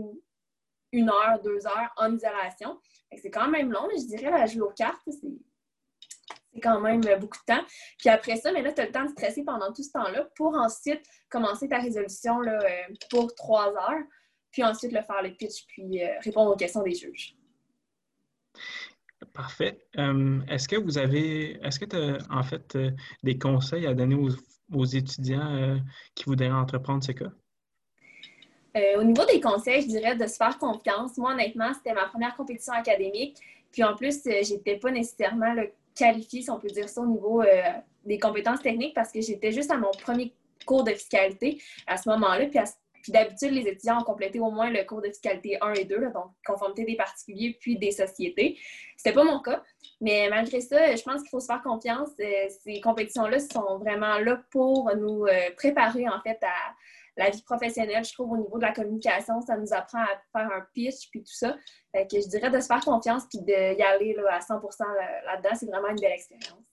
une 0.95 1.09
heure, 1.09 1.41
deux 1.43 1.67
heures 1.67 1.93
en 1.97 2.15
isolation. 2.15 2.79
C'est 3.21 3.29
quand 3.29 3.49
même 3.49 3.71
long, 3.71 3.87
mais 3.87 3.99
je 3.99 4.07
dirais, 4.07 4.31
la 4.31 4.45
jouer 4.45 4.61
aux 4.61 4.71
cartes, 4.71 5.01
c'est 5.07 6.61
quand 6.61 6.79
même 6.79 7.01
beaucoup 7.19 7.37
de 7.37 7.53
temps. 7.53 7.63
Puis 7.97 8.09
après 8.09 8.37
ça, 8.37 8.51
mais 8.51 8.61
là, 8.61 8.71
tu 8.71 8.81
as 8.81 8.85
le 8.85 8.91
temps 8.91 9.03
de 9.03 9.09
stresser 9.09 9.43
pendant 9.43 9.73
tout 9.73 9.83
ce 9.83 9.91
temps-là 9.91 10.27
pour 10.35 10.55
ensuite 10.55 11.01
commencer 11.29 11.67
ta 11.67 11.79
résolution 11.79 12.39
là, 12.39 12.59
euh, 12.61 12.93
pour 13.09 13.33
trois 13.35 13.67
heures, 13.67 14.03
puis 14.51 14.63
ensuite 14.63 14.93
le 14.93 15.01
faire 15.01 15.21
le 15.21 15.31
pitch, 15.31 15.65
puis 15.67 16.01
euh, 16.01 16.07
répondre 16.21 16.51
aux 16.51 16.55
questions 16.55 16.81
des 16.81 16.95
juges. 16.95 17.35
Parfait. 19.33 19.85
Euh, 19.97 20.39
est-ce 20.47 20.67
que 20.69 20.77
vous 20.77 20.97
avez, 20.97 21.59
est-ce 21.61 21.79
que 21.79 21.85
tu 21.85 21.97
as 21.97 22.17
en 22.29 22.43
fait 22.43 22.77
des 23.21 23.37
conseils 23.37 23.85
à 23.85 23.93
donner 23.93 24.15
aux, 24.15 24.29
aux 24.71 24.85
étudiants 24.85 25.77
qui 26.13 26.23
voudraient 26.25 26.51
entreprendre 26.51 27.03
ce 27.03 27.11
cas? 27.11 27.31
Euh, 28.75 28.99
au 28.99 29.03
niveau 29.03 29.23
des 29.25 29.39
conseils, 29.39 29.81
je 29.81 29.87
dirais 29.87 30.15
de 30.15 30.27
se 30.27 30.35
faire 30.35 30.57
confiance. 30.57 31.17
Moi, 31.17 31.31
honnêtement, 31.31 31.73
c'était 31.73 31.93
ma 31.93 32.05
première 32.05 32.35
compétition 32.35 32.73
académique. 32.73 33.37
Puis 33.71 33.83
en 33.83 33.95
plus, 33.95 34.25
euh, 34.27 34.41
j'étais 34.41 34.77
pas 34.77 34.91
nécessairement 34.91 35.53
le 35.53 35.71
qualifiée, 35.95 36.41
si 36.41 36.49
on 36.49 36.59
peut 36.59 36.67
dire 36.67 36.89
ça, 36.89 37.01
au 37.01 37.07
niveau 37.07 37.41
euh, 37.41 37.61
des 38.05 38.19
compétences 38.19 38.61
techniques 38.61 38.93
parce 38.93 39.11
que 39.11 39.21
j'étais 39.21 39.51
juste 39.51 39.71
à 39.71 39.77
mon 39.77 39.91
premier 39.91 40.33
cours 40.65 40.83
de 40.83 40.91
fiscalité 40.91 41.61
à 41.87 41.97
ce 41.97 42.09
moment-là. 42.09 42.47
Puis 42.47 43.11
d'habitude, 43.11 43.51
les 43.51 43.67
étudiants 43.67 43.99
ont 43.99 44.03
complété 44.03 44.39
au 44.39 44.49
moins 44.49 44.69
le 44.69 44.83
cours 44.83 45.01
de 45.01 45.07
fiscalité 45.07 45.57
1 45.61 45.73
et 45.73 45.85
2, 45.85 46.11
donc 46.13 46.31
conformité 46.45 46.83
des 46.83 46.95
particuliers 46.95 47.57
puis 47.59 47.77
des 47.77 47.91
sociétés. 47.91 48.57
C'était 48.97 49.13
pas 49.13 49.23
mon 49.23 49.39
cas, 49.41 49.61
mais 50.01 50.27
malgré 50.29 50.59
ça, 50.59 50.95
je 50.95 51.03
pense 51.03 51.21
qu'il 51.21 51.29
faut 51.29 51.39
se 51.39 51.45
faire 51.45 51.61
confiance. 51.61 52.09
Euh, 52.19 52.47
ces 52.63 52.81
compétitions-là 52.81 53.39
sont 53.39 53.77
vraiment 53.77 54.17
là 54.19 54.41
pour 54.51 54.89
nous 54.95 55.25
préparer 55.55 56.09
en 56.09 56.19
fait 56.21 56.39
à 56.43 56.73
la 57.17 57.29
vie 57.29 57.43
professionnelle. 57.43 58.03
Je 58.03 58.13
trouve 58.13 58.31
au 58.31 58.37
niveau 58.37 58.57
de 58.57 58.63
la 58.63 58.73
communication, 58.73 59.41
ça 59.41 59.57
nous 59.57 59.73
apprend 59.73 59.99
à 59.99 60.07
faire 60.31 60.49
un 60.51 60.65
pitch 60.73 61.09
puis 61.11 61.21
tout 61.21 61.33
ça. 61.33 61.55
Fait 61.93 62.07
que 62.07 62.21
je 62.21 62.27
dirais 62.27 62.49
de 62.49 62.59
se 62.59 62.67
faire 62.67 62.83
confiance 62.83 63.23
puis 63.29 63.39
d'y 63.41 63.53
aller 63.53 64.15
à 64.29 64.41
100 64.41 64.55
là-dedans, 65.25 65.55
c'est 65.55 65.67
vraiment 65.67 65.89
une 65.89 65.99
belle 65.99 66.13
expérience. 66.13 66.63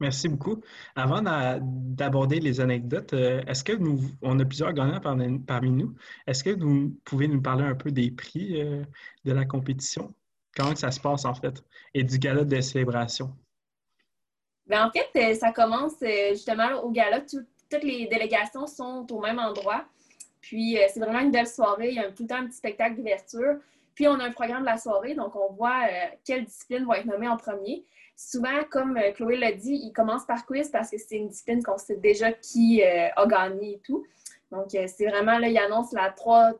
Merci 0.00 0.28
beaucoup. 0.28 0.60
Avant 0.96 1.22
d'aborder 1.22 2.40
les 2.40 2.60
anecdotes, 2.60 3.12
euh, 3.14 3.42
est-ce 3.46 3.62
que 3.62 3.72
nous, 3.72 4.00
on 4.22 4.38
a 4.40 4.44
plusieurs 4.44 4.72
gagnants 4.72 5.00
parmi 5.00 5.70
nous, 5.70 5.94
est-ce 6.26 6.42
que 6.42 6.50
vous 6.50 6.90
pouvez 7.04 7.28
nous 7.28 7.40
parler 7.40 7.64
un 7.64 7.76
peu 7.76 7.92
des 7.92 8.10
prix 8.10 8.60
euh, 8.60 8.84
de 9.24 9.32
la 9.32 9.44
compétition? 9.44 10.12
Comment 10.56 10.74
ça 10.74 10.90
se 10.90 11.00
passe 11.00 11.24
en 11.24 11.34
fait? 11.34 11.62
Et 11.94 12.02
du 12.02 12.18
gala 12.18 12.44
de 12.44 12.60
célébration? 12.60 13.36
Bien, 14.66 14.86
en 14.86 14.90
fait, 14.90 15.08
euh, 15.16 15.34
ça 15.34 15.52
commence 15.52 15.94
justement 16.30 16.82
au 16.82 16.90
gala. 16.90 17.20
Toutes 17.74 17.84
les 17.84 18.06
délégations 18.06 18.66
sont 18.66 19.06
au 19.10 19.20
même 19.20 19.38
endroit. 19.38 19.84
Puis, 20.40 20.76
c'est 20.92 21.00
vraiment 21.00 21.20
une 21.20 21.30
belle 21.30 21.46
soirée. 21.46 21.88
Il 21.88 21.94
y 21.94 21.98
a 21.98 22.10
tout 22.10 22.24
le 22.24 22.28
temps 22.28 22.36
un 22.36 22.46
petit 22.46 22.56
spectacle 22.56 22.96
d'ouverture. 22.96 23.56
Puis, 23.94 24.06
on 24.08 24.18
a 24.20 24.24
un 24.24 24.30
programme 24.32 24.60
de 24.60 24.66
la 24.66 24.76
soirée, 24.76 25.14
donc 25.14 25.34
on 25.36 25.52
voit 25.52 25.86
quelle 26.24 26.44
discipline 26.44 26.84
va 26.86 26.98
être 26.98 27.06
nommée 27.06 27.28
en 27.28 27.36
premier 27.36 27.84
souvent, 28.16 28.62
comme 28.70 28.96
euh, 28.96 29.12
Chloé 29.12 29.36
l'a 29.36 29.52
dit, 29.52 29.80
il 29.82 29.92
commence 29.92 30.24
par 30.24 30.46
quiz 30.46 30.70
parce 30.70 30.90
que 30.90 30.98
c'est 30.98 31.16
une 31.16 31.28
discipline 31.28 31.62
qu'on 31.62 31.78
sait 31.78 31.96
déjà 31.96 32.32
qui 32.32 32.82
euh, 32.82 33.08
a 33.16 33.26
gagné 33.26 33.74
et 33.74 33.80
tout. 33.80 34.04
Donc, 34.50 34.74
euh, 34.74 34.86
c'est 34.86 35.06
vraiment, 35.06 35.38
là, 35.38 35.48
il 35.48 35.58
annonce 35.58 35.92
la 35.92 36.10
3-2-1 36.10 36.54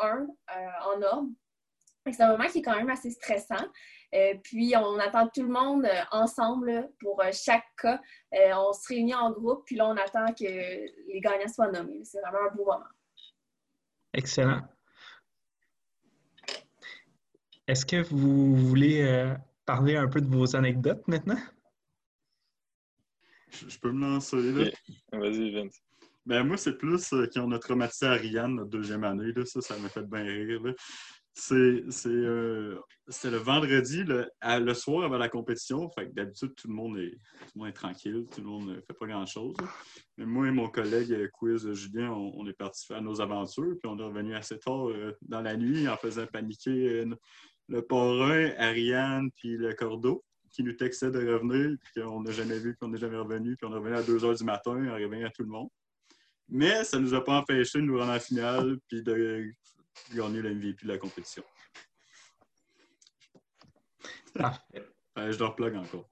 en 0.00 1.02
ordre. 1.02 1.28
C'est 2.10 2.22
un 2.22 2.32
moment 2.32 2.48
qui 2.48 2.58
est 2.58 2.62
quand 2.62 2.76
même 2.76 2.90
assez 2.90 3.10
stressant. 3.10 3.64
puis, 4.42 4.74
on 4.76 4.98
attend 4.98 5.28
tout 5.28 5.42
le 5.42 5.52
monde 5.52 5.86
ensemble 6.10 6.90
pour 7.00 7.22
chaque 7.32 7.64
cas. 7.76 8.00
on 8.32 8.72
se 8.72 8.88
réunit 8.88 9.14
en 9.14 9.30
groupe, 9.30 9.64
puis 9.66 9.76
là, 9.76 9.88
on 9.88 9.96
attend 9.96 10.32
que 10.34 10.44
les 10.44 11.20
gagnants 11.20 11.48
soient 11.48 11.70
nommés. 11.70 12.04
C'est 12.04 12.20
vraiment 12.20 12.50
un 12.50 12.54
beau 12.54 12.64
moment. 12.64 12.84
Excellent. 14.14 14.62
Est-ce 17.68 17.86
que 17.86 18.02
vous 18.02 18.56
voulez 18.56 19.34
parler 19.64 19.96
un 19.96 20.08
peu 20.08 20.20
de 20.20 20.26
vos 20.26 20.56
anecdotes 20.56 21.06
maintenant? 21.06 21.38
Je, 23.52 23.78
peux 23.78 23.92
me 23.92 24.00
lancer 24.00 24.36
là? 24.36 24.70
Vas-y, 25.12 25.52
Vince. 25.52 25.80
Ben, 26.24 26.44
moi, 26.44 26.56
c'est 26.56 26.78
plus 26.78 27.12
euh, 27.12 27.26
quand 27.32 27.42
on 27.42 27.52
a 27.52 27.58
traumatisé 27.58 28.06
Ariane 28.06 28.54
notre 28.54 28.70
deuxième 28.70 29.04
année. 29.04 29.32
Là, 29.32 29.44
ça, 29.44 29.60
ça 29.60 29.76
m'a 29.78 29.88
fait 29.88 30.08
bien 30.08 30.22
rire. 30.22 30.62
C'est, 31.34 31.82
euh, 32.06 32.78
c'était 33.08 33.30
le 33.30 33.38
vendredi, 33.38 34.04
le, 34.04 34.28
le, 34.42 34.74
soir 34.74 35.04
avant 35.04 35.16
la 35.16 35.30
compétition. 35.30 35.90
D'habitude, 36.12 36.54
tout 36.54 36.68
le 36.68 36.74
monde 36.74 36.98
est, 36.98 37.18
tout 37.52 37.72
tranquille, 37.72 38.26
tout 38.30 38.42
le 38.42 38.46
monde 38.46 38.68
ne 38.68 38.74
fait 38.74 38.92
pas 38.92 39.06
grand-chose. 39.06 39.54
Mais 40.18 40.26
moi 40.26 40.48
et 40.48 40.50
mon 40.50 40.68
collègue 40.68 41.10
euh, 41.12 41.28
Quiz 41.32 41.72
Julien, 41.72 42.10
on, 42.10 42.46
est 42.46 42.52
partis 42.52 42.86
faire 42.86 43.00
nos 43.00 43.20
aventures, 43.22 43.76
puis 43.80 43.90
on 43.90 43.98
est 43.98 44.04
revenu 44.04 44.34
assez 44.34 44.58
tard 44.58 44.88
dans 45.22 45.40
la 45.40 45.56
nuit 45.56 45.88
en 45.88 45.96
faisant 45.96 46.26
paniquer 46.26 47.06
le 47.68 47.82
parrain, 47.82 48.52
Ariane, 48.58 49.30
puis 49.36 49.56
le 49.56 49.72
cordeau, 49.72 50.22
qui 50.50 50.62
nous 50.62 50.74
textaient 50.74 51.10
de 51.10 51.26
revenir, 51.26 51.76
puis 51.82 52.02
qu'on 52.02 52.20
n'a 52.20 52.30
jamais 52.30 52.58
vu, 52.58 52.76
qu'on 52.76 52.88
n'est 52.88 52.98
jamais 52.98 53.16
revenu, 53.16 53.56
puis 53.56 53.66
on 53.66 53.72
est 53.72 53.78
revenu 53.78 53.96
à 53.96 54.02
2 54.02 54.18
h 54.18 54.38
du 54.38 54.44
matin, 54.44 54.72
on 54.72 54.92
revenu 54.92 55.24
à 55.24 55.30
tout 55.30 55.42
le 55.42 55.48
monde. 55.48 55.68
Mais 56.48 56.84
ça 56.84 56.98
ne 56.98 57.04
nous 57.04 57.14
a 57.14 57.24
pas 57.24 57.38
empêché 57.38 57.78
de 57.78 57.84
nous 57.84 57.98
rendre 57.98 58.12
en 58.12 58.20
finale, 58.20 58.78
puis 58.88 59.02
de 59.02 59.50
gagner 60.14 60.42
l'MVP 60.42 60.82
de 60.82 60.88
la 60.88 60.98
compétition. 60.98 61.44
je 65.16 65.36
dois 65.36 65.54
plug 65.56 65.76
encore. 65.76 66.08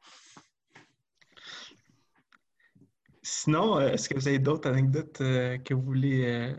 Sinon, 3.22 3.78
euh, 3.78 3.93
est-ce 3.93 4.09
que 4.09 4.14
vous 4.14 4.28
avez 4.28 4.39
d'autres 4.39 4.68
anecdotes 4.68 5.20
euh, 5.20 5.59
que 5.59 5.74
vous 5.74 5.83
voulez 5.83 6.24
euh, 6.24 6.55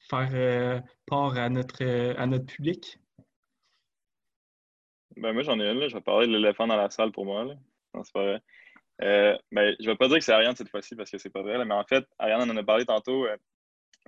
faire 0.00 0.82
part 1.06 1.36
à 1.36 1.48
notre, 1.48 1.84
à 2.18 2.26
notre 2.26 2.46
public? 2.46 2.98
Ben, 5.16 5.32
moi, 5.32 5.42
j'en 5.42 5.60
ai 5.60 5.70
une. 5.70 5.78
Là. 5.78 5.88
Je 5.88 5.94
vais 5.94 6.00
parler 6.00 6.26
de 6.26 6.32
l'éléphant 6.32 6.66
dans 6.66 6.76
la 6.76 6.90
salle 6.90 7.12
pour 7.12 7.24
moi. 7.24 7.44
Là. 7.44 7.54
Non, 7.94 8.02
c'est 8.02 8.12
pas 8.12 8.24
vrai. 8.24 8.42
Euh, 9.02 9.36
ben, 9.52 9.74
je 9.78 9.84
ne 9.84 9.90
vais 9.90 9.96
pas 9.96 10.08
dire 10.08 10.18
que 10.18 10.24
c'est 10.24 10.32
Ariane 10.32 10.56
cette 10.56 10.68
fois-ci 10.68 10.94
parce 10.94 11.10
que 11.10 11.18
c'est 11.18 11.30
pas 11.30 11.42
vrai. 11.42 11.62
mais 11.64 11.74
en 11.74 11.84
fait, 11.84 12.06
Ariane 12.18 12.50
en 12.50 12.56
a 12.56 12.62
parlé 12.62 12.84
tantôt. 12.84 13.26
Euh, 13.26 13.36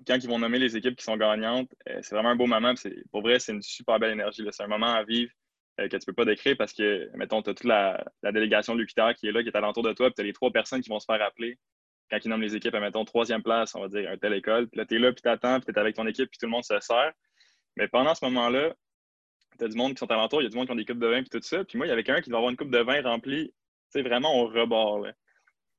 quand 0.06 0.16
ils 0.16 0.28
vont 0.28 0.38
nommer 0.38 0.58
les 0.58 0.76
équipes 0.76 0.96
qui 0.96 1.04
sont 1.04 1.16
gagnantes, 1.16 1.70
euh, 1.88 1.98
c'est 2.02 2.14
vraiment 2.14 2.30
un 2.30 2.36
beau 2.36 2.46
moment. 2.46 2.74
Pour 3.10 3.22
vrai, 3.22 3.38
c'est 3.38 3.52
une 3.52 3.62
super 3.62 3.98
belle 3.98 4.12
énergie. 4.12 4.46
C'est 4.50 4.62
un 4.62 4.68
moment 4.68 4.92
à 4.92 5.04
vivre 5.04 5.30
que 5.78 5.86
tu 5.86 5.96
ne 5.96 6.04
peux 6.06 6.12
pas 6.14 6.24
décrire 6.24 6.56
parce 6.56 6.72
que, 6.72 7.10
mettons, 7.14 7.42
tu 7.42 7.50
as 7.50 7.54
toute 7.54 7.66
la, 7.66 8.02
délégation 8.22 8.74
de 8.74 8.80
l'UQTR 8.80 9.14
qui 9.14 9.28
est 9.28 9.32
là, 9.32 9.42
qui 9.42 9.48
est 9.48 9.56
alentour 9.56 9.82
de 9.82 9.92
toi, 9.92 10.06
puis 10.06 10.14
tu 10.14 10.20
as 10.22 10.24
les 10.24 10.32
trois 10.32 10.50
personnes 10.50 10.80
qui 10.80 10.88
vont 10.88 11.00
se 11.00 11.04
faire 11.04 11.22
appeler 11.22 11.58
quand 12.10 12.18
ils 12.24 12.28
nomment 12.28 12.42
les 12.42 12.54
équipes, 12.54 12.74
mettons, 12.74 13.04
troisième 13.04 13.42
place, 13.42 13.74
on 13.74 13.80
va 13.80 13.88
dire, 13.88 14.08
un 14.08 14.16
telle 14.16 14.32
école. 14.34 14.68
Puis 14.68 14.78
là, 14.78 14.86
tu 14.86 14.94
es 14.94 14.98
là, 14.98 15.12
puis 15.12 15.22
tu 15.22 15.28
attends, 15.28 15.58
puis 15.58 15.66
tu 15.66 15.72
es 15.72 15.78
avec 15.78 15.96
ton 15.96 16.06
équipe, 16.06 16.30
puis 16.30 16.38
tout 16.38 16.46
le 16.46 16.52
monde 16.52 16.64
se 16.64 16.78
sert. 16.80 17.12
Mais 17.76 17.88
pendant 17.88 18.14
ce 18.14 18.24
moment-là, 18.26 18.74
T'as 19.58 19.68
du 19.68 19.76
monde 19.76 19.94
qui 19.94 19.98
sont 19.98 20.10
alentour, 20.10 20.42
il 20.42 20.44
y 20.44 20.46
a 20.46 20.50
du 20.50 20.56
monde 20.56 20.66
qui 20.66 20.72
ont 20.72 20.76
des 20.76 20.84
coupes 20.84 20.98
de 20.98 21.06
vin 21.06 21.18
et 21.18 21.24
tout 21.24 21.40
ça. 21.40 21.64
Puis 21.64 21.78
moi, 21.78 21.86
il 21.86 21.90
y 21.90 21.92
avait 21.92 22.04
quelqu'un 22.04 22.20
qui 22.20 22.28
devait 22.28 22.36
avoir 22.36 22.50
une 22.50 22.56
coupe 22.56 22.70
de 22.70 22.78
vin 22.78 23.00
remplie, 23.02 23.48
tu 23.48 23.54
sais, 23.90 24.02
vraiment 24.02 24.34
au 24.38 24.48
rebord. 24.48 25.00
Là. 25.00 25.12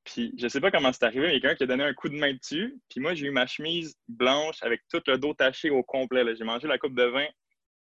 Puis 0.08 0.34
je 0.38 0.48
sais 0.48 0.60
pas 0.60 0.70
comment 0.70 0.90
c'est 0.90 1.04
arrivé, 1.04 1.26
mais 1.26 1.32
quelqu'un 1.40 1.54
qui 1.54 1.62
a 1.64 1.66
donné 1.66 1.84
un 1.84 1.92
coup 1.92 2.08
de 2.08 2.16
main 2.16 2.32
dessus. 2.32 2.80
Puis 2.88 2.98
moi, 2.98 3.14
j'ai 3.14 3.26
eu 3.26 3.30
ma 3.30 3.46
chemise 3.46 3.94
blanche 4.08 4.56
avec 4.62 4.80
tout 4.90 5.02
le 5.06 5.18
dos 5.18 5.34
taché 5.34 5.68
au 5.68 5.82
complet. 5.82 6.24
J'ai 6.34 6.44
mangé 6.44 6.66
la 6.66 6.78
coupe 6.78 6.94
de 6.94 7.04
vin. 7.04 7.26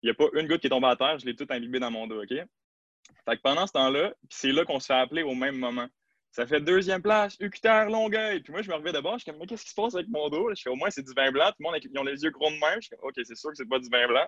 Il 0.03 0.07
n'y 0.07 0.11
a 0.11 0.15
pas 0.15 0.25
une 0.33 0.49
goutte 0.49 0.61
qui 0.61 0.69
est 0.69 0.71
tombée 0.71 0.87
à 0.87 0.97
terre, 0.97 1.19
je 1.19 1.27
l'ai 1.27 1.37
tout 1.37 1.47
imbibé 1.51 1.79
dans 1.79 1.91
mon 1.91 2.07
dos, 2.07 2.23
OK? 2.23 2.29
Fait 2.29 3.37
que 3.37 3.43
pendant 3.43 3.67
ce 3.67 3.73
temps-là, 3.73 4.15
c'est 4.31 4.53
là 4.53 4.65
qu'on 4.65 4.81
se 4.81 4.87
fait 4.87 4.95
appeler 4.95 5.23
au 5.23 5.35
même 5.35 5.57
moment. 5.57 5.89
Ça 6.31 6.47
fait 6.47 6.61
deuxième 6.61 7.03
place, 7.03 7.37
UQTR 7.39 7.91
Longueuil. 7.91 8.41
Puis 8.41 8.53
moi, 8.53 8.63
je 8.63 8.71
me 8.71 8.75
reviens 8.75 8.93
d'abord, 8.93 9.15
je 9.15 9.25
suis 9.25 9.31
comme, 9.31 9.41
mais 9.41 9.47
qu'est-ce 9.47 9.65
qui 9.65 9.71
se 9.71 9.75
passe 9.75 9.95
avec 9.95 10.09
mon 10.09 10.29
dos? 10.29 10.51
Je 10.55 10.63
fais, 10.63 10.71
au 10.71 10.77
moins, 10.77 10.91
c'est 10.91 11.03
du 11.03 11.13
vin 11.15 11.31
blanc. 11.31 11.49
Tout 11.49 11.57
le 11.61 11.65
monde, 11.65 11.81
ils 11.83 11.99
ont 11.99 12.05
les 12.05 12.23
yeux 12.23 12.31
gros 12.31 12.51
de 12.51 12.59
même. 12.59 12.77
Je 12.77 12.87
suis 12.87 12.97
comme, 12.97 13.09
OK, 13.09 13.15
c'est 13.23 13.37
sûr 13.37 13.51
que 13.51 13.57
c'est 13.57 13.69
pas 13.69 13.79
du 13.79 13.89
vin 13.91 14.07
blanc. 14.07 14.27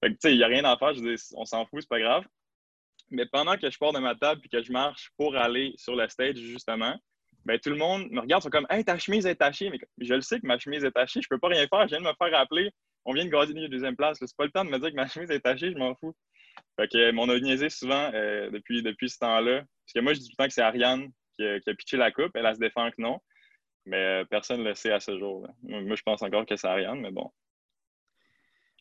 Fait 0.00 0.10
que, 0.10 0.14
tu 0.14 0.18
sais, 0.22 0.32
il 0.32 0.38
n'y 0.38 0.44
a 0.44 0.48
rien 0.48 0.64
à 0.64 0.76
faire. 0.76 0.94
Je 0.94 1.00
dis, 1.00 1.22
on 1.34 1.44
s'en 1.44 1.64
fout, 1.66 1.80
c'est 1.80 1.88
pas 1.88 2.00
grave. 2.00 2.24
Mais 3.10 3.26
pendant 3.26 3.56
que 3.56 3.70
je 3.70 3.78
pars 3.78 3.92
de 3.92 3.98
ma 3.98 4.14
table 4.14 4.40
et 4.44 4.48
que 4.48 4.62
je 4.62 4.72
marche 4.72 5.10
pour 5.16 5.36
aller 5.36 5.74
sur 5.76 5.94
le 5.94 6.08
stage, 6.08 6.36
justement, 6.36 6.98
ben, 7.44 7.58
tout 7.58 7.70
le 7.70 7.76
monde 7.76 8.10
me 8.10 8.20
regarde, 8.20 8.42
sont 8.42 8.50
comme 8.50 8.66
Hey, 8.70 8.84
ta 8.84 8.98
chemise 8.98 9.26
est 9.26 9.36
tachée. 9.36 9.70
Mais 9.70 9.78
je 10.00 10.14
le 10.14 10.22
sais 10.22 10.40
que 10.40 10.46
ma 10.46 10.58
chemise 10.58 10.84
est 10.84 10.90
tachée, 10.90 11.20
je 11.22 11.28
peux 11.28 11.38
pas 11.38 11.48
rien 11.48 11.66
faire, 11.68 11.82
je 11.82 11.88
viens 11.88 12.00
de 12.00 12.04
me 12.04 12.12
faire 12.18 12.38
rappeler. 12.38 12.70
On 13.04 13.12
vient 13.12 13.24
de 13.24 13.30
gagner 13.30 13.62
la 13.62 13.68
deuxième 13.68 13.96
place. 13.96 14.18
C'est 14.18 14.36
pas 14.36 14.46
le 14.46 14.50
temps 14.50 14.64
de 14.64 14.70
me 14.70 14.78
dire 14.78 14.90
que 14.90 14.96
ma 14.96 15.06
chemise 15.06 15.30
est 15.30 15.40
tachée, 15.40 15.70
je 15.70 15.76
m'en 15.76 15.94
fous. 15.94 16.14
Fait 16.76 16.88
que 16.88 17.16
on 17.16 17.28
a 17.28 17.38
niaisé 17.38 17.68
souvent 17.68 18.10
euh, 18.14 18.50
depuis, 18.50 18.82
depuis 18.82 19.10
ce 19.10 19.18
temps-là. 19.18 19.58
Parce 19.58 19.92
que 19.94 20.00
moi, 20.00 20.14
je 20.14 20.20
dis 20.20 20.28
tout 20.28 20.34
le 20.38 20.42
temps 20.42 20.48
que 20.48 20.54
c'est 20.54 20.62
Ariane 20.62 21.10
qui 21.36 21.44
a, 21.44 21.74
pitché 21.74 21.96
la 21.96 22.10
coupe. 22.10 22.30
Elle, 22.34 22.46
a 22.46 22.54
se 22.54 22.60
défend 22.60 22.90
que 22.90 23.00
non. 23.02 23.20
Mais 23.84 23.96
euh, 23.96 24.24
personne 24.24 24.60
ne 24.60 24.68
le 24.68 24.74
sait 24.74 24.92
à 24.92 25.00
ce 25.00 25.18
jour. 25.18 25.46
Moi, 25.62 25.96
je 25.96 26.02
pense 26.02 26.22
encore 26.22 26.46
que 26.46 26.56
c'est 26.56 26.66
Ariane, 26.66 27.00
mais 27.00 27.10
bon. 27.10 27.30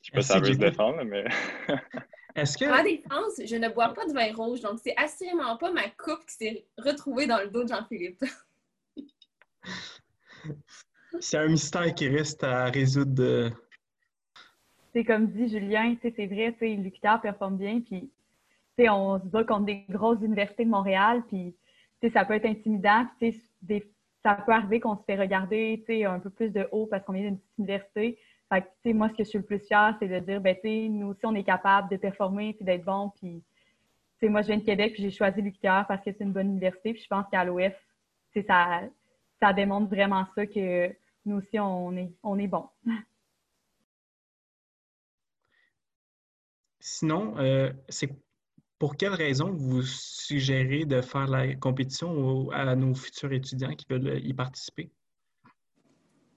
Je 0.02 0.08
sais 0.10 0.12
pas 0.14 0.22
si 0.22 0.28
ça 0.30 0.40
veut 0.40 0.54
se 0.54 0.58
défendre, 0.58 1.04
mais. 1.04 1.26
Est-ce 2.36 2.58
que. 2.58 2.84
Défense, 2.84 3.42
je 3.46 3.56
ne 3.56 3.70
bois 3.70 3.94
pas 3.94 4.06
de 4.06 4.14
vin 4.14 4.34
rouge, 4.34 4.62
donc 4.62 4.80
c'est 4.84 4.96
assurément 4.98 5.58
pas 5.58 5.72
ma 5.72 5.88
coupe 5.90 6.26
qui 6.28 6.36
s'est 6.36 6.66
retrouvée 6.78 7.28
dans 7.28 7.40
le 7.40 7.50
dos 7.50 7.64
de 7.64 7.70
Jean-Philippe. 7.70 8.24
c'est 11.20 11.38
un 11.38 11.48
mystère 11.48 11.94
qui 11.94 12.08
reste 12.08 12.44
à 12.44 12.66
résoudre. 12.66 13.52
C'est 14.94 15.04
comme 15.04 15.28
dit 15.28 15.50
Julien, 15.50 15.96
c'est 16.02 16.28
vrai, 16.28 16.56
l'UQTR 16.62 17.22
performe 17.22 17.58
bien, 17.58 17.82
puis 17.82 18.12
on 18.80 19.20
se 19.20 19.26
bat 19.26 19.44
contre 19.44 19.66
des 19.66 19.86
grosses 19.90 20.22
universités 20.22 20.66
de 20.66 20.70
Montréal, 20.70 21.24
puis 21.28 21.56
ça 22.14 22.26
peut 22.26 22.34
être 22.34 22.46
intimidant, 22.46 23.06
puis 23.20 23.42
ça 24.24 24.36
peut 24.36 24.52
arriver 24.52 24.80
qu'on 24.80 24.98
se 24.98 25.04
fait 25.04 25.20
regarder 25.20 25.84
un 26.06 26.20
peu 26.20 26.30
plus 26.30 26.50
de 26.50 26.68
haut 26.72 26.88
parce 26.88 27.04
qu'on 27.06 27.14
vient 27.14 27.24
d'une 27.24 27.38
petite 27.38 27.58
université. 27.58 28.20
Fait 28.52 28.94
moi, 28.94 29.10
ce 29.10 29.14
que 29.14 29.24
je 29.24 29.30
suis 29.30 29.38
le 29.40 29.46
plus 29.46 29.60
fière, 29.60 29.96
c'est 30.00 30.08
de 30.08 30.20
dire, 30.20 30.42
ben, 30.42 30.56
nous 30.92 31.08
aussi, 31.08 31.26
on 31.26 31.36
est 31.36 31.44
capable 31.44 31.90
de 31.90 31.98
performer 31.98 32.54
puis 32.54 32.66
d'être 32.66 32.86
bon. 32.86 33.12
Puis, 33.18 33.42
moi, 34.24 34.42
je 34.42 34.48
viens 34.48 34.58
de 34.58 34.64
Québec 34.64 34.94
puis 34.94 35.04
j'ai 35.04 35.12
choisi 35.12 35.42
l'UQTR 35.42 35.86
parce 35.88 36.04
que 36.04 36.12
c'est 36.12 36.24
une 36.24 36.34
bonne 36.34 36.50
université. 36.50 36.94
Puis 36.94 37.04
je 37.04 37.08
pense 37.08 37.26
qu'à 37.32 37.44
l'OF, 37.44 37.74
ça, 38.48 38.82
ça 39.42 39.54
démontre 39.54 39.90
vraiment 39.90 40.26
ça 40.36 40.46
que 40.46 40.94
nous 41.26 41.38
aussi, 41.38 41.60
on 41.60 41.96
est, 41.96 42.12
on 42.22 42.38
est 42.38 42.48
bon. 42.48 42.68
Sinon, 46.80 47.38
euh, 47.38 47.72
c'est 47.88 48.10
pour 48.78 48.98
quelle 48.98 49.14
raison 49.14 49.52
vous 49.52 49.82
suggérez 49.84 50.84
de 50.84 51.02
faire 51.02 51.28
la 51.28 51.56
compétition 51.56 52.52
à 52.52 52.76
nos 52.76 52.94
futurs 52.94 53.32
étudiants 53.32 53.74
qui 53.76 53.86
veulent 53.90 54.20
y 54.22 54.34
participer? 54.34 54.92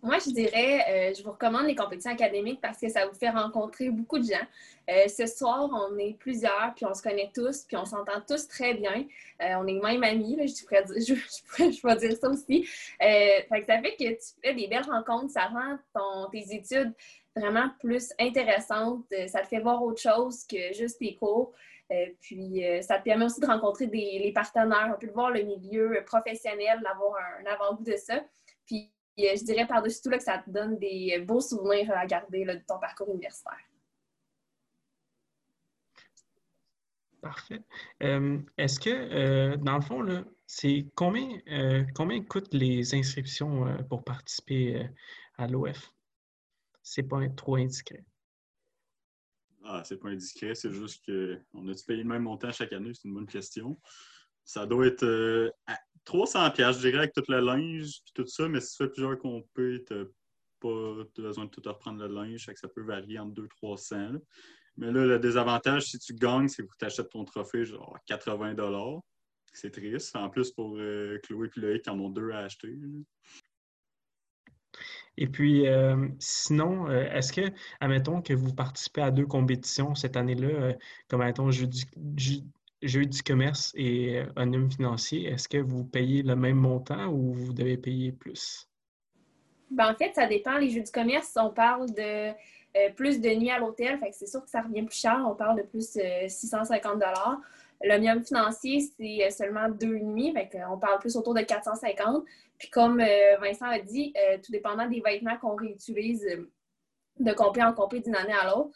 Moi, 0.03 0.19
je 0.19 0.31
dirais, 0.31 0.85
euh, 0.89 1.15
je 1.17 1.23
vous 1.23 1.33
recommande 1.33 1.67
les 1.67 1.75
compétitions 1.75 2.13
académiques 2.13 2.61
parce 2.61 2.79
que 2.79 2.89
ça 2.89 3.07
vous 3.07 3.15
fait 3.15 3.31
rencontrer 3.31 3.91
beaucoup 3.91 4.19
de 4.19 4.25
gens. 4.25 4.47
Euh, 4.91 5.09
ce 5.09 5.27
soir, 5.27 5.69
on 5.73 5.99
est 5.99 6.17
plusieurs, 6.19 6.73
puis 6.77 6.85
on 6.85 6.95
se 6.95 7.03
connaît 7.03 7.31
tous, 7.35 7.65
puis 7.65 7.77
on 7.77 7.85
s'entend 7.85 8.21
tous 8.29 8.47
très 8.47 8.75
bien. 8.75 9.07
Euh, 9.43 9.55
on 9.59 9.67
est 9.67 9.81
même 9.81 10.05
amis, 10.05 10.37
je, 10.47 10.65
pourrais 10.65 10.85
dire, 10.85 10.97
je, 10.99 11.97
dire 11.99 12.17
ça 12.19 12.29
aussi. 12.29 12.69
ça 13.01 13.07
fait 13.49 13.97
que 13.97 14.11
tu 14.11 14.35
fais 14.45 14.55
des 14.55 14.69
belles 14.69 14.85
rencontres, 14.89 15.33
ça 15.33 15.47
rend 15.47 16.29
tes 16.31 16.55
études 16.55 16.93
vraiment 17.35 17.69
plus 17.81 18.13
intéressantes, 18.19 19.05
ça 19.29 19.41
te 19.41 19.49
fait 19.49 19.61
voir 19.61 19.83
autre 19.83 20.01
chose 20.01 20.45
que 20.45 20.73
juste 20.73 20.99
tes 21.01 21.17
cours. 21.17 21.53
puis 22.21 22.63
ça 22.81 22.99
te 22.99 23.05
permet 23.05 23.27
aussi 23.27 23.41
de 23.41 23.47
rencontrer 23.47 23.87
des, 23.89 24.21
les 24.23 24.33
partenaires, 24.33 24.91
un 24.95 24.99
peu 24.99 25.07
de 25.07 25.13
voir 25.13 25.31
le 25.31 25.43
milieu 25.43 26.03
professionnel, 26.07 26.81
d'avoir 26.83 27.17
un, 27.17 27.45
un 27.45 27.53
avant-goût 27.53 27.85
de 27.85 27.97
ça. 27.97 28.25
Puis 28.67 28.91
je 29.17 29.45
dirais 29.45 29.67
par-dessus 29.67 30.01
tout 30.03 30.11
là, 30.11 30.19
que 30.19 30.25
ça 30.25 30.39
te 30.39 30.51
donne 30.51 30.79
des 30.79 31.19
beaux 31.21 31.41
souvenirs 31.41 31.91
à 31.97 32.07
garder 32.07 32.45
de 32.45 32.61
ton 32.67 32.79
parcours 32.79 33.09
universitaire. 33.11 33.59
Parfait. 37.21 37.63
Euh, 38.03 38.39
est-ce 38.57 38.79
que, 38.79 38.91
euh, 38.91 39.57
dans 39.57 39.77
le 39.77 39.83
fond, 39.83 40.25
c'est 40.47 40.87
combien, 40.95 41.41
combien 41.95 42.23
coûtent 42.23 42.55
les 42.55 42.95
inscriptions 42.95 43.85
pour 43.89 44.05
participer 44.05 44.89
à 45.37 45.49
l'OF? 45.49 45.93
C'est 46.83 47.03
pas 47.03 47.29
trop 47.31 47.57
indiscret. 47.57 48.05
Ah, 49.65 49.83
c'est 49.85 49.97
pas 49.97 50.11
indiscret, 50.11 50.55
c'est 50.55 50.73
juste 50.73 51.05
qu'on 51.05 51.67
a-tu 51.69 51.85
payé 51.85 52.05
le 52.05 52.09
même 52.09 52.23
montant 52.23 52.53
chaque 52.53 52.73
année? 52.73 52.93
C'est 52.95 53.09
une 53.09 53.15
bonne 53.15 53.27
question. 53.27 53.77
Ça 54.47 54.65
doit 54.65 54.87
être 54.87 55.53
300 56.07 56.53
pièces, 56.53 56.77
je 56.77 56.89
dirais, 56.89 56.99
avec 56.99 57.13
tout 57.13 57.25
le 57.29 57.41
linge 57.41 57.89
et 57.89 58.13
tout 58.15 58.27
ça, 58.27 58.49
mais 58.49 58.61
si 58.61 58.77
tu 58.77 58.85
fais 58.85 58.89
plusieurs 58.89 59.19
compés, 59.19 59.85
tu 59.87 59.95
n'as 59.95 60.05
pas 60.61 61.05
besoin 61.17 61.45
de 61.45 61.51
tout 61.51 61.63
reprendre 61.67 62.07
le 62.07 62.15
linge, 62.15 62.49
ça 62.55 62.69
peut 62.69 62.83
varier 62.83 63.19
entre 63.19 63.43
200-300. 63.43 64.21
Mais 64.79 64.93
là, 64.93 65.05
le 65.05 65.19
désavantage, 65.19 65.87
si 65.87 65.99
tu 65.99 66.15
gagnes, 66.15 66.49
c'est 66.49 66.63
que 66.63 66.73
tu 66.79 66.85
achètes 66.85 67.11
ton 67.11 67.25
trophée 67.25 67.65
genre 67.65 67.99
80 68.07 68.55
C'est 69.53 69.71
triste. 69.71 70.15
En 70.15 70.29
plus, 70.29 70.51
pour 70.53 70.77
euh, 70.77 71.19
Chloé 71.25 71.49
et 71.57 71.61
Loïc, 71.61 71.83
qui 71.83 71.91
en 71.91 71.99
ont 71.99 72.11
deux 72.11 72.31
à 72.31 72.41
acheter. 72.41 72.75
Et 75.17 75.27
puis, 75.27 75.67
euh, 75.67 76.09
sinon, 76.19 76.91
euh, 76.91 77.11
est-ce 77.11 77.33
que, 77.33 77.51
admettons 77.81 78.21
que 78.21 78.35
vous 78.35 78.55
participez 78.55 79.01
à 79.01 79.11
deux 79.11 79.25
compétitions 79.25 79.95
cette 79.95 80.17
année-là, 80.17 80.75
comme 81.09 81.23
admettons 81.23 81.51
jeudi, 81.51 82.45
jeu 82.83 83.07
du 83.07 83.23
commerce 83.23 83.73
et 83.75 84.23
un 84.37 84.69
financier, 84.69 85.27
est-ce 85.27 85.49
que 85.49 85.59
vous 85.59 85.85
payez 85.85 86.23
le 86.23 86.37
même 86.37 86.57
montant 86.57 87.07
ou 87.09 87.33
vous 87.33 87.53
devez 87.53 87.77
payer 87.77 88.13
plus? 88.13 88.69
Ben, 89.71 89.93
en 89.93 89.95
fait, 89.95 90.13
ça 90.15 90.27
dépend. 90.27 90.59
Les 90.59 90.71
jeux 90.71 90.83
du 90.83 90.91
commerce, 90.91 91.33
on 91.37 91.51
parle 91.51 91.93
de 91.93 92.31
euh, 92.77 92.91
plus 92.95 93.21
de 93.21 93.31
nuits 93.31 93.51
à 93.51 93.59
l'hôtel, 93.59 93.99
c'est 94.13 94.29
sûr 94.29 94.45
que 94.45 94.51
ça 94.51 94.63
revient 94.63 94.83
plus 94.83 94.99
cher. 94.99 95.25
On 95.27 95.35
parle 95.35 95.59
de 95.59 95.63
plus 95.63 95.95
de 95.95 96.29
650 96.29 97.03
L'omnium 97.83 98.25
financier, 98.25 98.81
c'est 98.81 99.27
euh, 99.27 99.31
seulement 99.31 99.69
deux 99.69 99.99
nuits, 99.99 100.35
on 100.71 100.79
parle 100.79 100.99
plus 100.99 101.17
autour 101.17 101.35
de 101.35 101.43
450 101.43 102.25
Puis 102.59 102.71
comme 102.71 103.01
euh, 103.01 103.37
Vincent 103.41 103.67
a 103.67 103.79
dit, 103.79 104.15
tout 104.43 104.53
dépendant 104.53 104.89
des 104.89 105.01
vêtements 105.01 105.37
qu'on 105.39 105.57
réutilise 105.57 106.27
de 107.19 107.33
compé 107.33 107.63
en 107.63 107.73
compé 107.73 108.01
d'une 108.01 108.15
année 108.15 108.33
à 108.33 108.47
l'autre, 108.51 108.71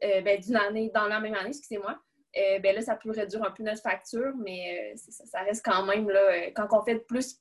ben, 0.00 0.40
d'une 0.40 0.56
année 0.56 0.90
dans 0.94 1.06
la 1.06 1.20
même 1.20 1.34
année, 1.34 1.50
excusez-moi, 1.50 1.98
euh, 2.36 2.60
ben 2.60 2.76
là, 2.76 2.82
ça 2.82 2.94
peut 2.94 3.10
réduire 3.10 3.42
un 3.44 3.50
peu 3.50 3.64
notre 3.64 3.82
facture, 3.82 4.32
mais 4.44 4.94
euh, 4.94 4.96
ça, 4.96 5.40
reste 5.40 5.64
quand 5.64 5.84
même, 5.84 6.08
là, 6.08 6.20
euh, 6.20 6.50
quand 6.54 6.68
on 6.70 6.82
fait 6.82 6.96
plus 6.96 7.36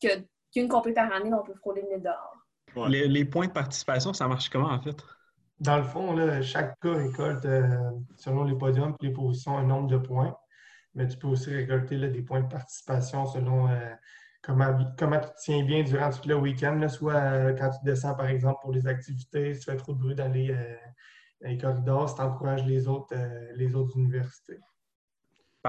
qu'une 0.52 0.68
compé 0.68 0.94
par 0.94 1.12
année, 1.14 1.32
on 1.32 1.44
peut 1.44 1.54
frôler 1.54 1.84
le 1.92 2.00
dehors. 2.00 2.88
Les, 2.90 3.26
points 3.26 3.48
de 3.48 3.52
participation, 3.52 4.14
ça 4.14 4.28
marche 4.28 4.50
comment 4.50 4.70
en 4.70 4.82
fait? 4.82 4.98
Dans 5.60 5.78
le 5.78 5.84
fond, 5.84 6.16
là, 6.16 6.42
chaque 6.42 6.80
cas 6.80 6.94
récolte, 6.94 7.46
selon 8.16 8.46
les 8.46 8.56
podiums 8.56 8.96
et 9.02 9.08
les 9.08 9.14
positions, 9.14 9.58
un 9.58 9.64
nombre 9.64 9.88
de 9.88 9.98
points. 9.98 10.36
Mais 10.96 11.08
tu 11.08 11.18
peux 11.18 11.28
aussi 11.28 11.54
récolter 11.54 11.98
des 11.98 12.22
points 12.22 12.42
de 12.42 12.48
participation 12.48 13.26
selon 13.26 13.68
comment, 14.42 14.78
comment 14.98 15.20
tu 15.20 15.28
te 15.28 15.42
tiens 15.44 15.64
bien 15.64 15.84
durant 15.84 16.10
tout 16.12 16.28
le 16.28 16.36
week-end. 16.36 16.88
Soit 16.88 17.54
quand 17.54 17.72
tu 17.72 17.84
descends, 17.84 18.16
par 18.16 18.28
exemple, 18.28 18.60
pour 18.62 18.72
les 18.72 18.88
activités, 18.88 19.54
si 19.54 19.60
tu 19.60 19.72
fais 19.72 19.78
trop 19.78 19.94
de 19.94 20.00
bruit 20.00 20.16
dans 20.16 20.32
les, 20.32 20.56
corridors, 21.58 22.10
si 22.10 22.16
tu 22.16 22.22
encourages 22.22 22.66
les 22.66 22.88
autres, 22.88 23.16
les 23.56 23.76
autres 23.76 23.98
universités. 23.98 24.60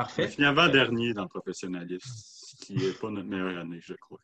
Parfait. 0.01 0.31
On 0.39 0.45
avant-dernier 0.45 1.13
dans 1.13 1.25
le 1.25 1.29
professionnalisme, 1.29 2.09
ce 2.11 2.57
qui 2.57 2.75
n'est 2.75 2.93
pas 2.93 3.11
notre 3.11 3.29
meilleure 3.29 3.59
année, 3.59 3.81
je 3.83 3.93
crois. 3.93 4.19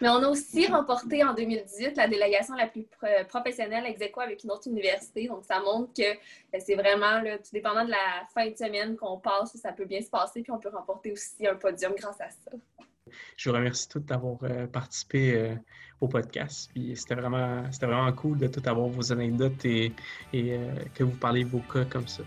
Mais 0.00 0.08
on 0.08 0.22
a 0.22 0.28
aussi 0.28 0.66
remporté 0.68 1.22
en 1.22 1.34
2018 1.34 1.98
la 1.98 2.08
délégation 2.08 2.54
la 2.54 2.66
plus 2.66 2.86
professionnelle 3.28 3.84
ex 3.84 4.00
avec 4.16 4.42
une 4.42 4.50
autre 4.50 4.68
université. 4.68 5.28
Donc, 5.28 5.44
ça 5.44 5.60
montre 5.60 5.92
que 5.92 6.14
ben, 6.50 6.62
c'est 6.64 6.76
vraiment, 6.76 7.20
tout 7.22 7.50
dépendant 7.52 7.84
de 7.84 7.90
la 7.90 8.26
fin 8.32 8.48
de 8.48 8.56
semaine 8.56 8.96
qu'on 8.96 9.18
passe, 9.18 9.54
ça 9.58 9.72
peut 9.72 9.84
bien 9.84 10.00
se 10.00 10.08
passer. 10.08 10.40
Puis 10.40 10.50
on 10.50 10.58
peut 10.58 10.70
remporter 10.70 11.12
aussi 11.12 11.46
un 11.46 11.56
podium 11.56 11.92
grâce 11.94 12.18
à 12.22 12.30
ça. 12.30 12.50
Je 13.36 13.50
vous 13.50 13.54
remercie 13.54 13.86
tous 13.86 14.00
d'avoir 14.00 14.38
euh, 14.44 14.66
participé 14.66 15.34
euh, 15.34 15.54
au 16.00 16.08
podcast. 16.08 16.70
Puis 16.72 16.96
c'était 16.96 17.16
vraiment, 17.16 17.64
vraiment 17.82 18.12
cool 18.12 18.38
de 18.38 18.46
tout 18.46 18.62
avoir 18.64 18.88
vos 18.88 19.12
anecdotes 19.12 19.62
et, 19.66 19.92
euh, 20.34 20.74
que 20.94 21.04
vous 21.04 21.18
parlez 21.18 21.44
vos 21.44 21.60
cas 21.60 21.84
comme 21.84 22.08
ça. 22.08 22.22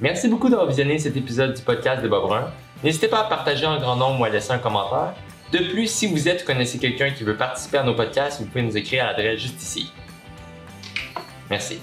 Merci 0.00 0.28
beaucoup 0.28 0.48
d'avoir 0.48 0.68
visionné 0.68 0.98
cet 0.98 1.16
épisode 1.16 1.54
du 1.54 1.62
podcast 1.62 2.02
de 2.02 2.08
Bob 2.08 2.22
Brun. 2.22 2.52
N'hésitez 2.84 3.08
pas 3.08 3.20
à 3.20 3.24
partager 3.24 3.66
un 3.66 3.80
grand 3.80 3.96
nombre 3.96 4.20
ou 4.20 4.24
à 4.24 4.28
laisser 4.28 4.52
un 4.52 4.58
commentaire. 4.58 5.14
De 5.50 5.58
plus, 5.58 5.90
si 5.90 6.06
vous 6.06 6.28
êtes 6.28 6.42
ou 6.42 6.46
connaissez 6.46 6.78
quelqu'un 6.78 7.10
qui 7.10 7.24
veut 7.24 7.36
participer 7.36 7.78
à 7.78 7.82
nos 7.82 7.94
podcasts, 7.94 8.40
vous 8.40 8.46
pouvez 8.46 8.62
nous 8.62 8.76
écrire 8.76 9.04
à 9.04 9.06
l'adresse 9.08 9.40
juste 9.40 9.60
ici. 9.60 9.92
Merci. 11.50 11.80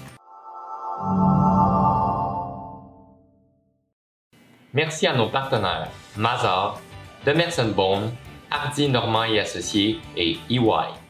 Merci 4.72 5.06
à 5.06 5.14
nos 5.14 5.28
partenaires 5.28 5.88
Mazar, 6.16 6.80
Demerson 7.26 7.68
Bone, 7.74 8.12
Hardy 8.50 8.88
Normand 8.88 9.24
et 9.24 9.40
Associés 9.40 10.00
et 10.16 10.38
EY. 10.48 11.05